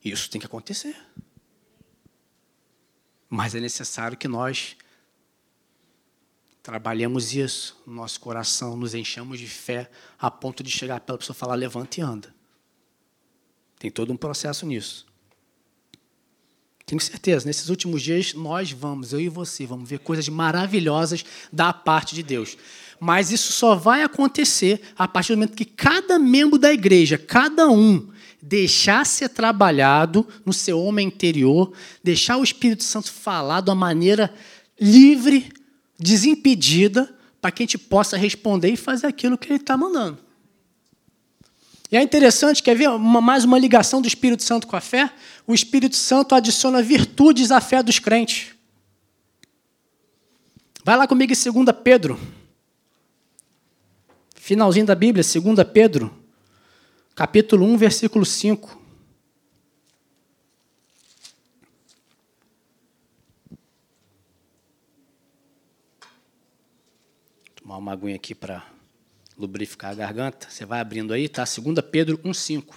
isso 0.02 0.30
tem 0.30 0.40
que 0.40 0.46
acontecer. 0.46 0.96
Mas 3.28 3.54
é 3.54 3.60
necessário 3.60 4.16
que 4.16 4.26
nós 4.26 4.74
trabalhemos 6.62 7.34
isso 7.34 7.78
no 7.86 7.92
nosso 7.92 8.18
coração, 8.20 8.74
nos 8.74 8.94
enchamos 8.94 9.38
de 9.38 9.46
fé 9.46 9.90
a 10.18 10.30
ponto 10.30 10.62
de 10.62 10.70
chegar 10.70 11.00
pela 11.00 11.18
pessoa 11.18 11.36
e 11.36 11.38
falar: 11.38 11.56
levanta 11.56 12.00
e 12.00 12.02
anda. 12.02 12.37
Tem 13.78 13.90
todo 13.90 14.12
um 14.12 14.16
processo 14.16 14.66
nisso. 14.66 15.06
Tenho 16.88 17.00
certeza, 17.00 17.46
nesses 17.46 17.68
últimos 17.68 18.02
dias 18.02 18.32
nós 18.32 18.72
vamos, 18.72 19.12
eu 19.12 19.20
e 19.20 19.28
você, 19.28 19.66
vamos 19.66 19.88
ver 19.88 19.98
coisas 19.98 20.26
maravilhosas 20.28 21.22
da 21.52 21.70
parte 21.70 22.14
de 22.14 22.22
Deus. 22.22 22.56
Mas 22.98 23.30
isso 23.30 23.52
só 23.52 23.74
vai 23.74 24.02
acontecer 24.02 24.80
a 24.96 25.06
partir 25.06 25.32
do 25.32 25.36
momento 25.36 25.54
que 25.54 25.66
cada 25.66 26.18
membro 26.18 26.58
da 26.58 26.72
igreja, 26.72 27.18
cada 27.18 27.68
um, 27.68 28.08
deixar 28.40 29.04
ser 29.04 29.28
trabalhado 29.28 30.26
no 30.46 30.52
seu 30.52 30.80
homem 30.82 31.06
interior, 31.06 31.72
deixar 32.02 32.38
o 32.38 32.42
Espírito 32.42 32.84
Santo 32.84 33.12
falar 33.12 33.60
de 33.60 33.68
uma 33.68 33.76
maneira 33.76 34.34
livre, 34.80 35.52
desimpedida, 35.98 37.14
para 37.40 37.50
que 37.50 37.62
a 37.62 37.66
gente 37.66 37.78
possa 37.78 38.16
responder 38.16 38.70
e 38.70 38.76
fazer 38.76 39.06
aquilo 39.06 39.36
que 39.36 39.48
ele 39.48 39.60
está 39.60 39.76
mandando. 39.76 40.18
E 41.90 41.96
é 41.96 42.02
interessante, 42.02 42.62
quer 42.62 42.76
ver 42.76 42.90
uma, 42.90 43.20
mais 43.20 43.44
uma 43.44 43.58
ligação 43.58 44.02
do 44.02 44.08
Espírito 44.08 44.42
Santo 44.42 44.66
com 44.66 44.76
a 44.76 44.80
fé? 44.80 45.10
O 45.46 45.54
Espírito 45.54 45.96
Santo 45.96 46.34
adiciona 46.34 46.82
virtudes 46.82 47.50
à 47.50 47.60
fé 47.60 47.82
dos 47.82 47.98
crentes. 47.98 48.54
Vai 50.84 50.96
lá 50.96 51.08
comigo 51.08 51.32
em 51.32 51.64
2 51.64 51.76
Pedro. 51.82 52.20
Finalzinho 54.34 54.86
da 54.86 54.94
Bíblia, 54.94 55.22
2 55.22 55.68
Pedro, 55.72 56.14
capítulo 57.14 57.66
1, 57.66 57.76
versículo 57.76 58.24
5. 58.24 58.68
Vou 58.68 58.78
tomar 67.56 67.76
uma 67.76 67.92
aguinha 67.92 68.16
aqui 68.16 68.34
para 68.34 68.64
lubrificar 69.38 69.92
a 69.92 69.94
garganta, 69.94 70.48
você 70.50 70.66
vai 70.66 70.80
abrindo 70.80 71.12
aí, 71.12 71.28
tá? 71.28 71.44
2 71.44 71.78
Pedro 71.90 72.18
1,5. 72.18 72.74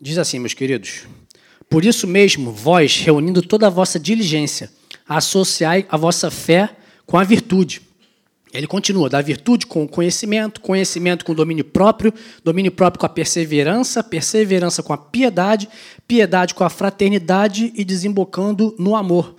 Diz 0.00 0.18
assim, 0.18 0.38
meus 0.38 0.54
queridos: 0.54 1.06
Por 1.68 1.84
isso 1.84 2.06
mesmo, 2.06 2.52
vós, 2.52 3.00
reunindo 3.00 3.42
toda 3.42 3.66
a 3.66 3.70
vossa 3.70 3.98
diligência, 3.98 4.70
associai 5.08 5.86
a 5.88 5.96
vossa 5.96 6.30
fé 6.30 6.76
com 7.06 7.16
a 7.16 7.24
virtude 7.24 7.87
ele 8.52 8.66
continua, 8.66 9.10
da 9.10 9.20
virtude 9.20 9.66
com 9.66 9.84
o 9.84 9.88
conhecimento, 9.88 10.60
conhecimento 10.60 11.24
com 11.24 11.32
o 11.32 11.34
domínio 11.34 11.64
próprio, 11.64 12.12
domínio 12.42 12.72
próprio 12.72 13.00
com 13.00 13.06
a 13.06 13.08
perseverança, 13.08 14.02
perseverança 14.02 14.82
com 14.82 14.92
a 14.92 14.98
piedade, 14.98 15.68
piedade 16.06 16.54
com 16.54 16.64
a 16.64 16.70
fraternidade 16.70 17.72
e 17.74 17.84
desembocando 17.84 18.74
no 18.78 18.96
amor. 18.96 19.36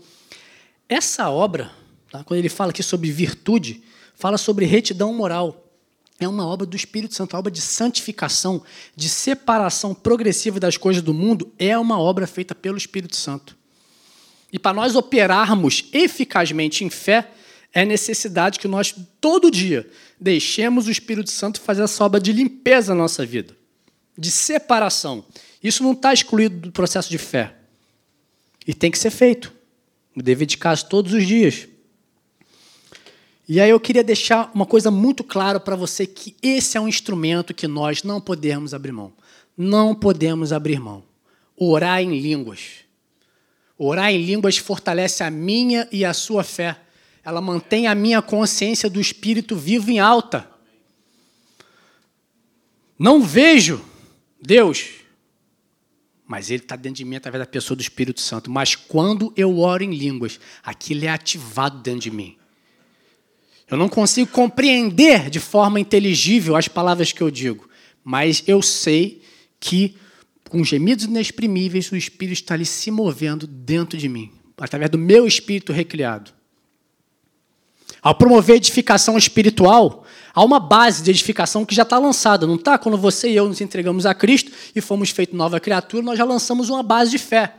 Essa 0.87 1.29
obra, 1.29 1.71
tá, 2.11 2.23
quando 2.23 2.37
ele 2.37 2.49
fala 2.49 2.69
aqui 2.69 2.83
sobre 2.83 3.11
virtude, 3.11 3.81
fala 4.13 4.37
sobre 4.37 4.65
retidão 4.65 5.13
moral. 5.13 5.65
É 6.19 6.27
uma 6.27 6.45
obra 6.45 6.67
do 6.67 6.75
Espírito 6.75 7.15
Santo, 7.15 7.33
uma 7.33 7.39
obra 7.39 7.51
de 7.51 7.61
santificação, 7.61 8.61
de 8.95 9.09
separação 9.09 9.95
progressiva 9.95 10.59
das 10.59 10.77
coisas 10.77 11.01
do 11.01 11.13
mundo, 11.13 11.51
é 11.57 11.77
uma 11.77 11.97
obra 11.97 12.27
feita 12.27 12.53
pelo 12.53 12.77
Espírito 12.77 13.15
Santo. 13.15 13.57
E 14.51 14.59
para 14.59 14.73
nós 14.73 14.95
operarmos 14.95 15.85
eficazmente 15.93 16.83
em 16.83 16.89
fé, 16.89 17.31
é 17.73 17.85
necessidade 17.85 18.59
que 18.59 18.67
nós, 18.67 18.93
todo 19.21 19.51
dia, 19.51 19.89
deixemos 20.19 20.87
o 20.87 20.91
Espírito 20.91 21.29
Santo 21.29 21.61
fazer 21.61 21.83
essa 21.83 22.03
obra 22.03 22.19
de 22.19 22.33
limpeza 22.33 22.93
na 22.93 23.01
nossa 23.01 23.25
vida, 23.25 23.55
de 24.17 24.31
separação. 24.31 25.23
Isso 25.63 25.83
não 25.83 25.93
está 25.93 26.13
excluído 26.13 26.57
do 26.57 26.71
processo 26.71 27.09
de 27.09 27.17
fé. 27.17 27.55
E 28.65 28.73
tem 28.73 28.89
que 28.89 28.97
ser 28.97 29.11
feito. 29.11 29.53
O 30.15 30.21
dever 30.21 30.45
de 30.45 30.57
casa 30.57 30.85
todos 30.85 31.13
os 31.13 31.25
dias. 31.25 31.67
E 33.47 33.59
aí 33.59 33.69
eu 33.69 33.79
queria 33.79 34.03
deixar 34.03 34.51
uma 34.53 34.65
coisa 34.65 34.91
muito 34.91 35.23
clara 35.23 35.59
para 35.59 35.75
você 35.75 36.05
que 36.05 36.35
esse 36.41 36.77
é 36.77 36.81
um 36.81 36.87
instrumento 36.87 37.53
que 37.53 37.67
nós 37.67 38.03
não 38.03 38.21
podemos 38.21 38.73
abrir 38.73 38.91
mão. 38.91 39.13
Não 39.57 39.95
podemos 39.95 40.53
abrir 40.53 40.79
mão. 40.79 41.03
Orar 41.55 42.01
em 42.01 42.19
línguas. 42.19 42.85
Orar 43.77 44.11
em 44.11 44.23
línguas 44.23 44.57
fortalece 44.57 45.23
a 45.23 45.31
minha 45.31 45.87
e 45.91 46.03
a 46.05 46.13
sua 46.13 46.43
fé 46.43 46.77
ela 47.29 47.41
mantém 47.41 47.87
a 47.87 47.93
minha 47.93 48.21
consciência 48.21 48.89
do 48.89 48.99
espírito 48.99 49.55
vivo 49.55 49.91
em 49.91 49.99
alta. 49.99 50.49
Não 52.97 53.23
vejo 53.23 53.81
Deus, 54.41 54.89
mas 56.27 56.49
Ele 56.49 56.61
está 56.63 56.75
dentro 56.75 56.97
de 56.97 57.05
mim 57.05 57.15
através 57.15 57.41
da 57.41 57.45
pessoa 57.45 57.75
do 57.75 57.81
Espírito 57.81 58.19
Santo. 58.19 58.51
Mas 58.51 58.75
quando 58.75 59.31
eu 59.37 59.59
oro 59.59 59.83
em 59.83 59.95
línguas, 59.95 60.39
aquilo 60.63 61.05
é 61.05 61.09
ativado 61.09 61.81
dentro 61.81 62.01
de 62.01 62.11
mim. 62.11 62.35
Eu 63.69 63.77
não 63.77 63.87
consigo 63.87 64.31
compreender 64.31 65.29
de 65.29 65.39
forma 65.39 65.79
inteligível 65.79 66.55
as 66.55 66.67
palavras 66.67 67.11
que 67.11 67.21
eu 67.21 67.29
digo, 67.29 67.69
mas 68.03 68.43
eu 68.47 68.61
sei 68.61 69.21
que, 69.59 69.95
com 70.49 70.63
gemidos 70.63 71.05
inexprimíveis, 71.05 71.91
o 71.91 71.95
Espírito 71.95 72.41
está 72.41 72.55
ali 72.55 72.65
se 72.65 72.89
movendo 72.89 73.45
dentro 73.45 73.97
de 73.97 74.09
mim, 74.09 74.31
através 74.57 74.89
do 74.89 74.97
meu 74.97 75.27
espírito 75.27 75.71
recriado. 75.71 76.38
Ao 78.01 78.15
promover 78.15 78.55
edificação 78.55 79.17
espiritual, 79.17 80.05
há 80.33 80.43
uma 80.43 80.59
base 80.59 81.03
de 81.03 81.09
edificação 81.09 81.65
que 81.65 81.75
já 81.75 81.83
está 81.83 81.97
lançada, 81.97 82.47
não 82.47 82.55
está? 82.55 82.77
Quando 82.77 82.97
você 82.97 83.29
e 83.29 83.35
eu 83.35 83.47
nos 83.47 83.59
entregamos 83.59 84.05
a 84.05 84.13
Cristo 84.13 84.51
e 84.73 84.79
fomos 84.79 85.09
feitos 85.09 85.37
nova 85.37 85.59
criatura, 85.59 86.03
nós 86.03 86.17
já 86.17 86.23
lançamos 86.23 86.69
uma 86.69 86.81
base 86.81 87.11
de 87.11 87.17
fé. 87.17 87.53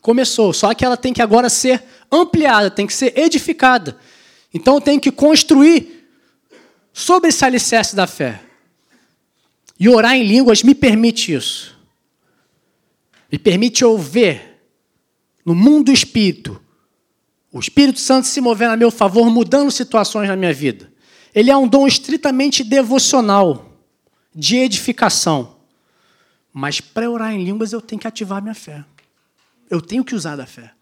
Começou, 0.00 0.52
só 0.52 0.72
que 0.72 0.84
ela 0.84 0.96
tem 0.96 1.12
que 1.12 1.20
agora 1.20 1.50
ser 1.50 1.82
ampliada, 2.10 2.70
tem 2.70 2.86
que 2.86 2.94
ser 2.94 3.18
edificada. 3.18 3.96
Então 4.54 4.76
eu 4.76 4.80
tenho 4.80 5.00
que 5.00 5.10
construir 5.10 6.08
sobre 6.92 7.28
esse 7.28 7.44
alicerce 7.44 7.94
da 7.94 8.06
fé. 8.06 8.40
E 9.78 9.88
orar 9.88 10.16
em 10.16 10.24
línguas 10.24 10.62
me 10.62 10.74
permite 10.74 11.34
isso. 11.34 11.76
Me 13.30 13.38
permite 13.38 13.84
ouvir 13.84 14.40
no 15.44 15.54
mundo 15.54 15.86
do 15.86 15.92
espírito 15.92 16.60
o 17.58 17.60
Espírito 17.60 17.98
Santo 17.98 18.28
se 18.28 18.40
movendo 18.40 18.70
a 18.70 18.76
meu 18.76 18.90
favor, 18.90 19.28
mudando 19.28 19.72
situações 19.72 20.28
na 20.28 20.36
minha 20.36 20.54
vida. 20.54 20.92
Ele 21.34 21.50
é 21.50 21.56
um 21.56 21.66
dom 21.66 21.88
estritamente 21.88 22.62
devocional, 22.62 23.76
de 24.32 24.56
edificação. 24.56 25.56
Mas 26.52 26.80
para 26.80 27.10
orar 27.10 27.34
em 27.34 27.44
línguas 27.44 27.72
eu 27.72 27.80
tenho 27.80 28.00
que 28.00 28.06
ativar 28.06 28.40
minha 28.40 28.54
fé. 28.54 28.84
Eu 29.68 29.80
tenho 29.80 30.04
que 30.04 30.14
usar 30.14 30.36
da 30.36 30.46
fé. 30.46 30.72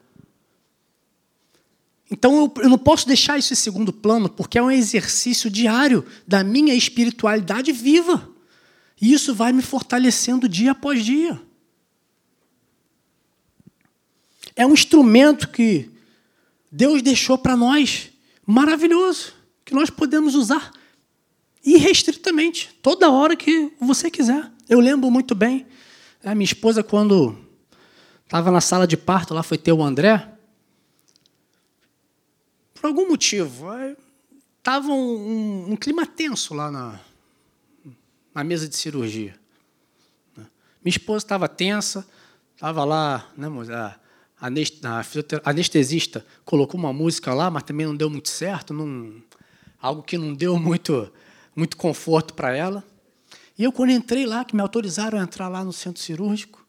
Então 2.11 2.53
eu, 2.59 2.69
não 2.69 2.79
posso 2.79 3.07
deixar 3.09 3.39
isso 3.39 3.55
em 3.55 3.57
segundo 3.57 3.91
plano, 3.91 4.29
porque 4.29 4.59
é 4.59 4.63
um 4.63 4.71
exercício 4.71 5.49
diário 5.49 6.05
da 6.27 6.45
minha 6.45 6.75
espiritualidade 6.75 7.73
viva. 7.73 8.29
E 9.01 9.15
isso 9.15 9.35
vai 9.35 9.51
me 9.51 9.63
fortalecendo 9.63 10.47
dia 10.47 10.73
após 10.73 11.03
dia. 11.03 11.41
É 14.55 14.67
um 14.67 14.75
instrumento 14.75 15.49
que 15.49 15.96
Deus 16.77 17.01
deixou 17.01 17.39
para 17.39 17.57
nós, 17.57 18.11
maravilhoso, 18.45 19.33
que 19.65 19.73
nós 19.73 19.89
podemos 19.89 20.35
usar 20.35 20.71
irrestritamente, 21.65 22.79
toda 22.83 23.11
hora 23.11 23.35
que 23.35 23.73
você 23.81 24.11
quiser. 24.11 24.53
Eu 24.69 24.79
lembro 24.79 25.11
muito 25.11 25.35
bem, 25.35 25.67
a 26.23 26.35
minha 26.35 26.45
esposa, 26.45 26.83
quando 26.83 27.35
estava 28.25 28.51
na 28.51 28.61
sala 28.61 28.87
de 28.87 28.95
parto, 28.95 29.33
lá 29.33 29.43
foi 29.43 29.57
ter 29.57 29.73
o 29.73 29.83
André, 29.83 30.31
por 32.75 32.85
algum 32.85 33.09
motivo, 33.09 33.69
estava 34.59 34.89
um, 34.89 34.93
um, 34.93 35.73
um, 35.73 35.77
clima 35.77 36.05
tenso 36.05 36.53
lá 36.53 36.71
na, 36.71 37.01
na 38.35 38.45
mesa 38.45 38.69
de 38.69 38.77
cirurgia. 38.77 39.35
Minha 40.37 40.91
esposa 40.91 41.25
estava 41.25 41.49
tensa, 41.49 42.07
estava 42.55 42.85
lá, 42.85 43.27
né, 43.35 43.49
a, 43.75 44.06
a 44.41 45.51
anestesista 45.51 46.25
colocou 46.45 46.79
uma 46.79 46.93
música 46.93 47.33
lá, 47.33 47.51
mas 47.51 47.63
também 47.63 47.87
não 47.87 47.97
deu 47.97 48.11
muito 48.11 48.29
certo, 48.29 48.75
não, 48.75 49.23
algo 49.81 50.03
que 50.03 50.19
não 50.19 50.35
deu 50.35 50.59
muito, 50.59 51.11
muito 51.55 51.77
conforto 51.77 52.35
para 52.35 52.55
ela. 52.55 52.85
E 53.59 53.65
eu, 53.65 53.73
quando 53.73 53.91
entrei 53.91 54.27
lá, 54.27 54.45
que 54.45 54.55
me 54.55 54.61
autorizaram 54.61 55.19
a 55.19 55.23
entrar 55.23 55.49
lá 55.49 55.65
no 55.65 55.73
centro 55.73 56.03
cirúrgico, 56.03 56.67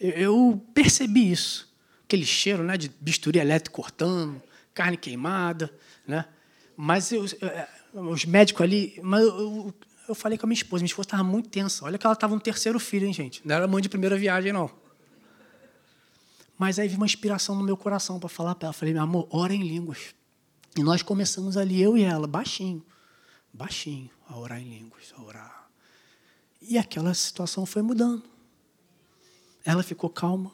eu, 0.00 0.62
percebi 0.74 1.30
isso. 1.30 1.70
Aquele 2.04 2.24
cheiro 2.24 2.62
né, 2.62 2.76
de 2.76 2.90
bisturi 3.00 3.38
elétrico 3.38 3.82
cortando, 3.82 4.40
carne 4.72 4.96
queimada, 4.96 5.70
né? 6.06 6.24
Mas 6.76 7.10
eu, 7.10 7.24
os 7.92 8.24
médicos 8.24 8.62
ali, 8.62 8.98
mas 9.02 9.22
eu, 9.22 9.74
eu, 10.08 10.14
falei 10.14 10.36
com 10.38 10.46
a 10.46 10.48
minha 10.48 10.56
esposa, 10.56 10.82
minha 10.82 10.88
esposa 10.88 11.06
estava 11.06 11.24
muito 11.24 11.48
tensa. 11.48 11.84
Olha 11.84 11.98
que 11.98 12.06
ela 12.06 12.12
estava 12.12 12.34
no 12.34 12.40
terceiro 12.40 12.78
filho, 12.78 13.06
hein, 13.06 13.12
gente? 13.12 13.40
Não 13.44 13.54
era 13.54 13.66
mãe 13.66 13.82
de 13.82 13.88
primeira 13.88 14.16
viagem, 14.16 14.52
não. 14.52 14.70
Mas 16.58 16.78
aí 16.78 16.88
vi 16.88 16.96
uma 16.96 17.06
inspiração 17.06 17.54
no 17.54 17.62
meu 17.62 17.76
coração 17.76 18.18
para 18.18 18.28
falar 18.28 18.54
para 18.54 18.66
ela. 18.66 18.72
Falei, 18.72 18.94
meu 18.94 19.02
amor, 19.02 19.26
ora 19.30 19.54
em 19.54 19.62
línguas. 19.62 20.14
E 20.76 20.82
nós 20.82 21.02
começamos 21.02 21.56
ali, 21.56 21.80
eu 21.80 21.96
e 21.96 22.02
ela, 22.02 22.26
baixinho, 22.26 22.84
baixinho, 23.52 24.10
a 24.28 24.36
orar 24.36 24.60
em 24.60 24.68
línguas, 24.68 25.12
a 25.16 25.22
orar. 25.22 25.68
E 26.60 26.76
aquela 26.76 27.14
situação 27.14 27.64
foi 27.64 27.82
mudando. 27.82 28.22
Ela 29.64 29.82
ficou 29.82 30.10
calma. 30.10 30.52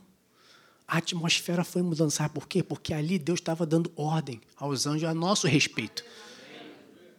A 0.87 0.99
atmosfera 0.99 1.65
foi 1.65 1.83
mudando. 1.83 2.11
Sabe 2.11 2.35
por 2.35 2.47
quê? 2.47 2.63
Porque 2.63 2.93
ali 2.93 3.19
Deus 3.19 3.41
estava 3.41 3.65
dando 3.65 3.91
ordem 3.97 4.41
aos 4.57 4.87
anjos 4.87 5.09
a 5.09 5.15
nosso 5.15 5.47
respeito. 5.47 6.05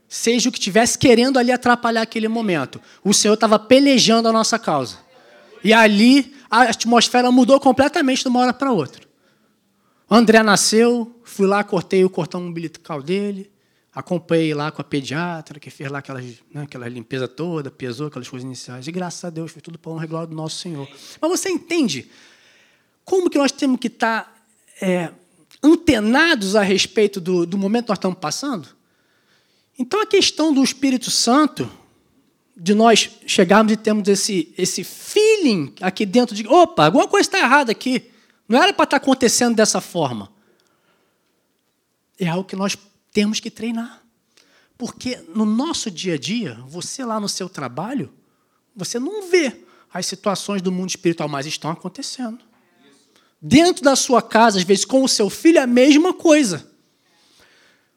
Seja 0.08 0.50
o 0.50 0.52
que 0.52 0.60
estivesse 0.60 0.98
querendo 0.98 1.40
ali 1.40 1.52
atrapalhar 1.52 2.04
aquele 2.04 2.28
momento, 2.28 2.80
o 3.04 3.14
Senhor 3.14 3.34
estava 3.34 3.58
pelejando 3.58 4.28
a 4.28 4.32
nossa 4.32 4.60
causa. 4.60 5.00
E 5.64 5.74
ali 5.74 6.36
a 6.54 6.70
atmosfera 6.70 7.32
mudou 7.32 7.60
completamente 7.60 8.22
de 8.22 8.28
uma 8.28 8.41
hora 8.41 8.54
para 8.54 8.72
outra. 8.72 9.01
André 10.08 10.43
nasceu, 10.43 11.20
fui 11.24 11.47
lá, 11.47 11.64
cortei 11.64 12.06
o 12.06 12.10
cordão 12.12 12.41
umbilical 12.41 13.01
dele, 13.01 13.51
acompanhei 13.91 14.54
lá 14.54 14.72
com 14.72 14.80
a 14.80 14.86
pediatra, 14.86 15.60
que 15.60 15.72
fez 15.72 15.89
lá 15.89 15.97
aquela, 15.97 16.22
né, 16.22 16.62
aquela 16.62 16.88
limpeza 16.88 17.28
toda, 17.28 17.72
pesou 17.72 18.06
aquelas 18.06 18.30
coisas 18.30 18.45
iniciais. 18.45 18.86
E 18.86 18.91
graças 18.91 19.24
a 19.24 19.32
Deus 19.32 19.51
foi 19.51 19.64
tudo 19.64 19.80
para 19.80 19.91
honra 19.91 20.06
e 20.06 20.28
do 20.28 20.36
nosso 20.36 20.58
Senhor. 20.58 20.88
Mas 21.20 21.32
você 21.32 21.49
entende 21.49 22.12
como 23.04 23.32
que 23.32 23.38
nós 23.39 23.51
temos 23.51 23.80
que 23.80 23.88
estar 23.88 24.24
tá, 24.24 24.86
é, 24.86 25.10
antenados 25.64 26.56
a 26.56 26.62
respeito 26.62 27.20
do, 27.20 27.47
do 27.47 27.58
momento 27.58 27.86
que 27.86 27.89
nós 27.89 27.97
estamos 27.97 28.20
passando? 28.20 28.70
Então, 29.80 30.04
a 30.04 30.06
questão 30.06 30.54
do 30.54 30.64
Espírito 30.64 31.10
Santo, 31.10 31.68
de 32.56 32.74
nós 32.74 33.10
chegarmos 33.26 33.74
e 33.74 33.78
termos 33.78 34.08
esse, 34.08 34.54
esse 34.58 34.84
feeling 34.84 35.74
aqui 35.82 36.06
dentro 36.06 36.36
de, 36.36 36.47
opa, 36.47 36.86
alguma 36.86 37.08
coisa 37.08 37.28
está 37.28 37.39
errada 37.39 37.72
aqui. 37.72 38.12
Não 38.47 38.62
era 38.62 38.74
para 38.74 38.84
estar 38.84 38.99
tá 38.99 39.04
acontecendo 39.04 39.56
dessa 39.56 39.82
forma. 39.82 40.32
É 42.20 42.28
algo 42.28 42.43
que 42.43 42.56
nós 42.56 42.78
temos 43.12 43.39
que 43.39 43.49
treinar. 43.49 44.04
Porque 44.78 45.20
no 45.34 45.45
nosso 45.45 45.89
dia 45.89 46.16
a 46.16 46.18
dia, 46.18 46.60
você 46.68 47.04
lá 47.06 47.20
no 47.20 47.30
seu 47.30 47.49
trabalho, 47.49 48.14
você 48.76 48.99
não 48.99 49.30
vê 49.30 49.64
as 49.93 50.06
situações 50.06 50.62
do 50.62 50.72
mundo 50.72 50.89
espiritual, 50.89 51.30
mas 51.30 51.45
estão 51.45 51.72
acontecendo. 51.72 52.39
Dentro 53.41 53.84
da 53.84 53.95
sua 53.95 54.22
casa, 54.22 54.58
às 54.58 54.64
vezes 54.64 54.86
com 54.86 55.04
o 55.04 55.08
seu 55.08 55.30
filho, 55.30 55.60
é 55.60 55.62
a 55.62 55.68
mesma 55.68 56.14
coisa. 56.14 56.70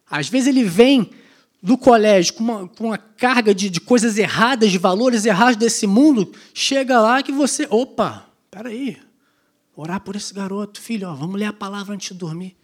Às 0.09 0.28
vezes 0.28 0.48
ele 0.48 0.64
vem 0.64 1.11
do 1.66 1.76
colégio 1.76 2.34
com 2.34 2.44
uma, 2.44 2.68
com 2.68 2.84
uma 2.84 2.96
carga 2.96 3.52
de, 3.52 3.68
de 3.68 3.80
coisas 3.80 4.16
erradas, 4.16 4.70
de 4.70 4.78
valores 4.78 5.24
errados 5.24 5.56
desse 5.56 5.84
mundo, 5.84 6.30
chega 6.54 7.00
lá 7.00 7.20
que 7.24 7.32
você, 7.32 7.66
opa, 7.68 8.24
peraí, 8.48 8.96
orar 9.74 9.98
por 9.98 10.14
esse 10.14 10.32
garoto, 10.32 10.80
filho, 10.80 11.08
ó, 11.08 11.14
vamos 11.16 11.40
ler 11.40 11.46
a 11.46 11.52
palavra 11.52 11.92
antes 11.92 12.10
de 12.10 12.14
dormir. 12.14 12.56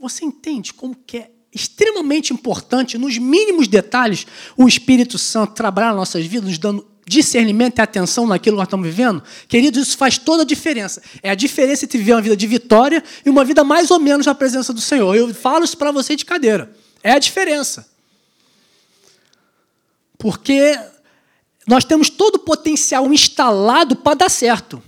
Você 0.00 0.24
entende 0.24 0.74
como 0.74 0.96
que 0.96 1.18
é 1.18 1.30
extremamente 1.54 2.32
importante, 2.32 2.98
nos 2.98 3.16
mínimos 3.18 3.68
detalhes, 3.68 4.26
o 4.56 4.66
Espírito 4.66 5.16
Santo 5.16 5.54
trabalhar 5.54 5.90
nas 5.90 5.96
nossas 5.98 6.26
vidas, 6.26 6.48
nos 6.48 6.58
dando 6.58 6.84
discernimento 7.06 7.78
e 7.78 7.82
atenção 7.82 8.26
naquilo 8.26 8.56
que 8.56 8.58
nós 8.62 8.66
estamos 8.66 8.84
vivendo, 8.84 9.22
queridos, 9.46 9.86
isso 9.86 9.96
faz 9.96 10.18
toda 10.18 10.42
a 10.42 10.44
diferença. 10.44 11.00
É 11.22 11.30
a 11.30 11.36
diferença 11.36 11.84
entre 11.84 11.98
viver 11.98 12.14
uma 12.14 12.22
vida 12.22 12.36
de 12.36 12.48
vitória 12.48 13.00
e 13.24 13.30
uma 13.30 13.44
vida 13.44 13.62
mais 13.62 13.92
ou 13.92 14.00
menos 14.00 14.26
na 14.26 14.34
presença 14.34 14.72
do 14.72 14.80
Senhor. 14.80 15.14
Eu 15.14 15.32
falo 15.32 15.64
isso 15.64 15.78
para 15.78 15.92
você 15.92 16.16
de 16.16 16.24
cadeira. 16.24 16.74
É 17.00 17.12
a 17.12 17.18
diferença. 17.20 17.93
Porque 20.24 20.74
nós 21.66 21.84
temos 21.84 22.08
todo 22.08 22.36
o 22.36 22.38
potencial 22.38 23.12
instalado 23.12 23.94
para 23.94 24.14
dar 24.14 24.30
certo. 24.30 24.82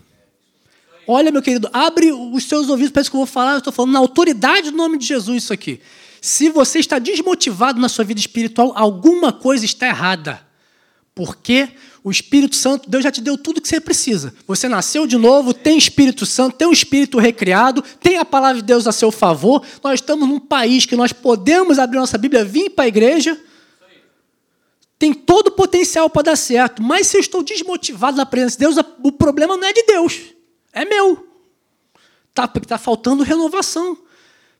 Olha, 1.06 1.30
meu 1.30 1.42
querido, 1.42 1.68
abre 1.74 2.10
os 2.10 2.44
seus 2.44 2.70
ouvidos 2.70 2.90
para 2.90 3.02
isso 3.02 3.10
que 3.10 3.16
eu 3.16 3.20
vou 3.20 3.26
falar. 3.26 3.52
Eu 3.52 3.58
estou 3.58 3.70
falando 3.70 3.92
na 3.92 3.98
autoridade 3.98 4.70
do 4.70 4.76
nome 4.78 4.96
de 4.96 5.04
Jesus 5.04 5.44
isso 5.44 5.52
aqui. 5.52 5.78
Se 6.22 6.48
você 6.48 6.78
está 6.78 6.98
desmotivado 6.98 7.78
na 7.78 7.86
sua 7.90 8.02
vida 8.02 8.18
espiritual, 8.18 8.72
alguma 8.74 9.30
coisa 9.30 9.66
está 9.66 9.86
errada. 9.86 10.40
Porque 11.14 11.68
o 12.02 12.10
Espírito 12.10 12.56
Santo, 12.56 12.88
Deus 12.88 13.04
já 13.04 13.10
te 13.10 13.20
deu 13.20 13.36
tudo 13.36 13.60
que 13.60 13.68
você 13.68 13.78
precisa. 13.78 14.32
Você 14.46 14.70
nasceu 14.70 15.06
de 15.06 15.18
novo, 15.18 15.52
tem 15.52 15.76
Espírito 15.76 16.24
Santo, 16.24 16.56
tem 16.56 16.66
um 16.66 16.72
Espírito 16.72 17.18
recriado, 17.18 17.84
tem 18.00 18.16
a 18.16 18.24
palavra 18.24 18.62
de 18.62 18.66
Deus 18.66 18.86
a 18.86 18.92
seu 18.92 19.12
favor. 19.12 19.62
Nós 19.84 20.00
estamos 20.00 20.26
num 20.26 20.40
país 20.40 20.86
que 20.86 20.96
nós 20.96 21.12
podemos 21.12 21.78
abrir 21.78 21.98
nossa 21.98 22.16
Bíblia, 22.16 22.42
vir 22.42 22.70
para 22.70 22.86
a 22.86 22.88
igreja. 22.88 23.38
Tem 24.98 25.12
todo 25.12 25.48
o 25.48 25.52
potencial 25.52 26.08
para 26.08 26.22
dar 26.22 26.36
certo. 26.36 26.82
Mas 26.82 27.08
se 27.08 27.16
eu 27.16 27.20
estou 27.20 27.42
desmotivado 27.42 28.16
na 28.16 28.26
presença 28.26 28.56
de 28.56 28.60
Deus, 28.60 28.76
o 29.02 29.12
problema 29.12 29.56
não 29.56 29.66
é 29.66 29.72
de 29.72 29.82
Deus, 29.82 30.20
é 30.72 30.84
meu. 30.84 31.26
Tá, 32.32 32.46
porque 32.46 32.64
está 32.66 32.78
faltando 32.78 33.22
renovação. 33.22 33.98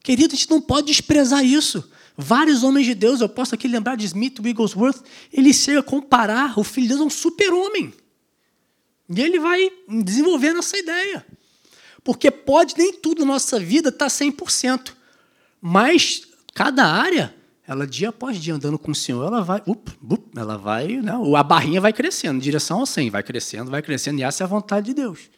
Querido, 0.03 0.33
a 0.33 0.37
gente 0.37 0.49
não 0.49 0.61
pode 0.61 0.87
desprezar 0.87 1.43
isso. 1.43 1.91
Vários 2.15 2.63
homens 2.63 2.87
de 2.87 2.95
Deus, 2.95 3.21
eu 3.21 3.29
posso 3.29 3.53
aqui 3.53 3.67
lembrar 3.67 3.95
de 3.95 4.05
Smith 4.05 4.39
Wigglesworth, 4.39 5.03
ele 5.31 5.53
chega 5.53 5.81
a 5.81 5.83
comparar 5.83 6.57
o 6.57 6.63
filho 6.63 6.87
de 6.87 6.93
Deus 6.93 7.01
a 7.01 7.05
um 7.05 7.09
super-homem. 7.09 7.93
E 9.09 9.21
ele 9.21 9.39
vai 9.39 9.71
desenvolvendo 9.87 10.59
essa 10.59 10.77
ideia. 10.77 11.25
Porque 12.03 12.31
pode 12.31 12.75
nem 12.77 12.93
tudo 12.93 13.19
na 13.19 13.33
nossa 13.33 13.59
vida 13.59 13.89
estar 13.89 14.05
tá 14.05 14.11
100%, 14.11 14.93
mas 15.61 16.23
cada 16.53 16.85
área, 16.85 17.35
ela 17.67 17.85
dia 17.85 18.09
após 18.09 18.39
dia 18.39 18.55
andando 18.55 18.79
com 18.79 18.91
o 18.91 18.95
Senhor, 18.95 19.27
ela 19.27 19.43
vai, 19.43 19.61
up, 19.67 19.91
up, 20.09 20.23
ela 20.37 20.57
vai, 20.57 20.87
né, 21.01 21.11
a 21.35 21.43
barrinha 21.43 21.81
vai 21.81 21.91
crescendo 21.91 22.37
em 22.37 22.39
direção 22.39 22.79
ao 22.79 22.85
100, 22.85 23.09
vai 23.09 23.21
crescendo, 23.21 23.69
vai 23.69 23.81
crescendo, 23.81 24.19
e 24.19 24.23
essa 24.23 24.43
é 24.43 24.45
a 24.45 24.47
vontade 24.47 24.85
de 24.87 24.93
Deus. 24.93 25.29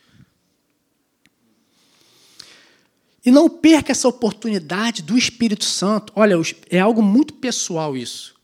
E 3.25 3.31
não 3.31 3.49
perca 3.49 3.91
essa 3.91 4.07
oportunidade 4.07 5.01
do 5.01 5.17
Espírito 5.17 5.65
Santo. 5.65 6.13
Olha, 6.15 6.35
é 6.69 6.79
algo 6.79 7.01
muito 7.01 7.33
pessoal 7.33 7.97
isso. 7.97 8.35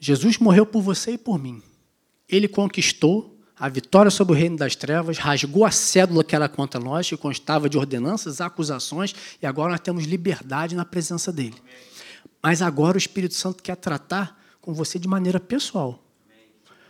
Jesus 0.00 0.38
morreu 0.38 0.66
por 0.66 0.82
você 0.82 1.12
e 1.12 1.18
por 1.18 1.38
mim. 1.38 1.62
Ele 2.28 2.48
conquistou 2.48 3.38
a 3.58 3.68
vitória 3.68 4.10
sobre 4.10 4.34
o 4.34 4.36
reino 4.36 4.56
das 4.56 4.76
trevas, 4.76 5.18
rasgou 5.18 5.64
a 5.64 5.70
cédula 5.70 6.22
que 6.22 6.34
era 6.34 6.48
contra 6.48 6.80
nós, 6.80 7.08
que 7.08 7.16
constava 7.16 7.68
de 7.68 7.76
ordenanças, 7.76 8.40
acusações, 8.40 9.14
e 9.42 9.46
agora 9.46 9.72
nós 9.72 9.80
temos 9.80 10.04
liberdade 10.04 10.76
na 10.76 10.84
presença 10.84 11.32
dele. 11.32 11.56
Mas 12.42 12.62
agora 12.62 12.96
o 12.96 12.98
Espírito 12.98 13.34
Santo 13.34 13.62
quer 13.62 13.76
tratar 13.76 14.40
com 14.60 14.72
você 14.72 14.98
de 14.98 15.08
maneira 15.08 15.40
pessoal. 15.40 16.04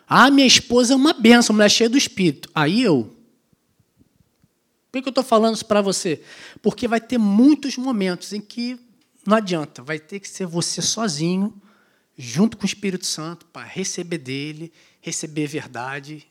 Ah, 0.07 0.31
minha 0.31 0.47
esposa 0.47 0.95
é 0.95 0.97
uma 0.97 1.13
benção, 1.13 1.55
mulher 1.55 1.71
cheia 1.71 1.91
do 1.91 1.99
Espírito. 1.99 2.49
Aí 2.55 2.83
eu, 2.83 3.15
por 4.91 5.03
que 5.03 5.09
eu 5.09 5.11
estou 5.11 5.25
falando 5.25 5.55
isso 5.55 5.67
para 5.67 5.83
você? 5.83 6.23
Porque 6.63 6.89
vai 6.89 7.01
ter 7.01 7.19
muitos 7.19 7.77
momentos 7.77 8.33
em 8.33 8.41
que 8.41 8.79
não 9.27 9.37
adianta, 9.37 9.83
vai 9.83 9.99
ter 9.99 10.21
que 10.21 10.29
ser 10.29 10.47
você 10.47 10.81
sozinho, 10.81 11.55
junto 12.17 12.57
com 12.57 12.63
o 12.63 12.67
Espírito 12.67 13.05
Santo, 13.05 13.45
para 13.47 13.67
receber 13.67 14.17
dele, 14.17 14.73
receber 15.03 15.47
verdade 15.47 16.27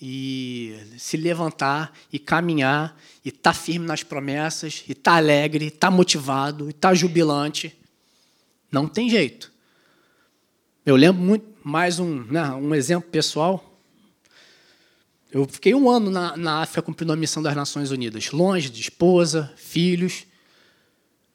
e 0.00 0.74
se 0.96 1.18
levantar 1.18 1.94
e 2.10 2.18
caminhar 2.18 2.98
e 3.22 3.28
estar 3.28 3.52
tá 3.52 3.54
firme 3.54 3.86
nas 3.86 4.02
promessas 4.02 4.82
e 4.88 4.92
estar 4.92 5.12
tá 5.12 5.16
alegre, 5.18 5.66
estar 5.66 5.90
tá 5.90 5.90
motivado, 5.90 6.68
e 6.68 6.70
estar 6.70 6.88
tá 6.88 6.94
jubilante. 6.94 7.78
Não 8.70 8.86
tem 8.86 9.08
jeito. 9.10 9.52
Eu 10.84 10.96
lembro 10.96 11.20
muito 11.20 11.46
mais 11.64 11.98
um, 11.98 12.24
né, 12.24 12.48
um 12.50 12.74
exemplo 12.74 13.10
pessoal. 13.10 13.78
Eu 15.30 15.46
fiquei 15.46 15.74
um 15.74 15.88
ano 15.88 16.10
na, 16.10 16.36
na 16.36 16.62
África 16.62 16.82
cumprindo 16.82 17.12
a 17.12 17.16
missão 17.16 17.42
das 17.42 17.54
Nações 17.54 17.90
Unidas, 17.90 18.30
longe 18.30 18.68
de 18.68 18.80
esposa, 18.80 19.52
filhos. 19.56 20.24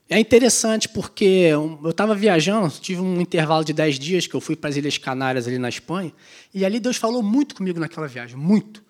É 0.09 0.19
interessante 0.19 0.89
porque 0.89 1.25
eu 1.25 1.79
estava 1.89 2.13
viajando, 2.13 2.69
tive 2.79 3.01
um 3.01 3.19
intervalo 3.19 3.63
de 3.63 3.73
10 3.73 3.97
dias 3.97 4.27
que 4.27 4.35
eu 4.35 4.41
fui 4.41 4.55
para 4.55 4.69
as 4.69 4.75
Ilhas 4.75 4.97
Canárias, 4.97 5.47
ali 5.47 5.57
na 5.57 5.69
Espanha, 5.69 6.13
e 6.53 6.63
ali 6.63 6.79
Deus 6.79 6.97
falou 6.97 7.23
muito 7.23 7.55
comigo 7.55 7.79
naquela 7.79 8.07
viagem, 8.07 8.37
muito. 8.37 8.83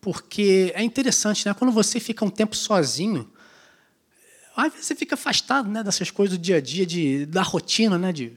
Porque 0.00 0.72
é 0.74 0.82
interessante, 0.82 1.46
né? 1.46 1.52
quando 1.52 1.72
você 1.72 2.00
fica 2.00 2.24
um 2.24 2.30
tempo 2.30 2.56
sozinho, 2.56 3.28
às 4.56 4.72
vezes 4.72 4.86
você 4.86 4.94
fica 4.94 5.14
afastado 5.14 5.68
né, 5.68 5.82
dessas 5.82 6.10
coisas 6.10 6.36
do 6.38 6.40
dia 6.40 6.56
a 6.56 6.60
dia, 6.60 6.86
de, 6.86 7.26
da 7.26 7.42
rotina, 7.42 7.98
né, 7.98 8.12
de, 8.12 8.32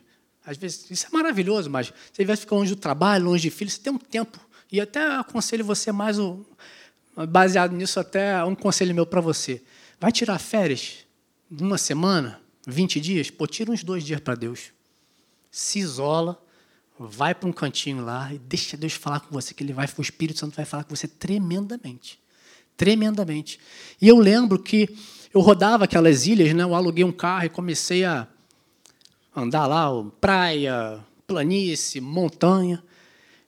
às 0.45 0.57
vezes 0.57 0.91
isso 0.91 1.07
é 1.07 1.09
maravilhoso, 1.11 1.69
mas 1.69 1.93
você 2.11 2.25
vai 2.25 2.35
ficar 2.35 2.55
longe 2.55 2.75
do 2.75 2.79
trabalho, 2.79 3.25
longe 3.25 3.43
de 3.43 3.49
filho, 3.49 3.71
você 3.71 3.79
tem 3.79 3.93
um 3.93 3.97
tempo. 3.97 4.39
E 4.71 4.81
até 4.81 5.15
aconselho 5.15 5.63
você 5.63 5.91
mais, 5.91 6.17
baseado 7.29 7.71
nisso, 7.71 7.99
até 7.99 8.43
um 8.43 8.53
conselho 8.53 8.93
meu 8.93 9.05
para 9.05 9.21
você. 9.21 9.61
Vai 9.99 10.11
tirar 10.11 10.37
férias 10.39 11.05
uma 11.49 11.77
semana, 11.77 12.41
20 12.67 12.99
dias, 12.99 13.29
pô, 13.29 13.47
tira 13.47 13.71
uns 13.71 13.83
dois 13.83 14.03
dias 14.03 14.19
para 14.19 14.35
Deus. 14.35 14.71
Se 15.49 15.79
isola, 15.79 16.39
vai 16.97 17.33
para 17.33 17.47
um 17.47 17.53
cantinho 17.53 18.03
lá 18.03 18.31
e 18.33 18.37
deixa 18.37 18.75
Deus 18.75 18.93
falar 18.93 19.21
com 19.21 19.31
você, 19.31 19.53
que 19.53 19.63
ele 19.63 19.73
vai, 19.73 19.87
o 19.97 20.01
Espírito 20.01 20.39
Santo 20.39 20.55
vai 20.55 20.65
falar 20.65 20.83
com 20.83 20.95
você 20.95 21.07
tremendamente. 21.07 22.19
Tremendamente. 22.77 23.59
E 24.01 24.07
eu 24.07 24.17
lembro 24.19 24.59
que 24.59 24.95
eu 25.33 25.41
rodava 25.41 25.83
aquelas 25.83 26.25
ilhas, 26.25 26.53
né? 26.53 26.63
Eu 26.63 26.73
aluguei 26.73 27.03
um 27.03 27.11
carro 27.11 27.45
e 27.45 27.49
comecei 27.49 28.03
a 28.05 28.27
andar 29.35 29.67
lá, 29.67 29.89
praia, 30.19 30.99
planície, 31.27 32.01
montanha. 32.01 32.83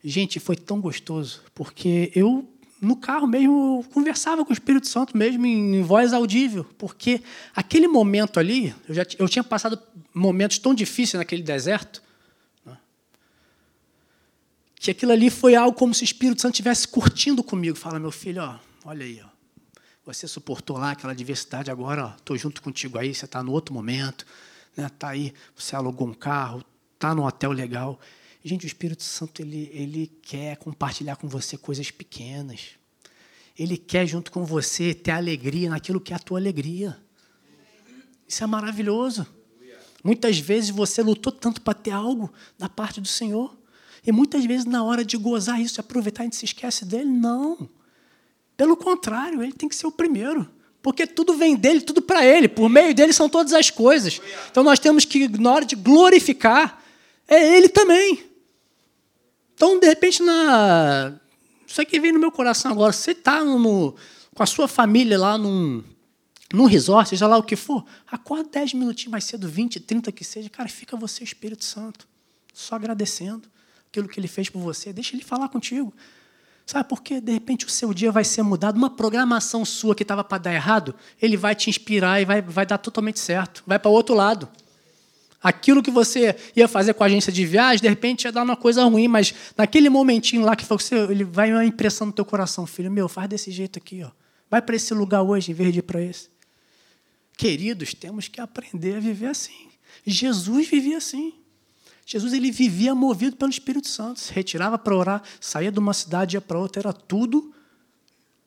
Gente, 0.03 0.39
foi 0.39 0.55
tão 0.55 0.79
gostoso, 0.79 1.41
porque 1.53 2.11
eu 2.15 2.47
no 2.82 2.95
carro 2.95 3.27
mesmo, 3.27 3.86
conversava 3.93 4.43
com 4.43 4.49
o 4.49 4.53
Espírito 4.53 4.88
Santo 4.88 5.15
mesmo 5.15 5.45
em, 5.45 5.84
voz 5.84 6.13
audível, 6.13 6.65
porque 6.79 7.21
aquele 7.55 7.88
momento 7.88 8.39
ali, 8.39 8.73
eu, 8.89 8.95
já, 8.95 9.05
eu 9.19 9.29
tinha 9.29 9.43
passado 9.43 9.79
momentos 10.11 10.57
tão 10.57 10.73
difíceis 10.73 11.19
naquele 11.19 11.43
deserto, 11.43 12.01
né, 12.65 12.75
que 14.75 14.89
aquilo 14.89 15.11
ali 15.11 15.29
foi 15.29 15.53
algo 15.53 15.77
como 15.77 15.93
se 15.93 16.01
o 16.01 16.05
Espírito 16.05 16.41
Santo 16.41 16.55
estivesse 16.55 16.88
curtindo 16.88 17.43
comigo. 17.43 17.77
Fala, 17.77 17.99
meu 17.99 18.11
filho, 18.11 18.41
ó, 18.41 18.57
olha 18.84 19.05
aí, 19.05 19.21
ó, 19.23 19.30
você 20.05 20.27
suportou 20.27 20.77
lá 20.77 20.91
aquela 20.91 21.13
diversidade, 21.13 21.69
agora 21.69 22.15
estou 22.17 22.37
junto 22.37 22.61
contigo 22.61 22.97
aí, 22.97 23.13
você 23.13 23.25
está 23.25 23.43
no 23.43 23.51
outro 23.51 23.73
momento, 23.73 24.25
está 24.71 24.81
né, 24.81 24.89
tá 24.89 25.09
aí, 25.09 25.33
você 25.55 25.75
alugou 25.75 26.07
um 26.07 26.13
carro, 26.13 26.63
está 26.95 27.13
num 27.13 27.23
hotel 27.23 27.51
legal. 27.51 27.99
Gente, 28.43 28.65
o 28.65 28.67
Espírito 28.67 29.03
Santo 29.03 29.41
ele, 29.41 29.69
ele 29.73 30.07
quer 30.23 30.57
compartilhar 30.57 31.15
com 31.15 31.27
você 31.27 31.57
coisas 31.57 31.91
pequenas. 31.91 32.71
Ele 33.57 33.77
quer, 33.77 34.07
junto 34.07 34.31
com 34.31 34.43
você, 34.43 34.93
ter 34.93 35.11
alegria 35.11 35.69
naquilo 35.69 36.01
que 36.01 36.13
é 36.13 36.15
a 36.15 36.19
tua 36.19 36.39
alegria. 36.39 36.97
Isso 38.27 38.43
é 38.43 38.47
maravilhoso. 38.47 39.27
Muitas 40.03 40.39
vezes 40.39 40.71
você 40.71 41.03
lutou 41.03 41.31
tanto 41.31 41.61
para 41.61 41.75
ter 41.75 41.91
algo 41.91 42.33
da 42.57 42.67
parte 42.67 42.99
do 42.99 43.07
Senhor. 43.07 43.55
E 44.03 44.11
muitas 44.11 44.43
vezes, 44.45 44.65
na 44.65 44.83
hora 44.83 45.05
de 45.05 45.15
gozar 45.15 45.61
isso, 45.61 45.79
e 45.79 45.81
aproveitar, 45.81 46.23
a 46.23 46.25
gente 46.25 46.37
se 46.37 46.45
esquece 46.45 46.85
dele. 46.85 47.09
Não. 47.09 47.69
Pelo 48.62 48.78
contrário, 48.78 49.41
ele 49.41 49.53
tem 49.53 49.68
que 49.68 49.76
ser 49.76 49.88
o 49.88 49.91
primeiro. 49.91 50.47
Porque 50.84 51.07
tudo 51.07 51.34
vem 51.34 51.55
dele, 51.55 51.82
tudo 51.82 51.99
para 51.99 52.24
ele. 52.24 52.47
Por 52.47 52.70
meio 52.70 52.93
dele 52.93 53.12
são 53.12 53.28
todas 53.28 53.53
as 53.53 53.72
coisas. 53.72 54.22
Então 54.51 54.64
nós 54.64 54.78
temos 54.78 55.03
que, 55.03 55.28
na 55.28 55.51
hora 55.51 55.66
de 55.66 55.76
glorificar, 55.76 56.80
é 57.28 57.57
ele 57.57 57.68
também. 57.68 58.24
Então, 59.55 59.80
de 59.80 59.88
repente, 59.88 60.22
na... 60.22 61.12
isso 61.66 61.82
aqui 61.82 61.99
vem 61.99 62.12
no 62.12 62.20
meu 62.20 62.32
coração 62.32 62.72
agora. 62.72 62.93
Você 62.93 63.14
está 63.14 63.39
com 63.41 63.95
a 64.38 64.45
sua 64.45 64.68
família 64.68 65.18
lá 65.18 65.39
num, 65.39 65.84
num 66.53 66.66
resort, 66.66 67.09
seja 67.09 67.26
lá 67.26 67.38
o 67.39 67.43
que 67.43 67.55
for, 67.55 67.84
acorda 68.12 68.47
10 68.47 68.76
minutinhos 68.76 69.12
mais 69.12 69.24
cedo, 69.24 69.49
20, 69.49 69.80
30 69.80 70.12
que 70.12 70.24
seja. 70.24 70.51
Cara, 70.51 70.70
fica 70.70 70.95
você, 70.95 71.24
Espírito 71.24 71.66
Santo, 71.66 72.07
só 72.53 72.76
agradecendo 72.76 73.49
aquilo 73.89 74.07
que 74.07 74.20
ele 74.20 74.28
fez 74.28 74.49
por 74.49 74.59
você. 74.59 74.93
Deixa 74.93 75.16
ele 75.16 75.24
falar 75.24 75.49
contigo. 75.49 75.91
Sabe 76.72 76.88
por 76.88 77.03
quê? 77.03 77.19
De 77.19 77.34
repente 77.34 77.65
o 77.65 77.69
seu 77.69 77.93
dia 77.93 78.13
vai 78.13 78.24
ser 78.24 78.43
mudado. 78.43 78.78
Uma 78.78 78.89
programação 78.89 79.65
sua 79.65 79.93
que 79.93 80.03
estava 80.03 80.24
para 80.24 80.38
dar 80.38 80.53
errado, 80.53 80.95
ele 81.22 81.36
vai 81.36 81.53
te 81.53 81.69
inspirar 81.69 82.22
e 82.22 82.24
vai, 82.24 82.41
vai 82.41 82.65
dar 82.65 82.78
totalmente 82.78 83.19
certo. 83.19 83.61
Vai 83.67 83.78
para 83.78 83.91
o 83.91 83.93
outro 83.93 84.15
lado. 84.15 84.47
Aquilo 85.43 85.84
que 85.84 85.91
você 85.91 86.34
ia 86.55 86.69
fazer 86.69 86.93
com 86.93 87.03
a 87.03 87.07
agência 87.07 87.30
de 87.30 87.45
viagem, 87.45 87.82
de 87.82 87.89
repente 87.89 88.24
ia 88.24 88.32
dar 88.32 88.41
uma 88.41 88.55
coisa 88.55 88.86
ruim, 88.86 89.09
mas 89.09 89.34
naquele 89.57 89.89
momentinho 89.89 90.45
lá 90.45 90.55
que 90.55 90.63
você, 90.63 90.95
ele 90.95 91.26
vai 91.26 91.51
uma 91.51 91.65
impressão 91.65 92.07
no 92.07 92.13
teu 92.13 92.24
coração, 92.24 92.65
filho 92.65 92.89
meu, 92.89 93.09
faz 93.09 93.28
desse 93.28 93.51
jeito 93.51 93.78
aqui, 93.78 94.01
ó. 94.01 94.11
Vai 94.49 94.61
para 94.61 94.74
esse 94.74 94.93
lugar 94.93 95.24
hoje 95.24 95.51
em 95.51 95.53
vez 95.53 95.74
de 95.74 95.80
ir 95.80 95.82
para 95.82 96.01
esse. 96.01 96.30
Queridos, 97.36 97.93
temos 97.93 98.30
que 98.30 98.39
aprender 98.39 98.95
a 98.95 98.99
viver 99.01 99.28
assim. 99.28 99.67
Jesus 100.05 100.69
vivia 100.69 100.99
assim. 100.99 101.34
Jesus 102.12 102.34
ele 102.34 102.51
vivia 102.51 102.93
movido 102.93 103.38
pelo 103.38 103.49
Espírito 103.49 103.88
Santo, 103.88 104.20
se 104.20 104.34
retirava 104.34 104.78
para 104.78 104.93
orar, 104.93 105.24
saía 105.39 105.72
de 105.72 105.80
uma 105.80 105.93
cidade 105.93 106.36
e 106.36 106.36
ia 106.36 106.41
para 106.41 106.59
outra, 106.59 106.82
era 106.82 106.91
tudo 106.91 107.53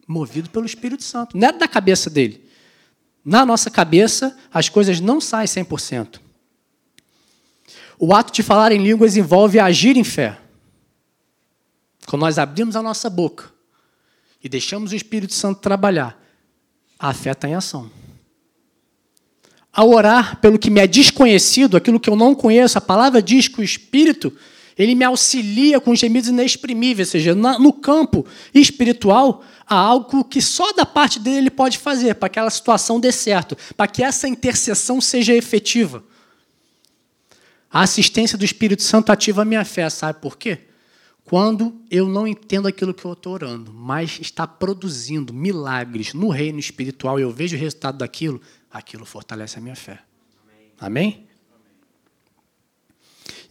movido 0.06 0.50
pelo 0.50 0.66
Espírito 0.66 1.02
Santo. 1.02 1.34
Não 1.34 1.48
era 1.48 1.56
da 1.56 1.66
cabeça 1.66 2.10
dele. 2.10 2.46
Na 3.24 3.46
nossa 3.46 3.70
cabeça, 3.70 4.38
as 4.52 4.68
coisas 4.68 5.00
não 5.00 5.18
saem 5.18 5.46
100%. 5.46 6.20
O 7.98 8.14
ato 8.14 8.34
de 8.34 8.42
falar 8.42 8.70
em 8.70 8.82
línguas 8.82 9.16
envolve 9.16 9.58
agir 9.58 9.96
em 9.96 10.04
fé. 10.04 10.38
Quando 12.06 12.20
nós 12.20 12.38
abrimos 12.38 12.76
a 12.76 12.82
nossa 12.82 13.08
boca 13.08 13.50
e 14.42 14.48
deixamos 14.48 14.92
o 14.92 14.94
Espírito 14.94 15.32
Santo 15.32 15.62
trabalhar, 15.62 16.22
a 16.98 17.14
fé 17.14 17.30
está 17.30 17.48
em 17.48 17.54
ação. 17.54 17.90
Ao 19.74 19.90
orar 19.90 20.40
pelo 20.40 20.58
que 20.58 20.70
me 20.70 20.80
é 20.80 20.86
desconhecido, 20.86 21.76
aquilo 21.76 21.98
que 21.98 22.08
eu 22.08 22.14
não 22.14 22.32
conheço, 22.32 22.78
a 22.78 22.80
palavra 22.80 23.20
diz 23.20 23.48
que 23.48 23.60
o 23.60 23.64
Espírito 23.64 24.32
ele 24.78 24.94
me 24.94 25.04
auxilia 25.04 25.80
com 25.80 25.94
gemidos 25.94 26.28
inexprimíveis, 26.28 27.08
ou 27.08 27.12
seja, 27.12 27.34
no 27.34 27.72
campo 27.72 28.26
espiritual, 28.52 29.44
há 29.66 29.76
algo 29.76 30.24
que 30.24 30.40
só 30.40 30.72
da 30.72 30.84
parte 30.84 31.18
dele 31.18 31.38
ele 31.38 31.50
pode 31.50 31.78
fazer 31.78 32.14
para 32.14 32.28
que 32.28 32.38
aquela 32.38 32.50
situação 32.50 33.00
dê 33.00 33.10
certo, 33.10 33.56
para 33.76 33.86
que 33.86 34.02
essa 34.02 34.28
intercessão 34.28 35.00
seja 35.00 35.34
efetiva. 35.34 36.04
A 37.70 37.82
assistência 37.82 38.38
do 38.38 38.44
Espírito 38.44 38.82
Santo 38.82 39.10
ativa 39.10 39.42
a 39.42 39.44
minha 39.44 39.64
fé, 39.64 39.88
sabe 39.90 40.20
por 40.20 40.36
quê? 40.36 40.58
Quando 41.24 41.74
eu 41.90 42.06
não 42.06 42.28
entendo 42.28 42.68
aquilo 42.68 42.92
que 42.92 43.04
eu 43.04 43.12
estou 43.14 43.32
orando, 43.32 43.72
mas 43.72 44.18
está 44.20 44.46
produzindo 44.46 45.32
milagres 45.32 46.12
no 46.12 46.28
reino 46.28 46.58
espiritual 46.58 47.18
e 47.18 47.22
eu 47.22 47.30
vejo 47.30 47.56
o 47.56 47.58
resultado 47.58 47.98
daquilo, 47.98 48.40
aquilo 48.74 49.06
fortalece 49.06 49.56
a 49.56 49.62
minha 49.62 49.76
fé. 49.76 50.00
Amém? 50.80 51.28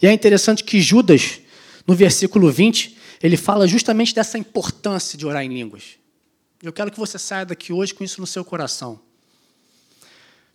E 0.02 0.06
é 0.06 0.12
interessante 0.12 0.66
que 0.66 0.82
Judas, 0.82 1.40
no 1.88 1.96
versículo 1.96 2.52
20, 2.52 2.98
ele 3.22 3.38
fala 3.38 3.66
justamente 3.66 4.14
dessa 4.14 4.38
importância 4.38 5.18
de 5.18 5.26
orar 5.26 5.42
em 5.42 5.48
línguas. 5.48 5.98
Eu 6.62 6.74
quero 6.74 6.92
que 6.92 7.00
você 7.00 7.18
saia 7.18 7.46
daqui 7.46 7.72
hoje 7.72 7.94
com 7.94 8.04
isso 8.04 8.20
no 8.20 8.28
seu 8.28 8.44
coração. 8.44 9.00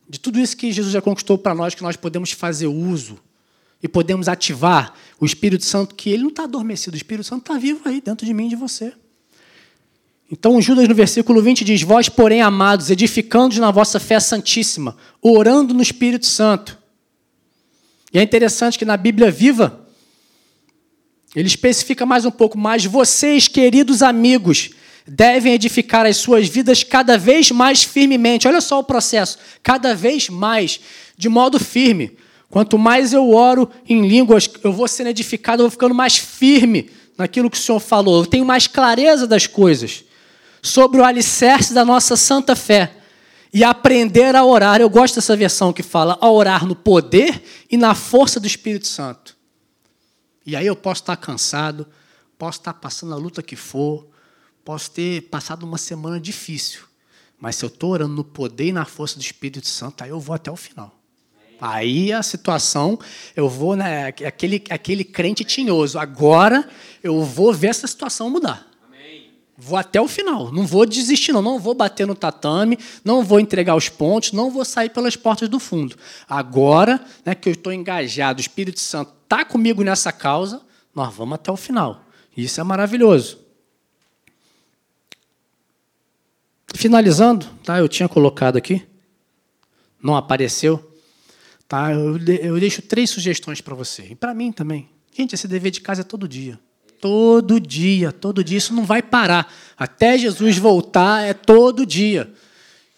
De 0.07 0.21
tudo 0.21 0.39
isso 0.39 0.55
que 0.55 0.71
Jesus 0.71 0.93
já 0.93 1.01
conquistou 1.01 1.39
para 1.39 1.55
nós, 1.55 1.75
que 1.75 1.83
nós 1.83 1.97
podemos 1.97 2.33
fazer 2.33 2.67
uso 2.67 3.19
e 3.83 3.89
podemos 3.89 4.29
ativar 4.29 4.95
o 5.19 5.25
Espírito 5.25 5.65
Santo, 5.65 5.95
que 5.95 6.11
ele 6.11 6.23
não 6.23 6.31
está 6.31 6.45
adormecido, 6.45 6.95
o 6.95 6.97
Espírito 6.97 7.27
Santo 7.27 7.41
está 7.41 7.59
vivo 7.59 7.81
aí 7.89 8.03
dentro 8.03 8.27
de 8.27 8.35
mim 8.35 8.47
e 8.47 8.51
de 8.51 8.57
você. 8.57 8.93
Então, 10.31 10.61
Judas, 10.61 10.87
no 10.89 10.95
versículo 10.95 11.43
20, 11.43 11.65
diz: 11.65 11.83
Vós, 11.83 12.09
porém, 12.09 12.43
amados, 12.43 12.91
edificando 12.91 13.59
na 13.61 13.71
vossa 13.71 13.99
fé 13.99 14.21
santíssima, 14.21 14.97
orando 15.23 15.73
no 15.73 15.83
Espírito 15.83 16.27
Santo. 16.27 16.79
E 18.13 18.19
é 18.19 18.23
interessante 18.23 18.79
que 18.79 18.85
na 18.85 18.97
Bíblia 18.97 19.31
viva, 19.31 19.87
ele 21.35 21.49
especifica 21.49 22.05
mais 22.05 22.25
um 22.25 22.31
pouco, 22.31 22.59
mas 22.59 22.85
vocês, 22.85 23.49
queridos 23.49 24.03
amigos, 24.03 24.71
devem 25.07 25.55
edificar 25.55 26.07
as 26.07 26.17
suas 26.17 26.49
vidas 26.49 26.83
cada 26.83 27.17
vez 27.17 27.51
mais 27.51 27.83
firmemente. 27.83 28.49
Olha 28.49 28.61
só 28.61 28.79
o 28.79 28.85
processo, 28.85 29.39
cada 29.63 29.95
vez 29.95 30.29
mais, 30.29 30.81
de 31.17 31.29
modo 31.29 31.59
firme 31.59 32.17
Quanto 32.51 32.79
mais 32.79 33.13
eu 33.13 33.31
oro 33.33 33.69
em 33.89 34.07
línguas, 34.07 34.49
eu 34.65 34.73
vou 34.73 34.89
sendo 34.89 35.09
edificado, 35.09 35.63
eu 35.63 35.65
vou 35.65 35.71
ficando 35.71 35.95
mais 35.95 36.17
firme 36.17 36.91
naquilo 37.17 37.51
que 37.51 37.59
o 37.59 37.61
Senhor 37.61 37.81
falou. 37.81 38.23
Eu 38.23 38.27
tenho 38.27 38.45
mais 38.45 38.67
clareza 38.67 39.27
das 39.27 39.47
coisas 39.47 40.05
sobre 40.63 41.01
o 41.01 41.05
alicerce 41.05 41.73
da 41.73 41.85
nossa 41.85 42.17
santa 42.17 42.55
fé 42.57 42.97
e 43.53 43.65
aprender 43.65 44.35
a 44.35 44.45
orar. 44.45 44.81
Eu 44.81 44.91
gosto 44.91 45.17
dessa 45.17 45.37
versão 45.37 45.73
que 45.73 45.83
fala 45.83 46.19
a 46.21 46.31
orar 46.31 46.67
no 46.67 46.77
poder 46.77 47.43
e 47.71 47.77
na 47.77 47.95
força 47.95 48.39
do 48.39 48.47
Espírito 48.47 48.87
Santo. 48.87 49.37
E 50.45 50.57
aí 50.57 50.67
eu 50.67 50.77
posso 50.77 51.03
estar 51.03 51.17
cansado, 51.17 51.87
posso 52.39 52.59
estar 52.59 52.75
passando 52.75 53.13
a 53.13 53.17
luta 53.17 53.43
que 53.43 53.57
for, 53.57 54.07
posso 54.65 54.91
ter 54.91 55.23
passado 55.23 55.65
uma 55.65 55.79
semana 55.79 56.21
difícil. 56.21 56.83
Mas 57.39 57.57
se 57.57 57.65
eu 57.65 57.69
estou 57.69 57.91
orando 57.91 58.15
no 58.15 58.25
poder 58.25 58.69
e 58.69 58.73
na 58.73 58.85
força 58.85 59.17
do 59.17 59.23
Espírito 59.23 59.67
Santo, 59.67 60.03
aí 60.03 60.11
eu 60.11 60.19
vou 60.19 60.35
até 60.35 60.51
o 60.51 60.57
final. 60.57 60.99
Aí 61.61 62.13
a 62.13 62.23
situação, 62.23 62.99
eu 63.35 63.49
vou, 63.49 63.75
né, 63.75 64.09
aquele, 64.09 64.63
aquele 64.71 65.05
crente 65.05 65.45
tinhoso. 65.45 65.99
Agora 65.99 66.69
eu 67.03 67.23
vou 67.25 67.53
ver 67.53 67.69
essa 67.69 67.87
situação 67.87 68.31
mudar. 68.31 68.67
Vou 69.61 69.77
até 69.77 70.01
o 70.01 70.07
final. 70.07 70.53
Não 70.53 70.65
vou 70.65 70.87
desistir, 70.87 71.33
não. 71.33 71.43
Não 71.43 71.59
vou 71.59 71.75
bater 71.75 72.07
no 72.07 72.15
tatame, 72.15 72.79
não 73.05 73.25
vou 73.25 73.41
entregar 73.41 73.75
os 73.75 73.89
pontos, 73.89 74.31
não 74.31 74.53
vou 74.53 74.65
sair 74.65 74.89
pelas 74.89 75.17
portas 75.17 75.49
do 75.49 75.59
fundo. 75.59 75.97
Agora 76.29 77.05
né, 77.25 77.35
que 77.35 77.49
eu 77.49 77.53
estou 77.53 77.73
engajado, 77.73 78.39
o 78.39 78.41
Espírito 78.41 78.79
Santo 78.79 79.13
está 79.25 79.45
comigo 79.45 79.83
nessa 79.83 80.13
causa, 80.13 80.63
nós 80.95 81.13
vamos 81.13 81.35
até 81.35 81.51
o 81.51 81.57
final. 81.57 82.05
Isso 82.37 82.61
é 82.61 82.65
maravilhoso. 82.65 83.41
Finalizando, 86.73 87.45
tá? 87.65 87.81
Eu 87.81 87.89
tinha 87.89 88.09
colocado 88.09 88.57
aqui, 88.57 88.87
não 90.01 90.15
apareceu. 90.15 90.89
Tá? 91.67 91.93
Eu, 91.93 92.17
eu 92.17 92.61
deixo 92.61 92.81
três 92.81 93.11
sugestões 93.11 93.61
para 93.61 93.75
você. 93.75 94.03
E 94.11 94.15
para 94.15 94.33
mim 94.33 94.53
também. 94.53 94.89
Gente, 95.13 95.35
esse 95.35 95.49
dever 95.49 95.73
de 95.73 95.81
casa 95.81 96.03
é 96.03 96.05
todo 96.05 96.29
dia. 96.29 96.61
Todo 97.01 97.61
dia, 97.61 98.13
todo 98.13 98.43
dia. 98.43 98.59
Isso 98.59 98.75
não 98.75 98.85
vai 98.85 99.03
parar. 99.03 99.53
Até 99.77 100.19
Jesus 100.19 100.59
voltar 100.59 101.23
é 101.23 101.33
todo 101.33 101.87
dia. 101.87 102.33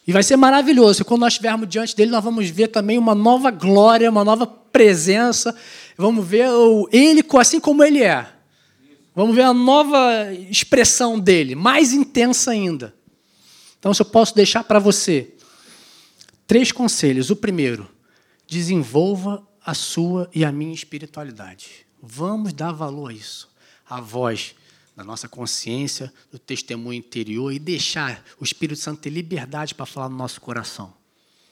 E 0.07 0.12
vai 0.12 0.22
ser 0.22 0.36
maravilhoso. 0.36 1.05
Quando 1.05 1.20
nós 1.20 1.34
estivermos 1.34 1.68
diante 1.68 1.94
dele, 1.94 2.11
nós 2.11 2.24
vamos 2.24 2.48
ver 2.48 2.68
também 2.68 2.98
uma 2.98 3.14
nova 3.14 3.51
glória, 3.51 4.11
uma 4.11 4.24
nova 4.24 4.46
presença. 4.46 5.55
Vamos 5.96 6.26
ver 6.26 6.48
ele 6.90 7.24
assim 7.38 7.61
como 7.61 7.84
ele 7.84 8.03
é. 8.03 8.26
Vamos 9.14 9.34
ver 9.34 9.42
a 9.42 9.53
nova 9.53 10.32
expressão 10.48 11.18
dele, 11.18 11.55
mais 11.55 11.92
intensa 11.92 12.53
ainda. 12.53 12.94
Então, 13.78 13.92
se 13.92 14.01
eu 14.01 14.07
posso 14.07 14.34
deixar 14.34 14.64
para 14.64 14.78
você 14.78 15.34
três 16.46 16.72
conselhos. 16.72 17.30
O 17.30 17.36
primeiro, 17.36 17.88
desenvolva 18.48 19.46
a 19.64 19.74
sua 19.74 20.28
e 20.34 20.44
a 20.44 20.51
minha 20.51 20.74
espiritualidade. 20.74 21.86
Vamos 22.03 22.53
dar 22.53 22.72
valor 22.72 23.11
a 23.11 23.14
isso. 23.14 23.49
A 23.91 24.01
voz 24.01 24.55
da 24.97 25.05
nossa 25.05 25.28
consciência, 25.28 26.12
do 26.30 26.38
testemunho 26.38 26.99
interior 26.99 27.53
e 27.53 27.59
deixar 27.59 28.22
o 28.38 28.45
Espírito 28.45 28.78
Santo 28.78 29.01
ter 29.01 29.11
liberdade 29.11 29.74
para 29.74 29.86
falar 29.86 30.09
no 30.09 30.16
nosso 30.16 30.41
coração. 30.41 30.93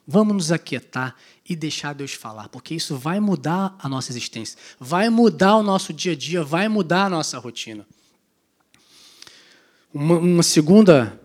Vamos 0.07 0.35
nos 0.35 0.53
aquietar 0.53 1.15
e 1.47 1.55
deixar 1.55 1.93
Deus 1.93 2.13
falar, 2.13 2.49
porque 2.49 2.75
isso 2.75 2.97
vai 2.97 3.21
mudar 3.21 3.77
a 3.79 3.89
nossa 3.89 4.11
existência, 4.11 4.59
vai 4.81 5.11
mudar 5.11 5.57
o 5.57 5.63
nosso 5.63 5.93
dia 5.93 6.13
a 6.13 6.17
dia, 6.17 6.43
vai 6.43 6.69
mudar 6.69 7.05
a 7.05 7.11
nossa 7.11 7.39
rotina. 7.39 7.87
Uma, 9.93 10.19
uma 10.19 10.43
segunda, 10.43 11.21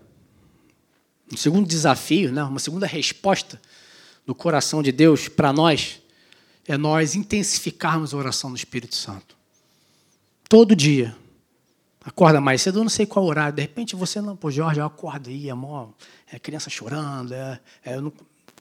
um 1.32 1.36
segundo 1.36 1.66
desafio, 1.66 2.32
né, 2.32 2.42
uma 2.44 2.58
segunda 2.58 2.86
resposta 2.86 3.60
do 4.26 4.34
coração 4.34 4.82
de 4.82 4.92
Deus 4.92 5.28
para 5.28 5.52
nós 5.52 6.00
é 6.66 6.76
nós 6.78 7.14
intensificarmos 7.14 8.14
a 8.14 8.16
oração 8.16 8.50
do 8.50 8.56
Espírito 8.56 8.94
Santo. 8.94 9.36
Todo 10.48 10.76
dia. 10.76 11.16
Acorda 12.04 12.40
mais 12.40 12.60
cedo, 12.60 12.80
eu 12.80 12.82
não 12.82 12.90
sei 12.90 13.06
qual 13.06 13.24
horário. 13.24 13.56
De 13.56 13.62
repente 13.62 13.96
você 13.96 14.20
não, 14.20 14.36
pô, 14.36 14.50
Jorge, 14.50 14.78
eu 14.78 14.84
acordo 14.84 15.30
aí, 15.30 15.48
é, 15.48 15.54
é 16.32 16.38
criança 16.38 16.68
chorando, 16.68 17.32
é, 17.32 17.60
é 17.82 17.98
não, 17.98 18.12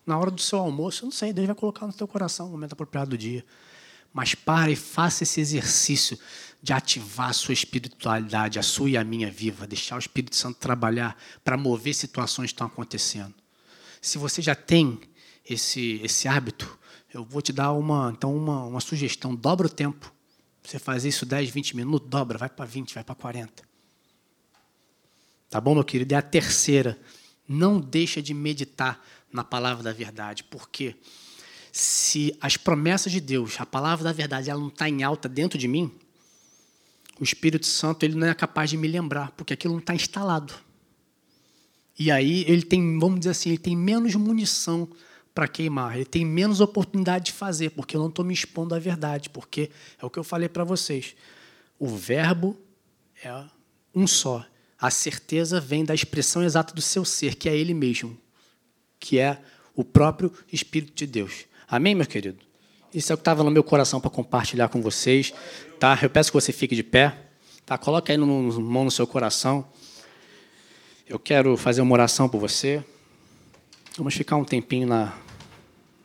na 0.05 0.17
hora 0.17 0.31
do 0.31 0.41
seu 0.41 0.59
almoço, 0.59 1.03
eu 1.03 1.05
não 1.07 1.11
sei, 1.11 1.33
Deus 1.33 1.47
vai 1.47 1.55
colocar 1.55 1.85
no 1.85 1.93
teu 1.93 2.07
coração 2.07 2.47
o 2.47 2.51
momento 2.51 2.73
apropriado 2.73 3.11
do 3.11 3.17
dia. 3.17 3.45
Mas 4.13 4.35
pare 4.35 4.73
e 4.73 4.75
faça 4.75 5.23
esse 5.23 5.41
exercício 5.41 6.17
de 6.61 6.71
ativar 6.71 7.29
a 7.29 7.33
sua 7.33 7.53
espiritualidade, 7.53 8.59
a 8.59 8.63
sua 8.63 8.91
e 8.91 8.97
a 8.97 9.03
minha 9.03 9.29
viva, 9.29 9.67
deixar 9.67 9.95
o 9.95 9.99
Espírito 9.99 10.35
Santo 10.35 10.59
trabalhar 10.59 11.17
para 11.43 11.57
mover 11.57 11.93
situações 11.93 12.51
que 12.51 12.53
estão 12.53 12.67
acontecendo. 12.67 13.33
Se 14.01 14.17
você 14.17 14.41
já 14.41 14.55
tem 14.55 15.01
esse, 15.49 15.99
esse 16.03 16.27
hábito, 16.27 16.79
eu 17.13 17.25
vou 17.25 17.41
te 17.41 17.51
dar 17.51 17.71
uma, 17.73 18.13
então 18.15 18.35
uma, 18.35 18.63
uma 18.65 18.79
sugestão. 18.79 19.35
Dobra 19.35 19.67
o 19.67 19.69
tempo. 19.69 20.13
Você 20.63 20.79
faz 20.79 21.03
isso 21.03 21.25
10, 21.25 21.49
20 21.49 21.75
minutos, 21.75 22.09
dobra, 22.09 22.37
vai 22.37 22.49
para 22.49 22.65
20, 22.65 22.93
vai 22.93 23.03
para 23.03 23.15
40. 23.15 23.63
Tá 25.49 25.61
bom, 25.61 25.75
meu 25.75 25.83
querido? 25.83 26.13
E 26.13 26.15
a 26.15 26.21
terceira, 26.21 26.97
não 27.47 27.79
deixa 27.79 28.21
de 28.21 28.33
meditar 28.33 29.03
na 29.31 29.43
palavra 29.43 29.83
da 29.83 29.91
verdade. 29.91 30.43
Porque 30.45 30.95
se 31.71 32.35
as 32.39 32.57
promessas 32.57 33.11
de 33.11 33.19
Deus, 33.19 33.59
a 33.59 33.65
palavra 33.65 34.03
da 34.03 34.11
verdade, 34.11 34.49
ela 34.49 34.59
não 34.59 34.69
está 34.69 34.87
em 34.87 35.03
alta 35.03 35.27
dentro 35.27 35.57
de 35.57 35.67
mim, 35.67 35.91
o 37.19 37.23
Espírito 37.23 37.67
Santo 37.67 38.03
ele 38.03 38.15
não 38.15 38.27
é 38.27 38.33
capaz 38.33 38.69
de 38.69 38.77
me 38.77 38.87
lembrar, 38.87 39.31
porque 39.31 39.53
aquilo 39.53 39.73
não 39.73 39.79
está 39.79 39.93
instalado. 39.93 40.53
E 41.97 42.09
aí 42.09 42.43
ele 42.47 42.63
tem, 42.63 42.97
vamos 42.97 43.19
dizer 43.19 43.31
assim, 43.31 43.49
ele 43.49 43.57
tem 43.59 43.75
menos 43.75 44.15
munição 44.15 44.89
para 45.33 45.47
queimar. 45.47 45.95
Ele 45.95 46.05
tem 46.05 46.25
menos 46.25 46.61
oportunidade 46.61 47.25
de 47.25 47.31
fazer, 47.31 47.71
porque 47.71 47.95
eu 47.95 48.01
não 48.01 48.09
estou 48.09 48.23
me 48.23 48.33
expondo 48.33 48.75
à 48.75 48.79
verdade. 48.79 49.29
Porque 49.29 49.69
é 50.01 50.05
o 50.05 50.09
que 50.09 50.19
eu 50.19 50.23
falei 50.23 50.47
para 50.47 50.63
vocês. 50.63 51.15
O 51.79 51.87
verbo 51.87 52.57
é 53.23 53.43
um 53.93 54.05
só. 54.05 54.45
A 54.79 54.89
certeza 54.89 55.59
vem 55.59 55.85
da 55.85 55.95
expressão 55.95 56.43
exata 56.43 56.73
do 56.73 56.81
seu 56.81 57.05
ser, 57.05 57.35
que 57.35 57.47
é 57.47 57.55
ele 57.55 57.73
mesmo, 57.73 58.17
que 58.99 59.17
é 59.17 59.41
o 59.75 59.83
próprio 59.83 60.31
Espírito 60.51 60.93
de 60.93 61.07
Deus. 61.07 61.45
Amém, 61.67 61.95
meu 61.95 62.05
querido? 62.05 62.39
Isso 62.93 63.11
é 63.11 63.15
o 63.15 63.17
que 63.17 63.21
estava 63.21 63.43
no 63.43 63.49
meu 63.49 63.63
coração 63.63 63.99
para 63.99 64.09
compartilhar 64.09 64.67
com 64.67 64.81
vocês. 64.81 65.33
Tá? 65.79 65.97
Eu 66.01 66.09
peço 66.09 66.31
que 66.31 66.35
você 66.35 66.51
fique 66.51 66.75
de 66.75 66.83
pé. 66.83 67.17
Tá? 67.65 67.77
Coloque 67.77 68.11
aí 68.11 68.17
no, 68.17 68.27
mão 68.61 68.83
no 68.83 68.91
seu 68.91 69.07
coração. 69.07 69.65
Eu 71.07 71.17
quero 71.17 71.57
fazer 71.57 71.81
uma 71.81 71.93
oração 71.93 72.29
por 72.29 72.39
você. 72.39 72.83
Vamos 73.97 74.13
ficar 74.13 74.35
um 74.35 74.43
tempinho 74.43 74.87
na, 74.87 75.13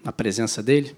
na 0.05 0.13
presença 0.13 0.63
dele. 0.63 0.97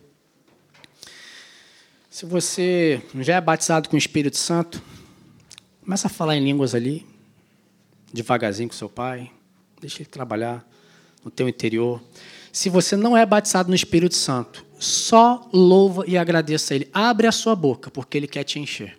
Se 2.08 2.26
você 2.26 3.02
já 3.20 3.36
é 3.36 3.40
batizado 3.40 3.88
com 3.88 3.96
o 3.96 3.98
Espírito 3.98 4.36
Santo, 4.36 4.82
começa 5.82 6.08
a 6.08 6.10
falar 6.10 6.36
em 6.36 6.44
línguas 6.44 6.74
ali, 6.74 7.06
devagarzinho 8.12 8.68
com 8.68 8.74
seu 8.74 8.88
pai, 8.88 9.30
deixa 9.80 10.02
ele 10.02 10.08
trabalhar 10.08 10.66
no 11.24 11.30
teu 11.30 11.48
interior. 11.48 12.02
Se 12.52 12.68
você 12.68 12.96
não 12.96 13.16
é 13.16 13.24
batizado 13.24 13.68
no 13.68 13.74
Espírito 13.74 14.16
Santo, 14.16 14.66
só 14.78 15.48
louva 15.52 16.04
e 16.06 16.18
agradeça 16.18 16.74
a 16.74 16.76
ele. 16.76 16.90
Abre 16.92 17.26
a 17.26 17.32
sua 17.32 17.54
boca, 17.54 17.90
porque 17.90 18.16
ele 18.16 18.26
quer 18.26 18.44
te 18.44 18.58
encher. 18.58 18.98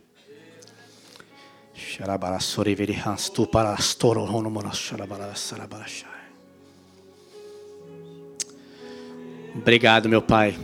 Obrigado, 9.55 10.07
meu 10.07 10.21
Pai. 10.21 10.57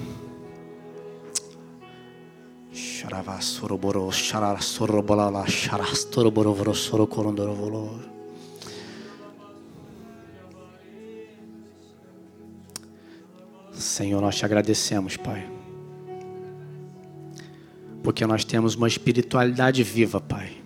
Senhor, 13.74 14.22
nós 14.22 14.36
te 14.36 14.46
agradecemos, 14.46 15.18
Pai. 15.18 15.50
Porque 18.04 18.26
nós 18.26 18.44
temos 18.44 18.76
uma 18.76 18.88
espiritualidade 18.88 19.84
viva, 19.84 20.22
Pai. 20.22 20.58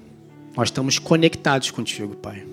Nós 0.56 0.68
estamos 0.68 1.00
conectados 1.00 1.72
contigo, 1.72 2.16
Pai. 2.16 2.46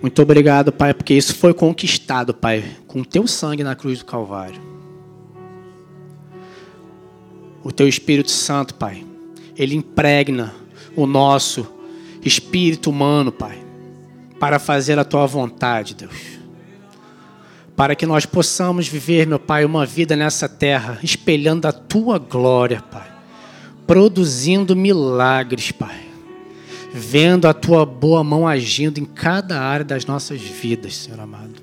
Muito 0.00 0.22
obrigado, 0.22 0.70
Pai, 0.70 0.94
porque 0.94 1.12
isso 1.12 1.34
foi 1.34 1.52
conquistado, 1.52 2.32
Pai, 2.32 2.64
com 2.86 3.00
o 3.00 3.04
teu 3.04 3.26
sangue 3.26 3.64
na 3.64 3.74
cruz 3.74 3.98
do 3.98 4.04
Calvário. 4.04 4.60
O 7.64 7.72
teu 7.72 7.88
Espírito 7.88 8.30
Santo, 8.30 8.76
Pai, 8.76 9.04
ele 9.56 9.74
impregna 9.74 10.54
o 10.94 11.04
nosso 11.04 11.66
espírito 12.24 12.90
humano, 12.90 13.32
Pai, 13.32 13.58
para 14.38 14.60
fazer 14.60 15.00
a 15.00 15.04
tua 15.04 15.26
vontade, 15.26 15.96
Deus. 15.96 16.38
Para 17.74 17.96
que 17.96 18.06
nós 18.06 18.24
possamos 18.24 18.86
viver, 18.86 19.26
meu 19.26 19.40
Pai, 19.40 19.64
uma 19.64 19.84
vida 19.84 20.14
nessa 20.14 20.48
terra, 20.48 21.00
espelhando 21.02 21.66
a 21.66 21.72
tua 21.72 22.18
glória, 22.18 22.80
Pai, 22.88 23.10
produzindo 23.84 24.76
milagres, 24.76 25.72
Pai 25.72 26.07
vendo 26.92 27.46
a 27.46 27.54
tua 27.54 27.84
boa 27.84 28.24
mão 28.24 28.46
agindo 28.46 28.98
em 28.98 29.04
cada 29.04 29.60
área 29.60 29.84
das 29.84 30.06
nossas 30.06 30.40
vidas, 30.40 30.96
Senhor 30.96 31.20
amado. 31.20 31.62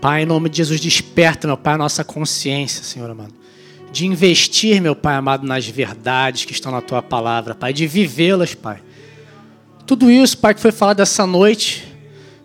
Pai, 0.00 0.22
em 0.22 0.26
nome 0.26 0.48
de 0.48 0.58
Jesus, 0.58 0.80
desperta, 0.80 1.46
meu 1.46 1.56
Pai, 1.56 1.74
a 1.74 1.78
nossa 1.78 2.04
consciência, 2.04 2.84
Senhor 2.84 3.10
amado. 3.10 3.32
De 3.90 4.06
investir, 4.06 4.80
meu 4.80 4.94
Pai 4.94 5.14
amado, 5.16 5.46
nas 5.46 5.66
verdades 5.66 6.44
que 6.44 6.52
estão 6.52 6.70
na 6.70 6.80
tua 6.80 7.02
palavra, 7.02 7.54
Pai, 7.54 7.72
de 7.72 7.86
vivê-las, 7.86 8.54
Pai. 8.54 8.82
Tudo 9.86 10.10
isso, 10.10 10.38
Pai, 10.38 10.54
que 10.54 10.60
foi 10.60 10.72
falado 10.72 11.00
essa 11.00 11.26
noite, 11.26 11.86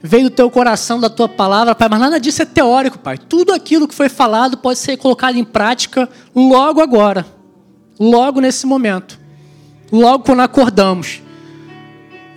veio 0.01 0.25
do 0.25 0.29
teu 0.29 0.49
coração, 0.49 0.99
da 0.99 1.09
tua 1.09 1.27
palavra, 1.27 1.75
Pai, 1.75 1.89
mas 1.89 1.99
nada 1.99 2.19
disso 2.19 2.41
é 2.41 2.45
teórico, 2.45 2.97
Pai. 2.97 3.17
Tudo 3.17 3.53
aquilo 3.53 3.87
que 3.87 3.95
foi 3.95 4.09
falado 4.09 4.57
pode 4.57 4.79
ser 4.79 4.97
colocado 4.97 5.35
em 5.35 5.43
prática 5.43 6.09
logo 6.33 6.81
agora 6.81 7.25
logo 8.01 8.41
nesse 8.41 8.65
momento, 8.65 9.19
logo 9.91 10.23
quando 10.23 10.41
acordamos, 10.41 11.21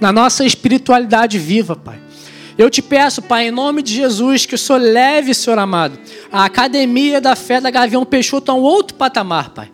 na 0.01 0.13
nossa 0.13 0.45
espiritualidade 0.45 1.39
viva, 1.39 1.77
Pai. 1.77 2.01
Eu 2.57 2.71
te 2.71 2.81
peço, 2.83 3.23
Pai, 3.23 3.49
em 3.49 3.51
nome 3.51 3.83
de 3.83 3.95
Jesus, 3.95 4.47
que 4.47 4.55
o 4.55 4.59
Senhor 4.59 4.79
leve, 4.79 5.35
Senhor 5.35 5.59
amado, 5.59 5.99
a 6.31 6.45
academia 6.45 7.21
da 7.21 7.35
fé 7.35 7.61
da 7.61 7.71
Gavião 7.71 8.05
Peixoto 8.05 8.51
a 8.51 8.55
um 8.55 8.61
outro 8.61 8.97
patamar, 8.97 9.51
Pai. 9.51 9.71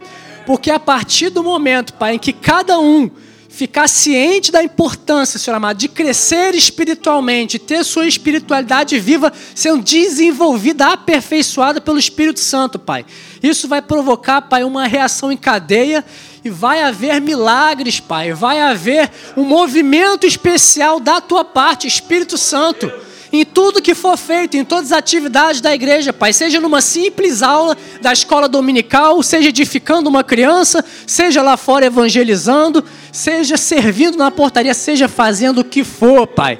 Porque 0.46 0.70
a 0.70 0.80
partir 0.80 1.30
do 1.30 1.42
momento, 1.42 1.92
Pai, 1.94 2.14
em 2.14 2.18
que 2.18 2.32
cada 2.32 2.78
um 2.78 3.10
ficar 3.50 3.88
ciente 3.88 4.50
da 4.50 4.62
importância, 4.62 5.38
Senhor 5.38 5.56
amado, 5.56 5.76
de 5.76 5.88
crescer 5.88 6.54
espiritualmente, 6.54 7.58
ter 7.58 7.84
sua 7.84 8.06
espiritualidade 8.06 8.98
viva 8.98 9.30
sendo 9.54 9.82
desenvolvida, 9.82 10.86
aperfeiçoada 10.86 11.80
pelo 11.80 11.98
Espírito 11.98 12.40
Santo, 12.40 12.78
Pai. 12.78 13.04
Isso 13.42 13.68
vai 13.68 13.82
provocar, 13.82 14.42
Pai, 14.42 14.64
uma 14.64 14.86
reação 14.86 15.30
em 15.30 15.36
cadeia 15.36 16.02
e 16.44 16.50
vai 16.50 16.82
haver 16.82 17.20
milagres, 17.20 18.00
Pai. 18.00 18.32
Vai 18.32 18.60
haver 18.60 19.10
um 19.36 19.44
movimento 19.44 20.26
especial 20.26 20.98
da 20.98 21.20
tua 21.20 21.44
parte, 21.44 21.86
Espírito 21.86 22.38
Santo 22.38 22.90
em 23.32 23.44
tudo 23.44 23.80
que 23.80 23.94
for 23.94 24.16
feito, 24.16 24.56
em 24.56 24.64
todas 24.64 24.92
as 24.92 24.98
atividades 24.98 25.60
da 25.60 25.72
igreja, 25.74 26.12
Pai. 26.12 26.32
Seja 26.32 26.60
numa 26.60 26.80
simples 26.80 27.42
aula 27.42 27.76
da 28.00 28.12
escola 28.12 28.48
dominical, 28.48 29.22
seja 29.22 29.50
edificando 29.50 30.08
uma 30.08 30.24
criança, 30.24 30.84
seja 31.06 31.42
lá 31.42 31.56
fora 31.56 31.86
evangelizando, 31.86 32.84
seja 33.12 33.56
servindo 33.56 34.18
na 34.18 34.30
portaria, 34.30 34.74
seja 34.74 35.08
fazendo 35.08 35.60
o 35.60 35.64
que 35.64 35.84
for, 35.84 36.26
Pai. 36.26 36.58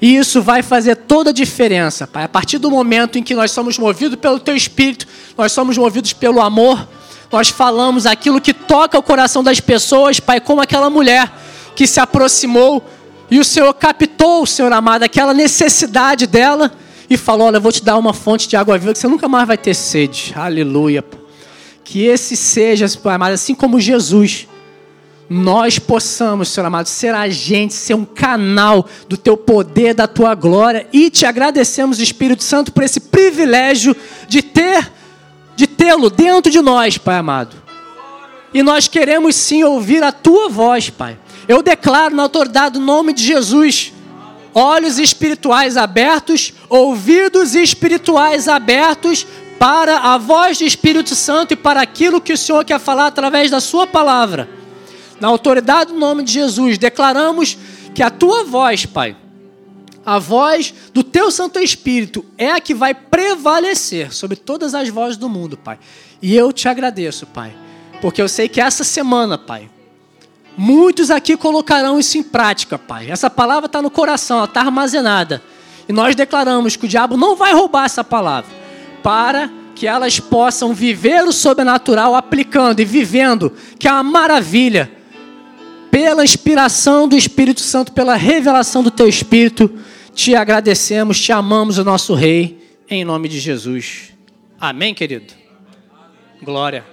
E 0.00 0.16
isso 0.16 0.42
vai 0.42 0.62
fazer 0.62 0.96
toda 0.96 1.30
a 1.30 1.32
diferença, 1.32 2.06
Pai. 2.08 2.24
A 2.24 2.28
partir 2.28 2.58
do 2.58 2.70
momento 2.70 3.18
em 3.18 3.22
que 3.22 3.34
nós 3.34 3.52
somos 3.52 3.78
movidos 3.78 4.18
pelo 4.18 4.40
Teu 4.40 4.56
Espírito, 4.56 5.06
nós 5.38 5.52
somos 5.52 5.78
movidos 5.78 6.12
pelo 6.12 6.40
amor, 6.40 6.88
nós 7.32 7.48
falamos 7.48 8.04
aquilo 8.04 8.40
que 8.40 8.52
toca 8.52 8.98
o 8.98 9.02
coração 9.02 9.42
das 9.42 9.58
pessoas, 9.58 10.20
Pai, 10.20 10.40
como 10.40 10.60
aquela 10.60 10.90
mulher 10.90 11.32
que 11.74 11.86
se 11.86 11.98
aproximou 11.98 12.84
e 13.30 13.38
o 13.38 13.44
Senhor 13.44 13.72
captou, 13.72 14.44
Senhor 14.44 14.70
amado, 14.72 15.04
aquela 15.04 15.32
necessidade 15.32 16.26
dela 16.26 16.70
e 17.08 17.16
falou: 17.16 17.46
Olha, 17.46 17.56
eu 17.56 17.60
vou 17.62 17.72
te 17.72 17.82
dar 17.82 17.96
uma 17.96 18.12
fonte 18.12 18.46
de 18.46 18.56
água 18.56 18.76
viva 18.76 18.92
que 18.92 18.98
você 18.98 19.08
nunca 19.08 19.26
mais 19.26 19.46
vai 19.46 19.56
ter 19.56 19.72
sede. 19.74 20.34
Aleluia. 20.36 21.02
Que 21.82 22.04
esse 22.04 22.36
seja, 22.36 22.86
Senhor 22.86 23.08
amado, 23.08 23.32
assim 23.32 23.54
como 23.54 23.80
Jesus, 23.80 24.46
nós 25.30 25.78
possamos, 25.78 26.50
Senhor 26.50 26.66
amado, 26.66 26.86
ser 26.86 27.14
agente, 27.14 27.72
ser 27.72 27.94
um 27.94 28.04
canal 28.04 28.86
do 29.08 29.16
teu 29.16 29.34
poder, 29.34 29.94
da 29.94 30.06
tua 30.06 30.34
glória 30.34 30.86
e 30.92 31.08
te 31.08 31.24
agradecemos, 31.24 31.98
Espírito 32.00 32.44
Santo, 32.44 32.70
por 32.70 32.82
esse 32.82 33.00
privilégio 33.00 33.96
de 34.28 34.42
ter, 34.42 34.92
de 35.56 35.66
tê-lo 35.66 36.10
dentro 36.10 36.50
de 36.50 36.60
nós, 36.60 36.98
Pai 36.98 37.16
amado. 37.16 37.56
E 38.54 38.62
nós 38.62 38.88
queremos 38.88 39.34
sim 39.36 39.64
ouvir 39.64 40.02
a 40.02 40.12
tua 40.12 40.48
voz, 40.48 40.90
Pai. 40.90 41.18
Eu 41.48 41.62
declaro 41.62 42.14
na 42.14 42.22
autoridade 42.22 42.78
do 42.78 42.84
nome 42.84 43.12
de 43.12 43.24
Jesus, 43.24 43.92
olhos 44.54 44.98
espirituais 44.98 45.76
abertos, 45.76 46.52
ouvidos 46.68 47.54
espirituais 47.54 48.48
abertos 48.48 49.26
para 49.58 49.98
a 49.98 50.18
voz 50.18 50.58
do 50.58 50.64
Espírito 50.64 51.14
Santo 51.14 51.54
e 51.54 51.56
para 51.56 51.80
aquilo 51.80 52.20
que 52.20 52.32
o 52.32 52.38
Senhor 52.38 52.64
quer 52.64 52.80
falar 52.80 53.06
através 53.06 53.50
da 53.50 53.60
Sua 53.60 53.86
palavra. 53.86 54.48
Na 55.20 55.28
autoridade 55.28 55.92
do 55.92 55.98
nome 55.98 56.24
de 56.24 56.32
Jesus, 56.32 56.78
declaramos 56.78 57.56
que 57.94 58.02
a 58.02 58.10
Tua 58.10 58.44
voz, 58.44 58.84
Pai, 58.84 59.16
a 60.04 60.18
voz 60.18 60.74
do 60.92 61.02
Teu 61.04 61.30
Santo 61.30 61.58
Espírito 61.58 62.24
é 62.36 62.50
a 62.50 62.60
que 62.60 62.74
vai 62.74 62.94
prevalecer 62.94 64.12
sobre 64.12 64.36
todas 64.36 64.74
as 64.74 64.88
vozes 64.88 65.16
do 65.16 65.28
mundo, 65.28 65.56
Pai. 65.56 65.78
E 66.20 66.34
eu 66.34 66.52
te 66.52 66.68
agradeço, 66.68 67.26
Pai, 67.26 67.54
porque 68.00 68.20
eu 68.20 68.28
sei 68.28 68.48
que 68.48 68.60
essa 68.60 68.84
semana, 68.84 69.36
Pai, 69.38 69.68
Muitos 70.56 71.10
aqui 71.10 71.36
colocarão 71.36 71.98
isso 71.98 72.18
em 72.18 72.22
prática, 72.22 72.78
Pai. 72.78 73.10
Essa 73.10 73.30
palavra 73.30 73.66
está 73.66 73.80
no 73.80 73.90
coração, 73.90 74.36
ela 74.36 74.46
está 74.46 74.60
armazenada. 74.60 75.42
E 75.88 75.92
nós 75.92 76.14
declaramos 76.14 76.76
que 76.76 76.84
o 76.84 76.88
diabo 76.88 77.16
não 77.16 77.34
vai 77.34 77.54
roubar 77.54 77.86
essa 77.86 78.04
palavra, 78.04 78.50
para 79.02 79.50
que 79.74 79.86
elas 79.86 80.20
possam 80.20 80.74
viver 80.74 81.24
o 81.24 81.32
sobrenatural 81.32 82.14
aplicando 82.14 82.80
e 82.80 82.84
vivendo, 82.84 83.52
que 83.78 83.88
é 83.88 83.92
uma 83.92 84.02
maravilha. 84.02 84.90
Pela 85.90 86.24
inspiração 86.24 87.08
do 87.08 87.16
Espírito 87.16 87.60
Santo, 87.60 87.92
pela 87.92 88.14
revelação 88.14 88.82
do 88.82 88.90
Teu 88.90 89.08
Espírito, 89.08 89.70
te 90.14 90.34
agradecemos, 90.34 91.20
te 91.20 91.32
amamos, 91.32 91.78
o 91.78 91.84
nosso 91.84 92.14
Rei, 92.14 92.58
em 92.88 93.04
nome 93.04 93.28
de 93.28 93.40
Jesus. 93.40 94.12
Amém, 94.60 94.94
querido? 94.94 95.32
Glória. 96.42 96.91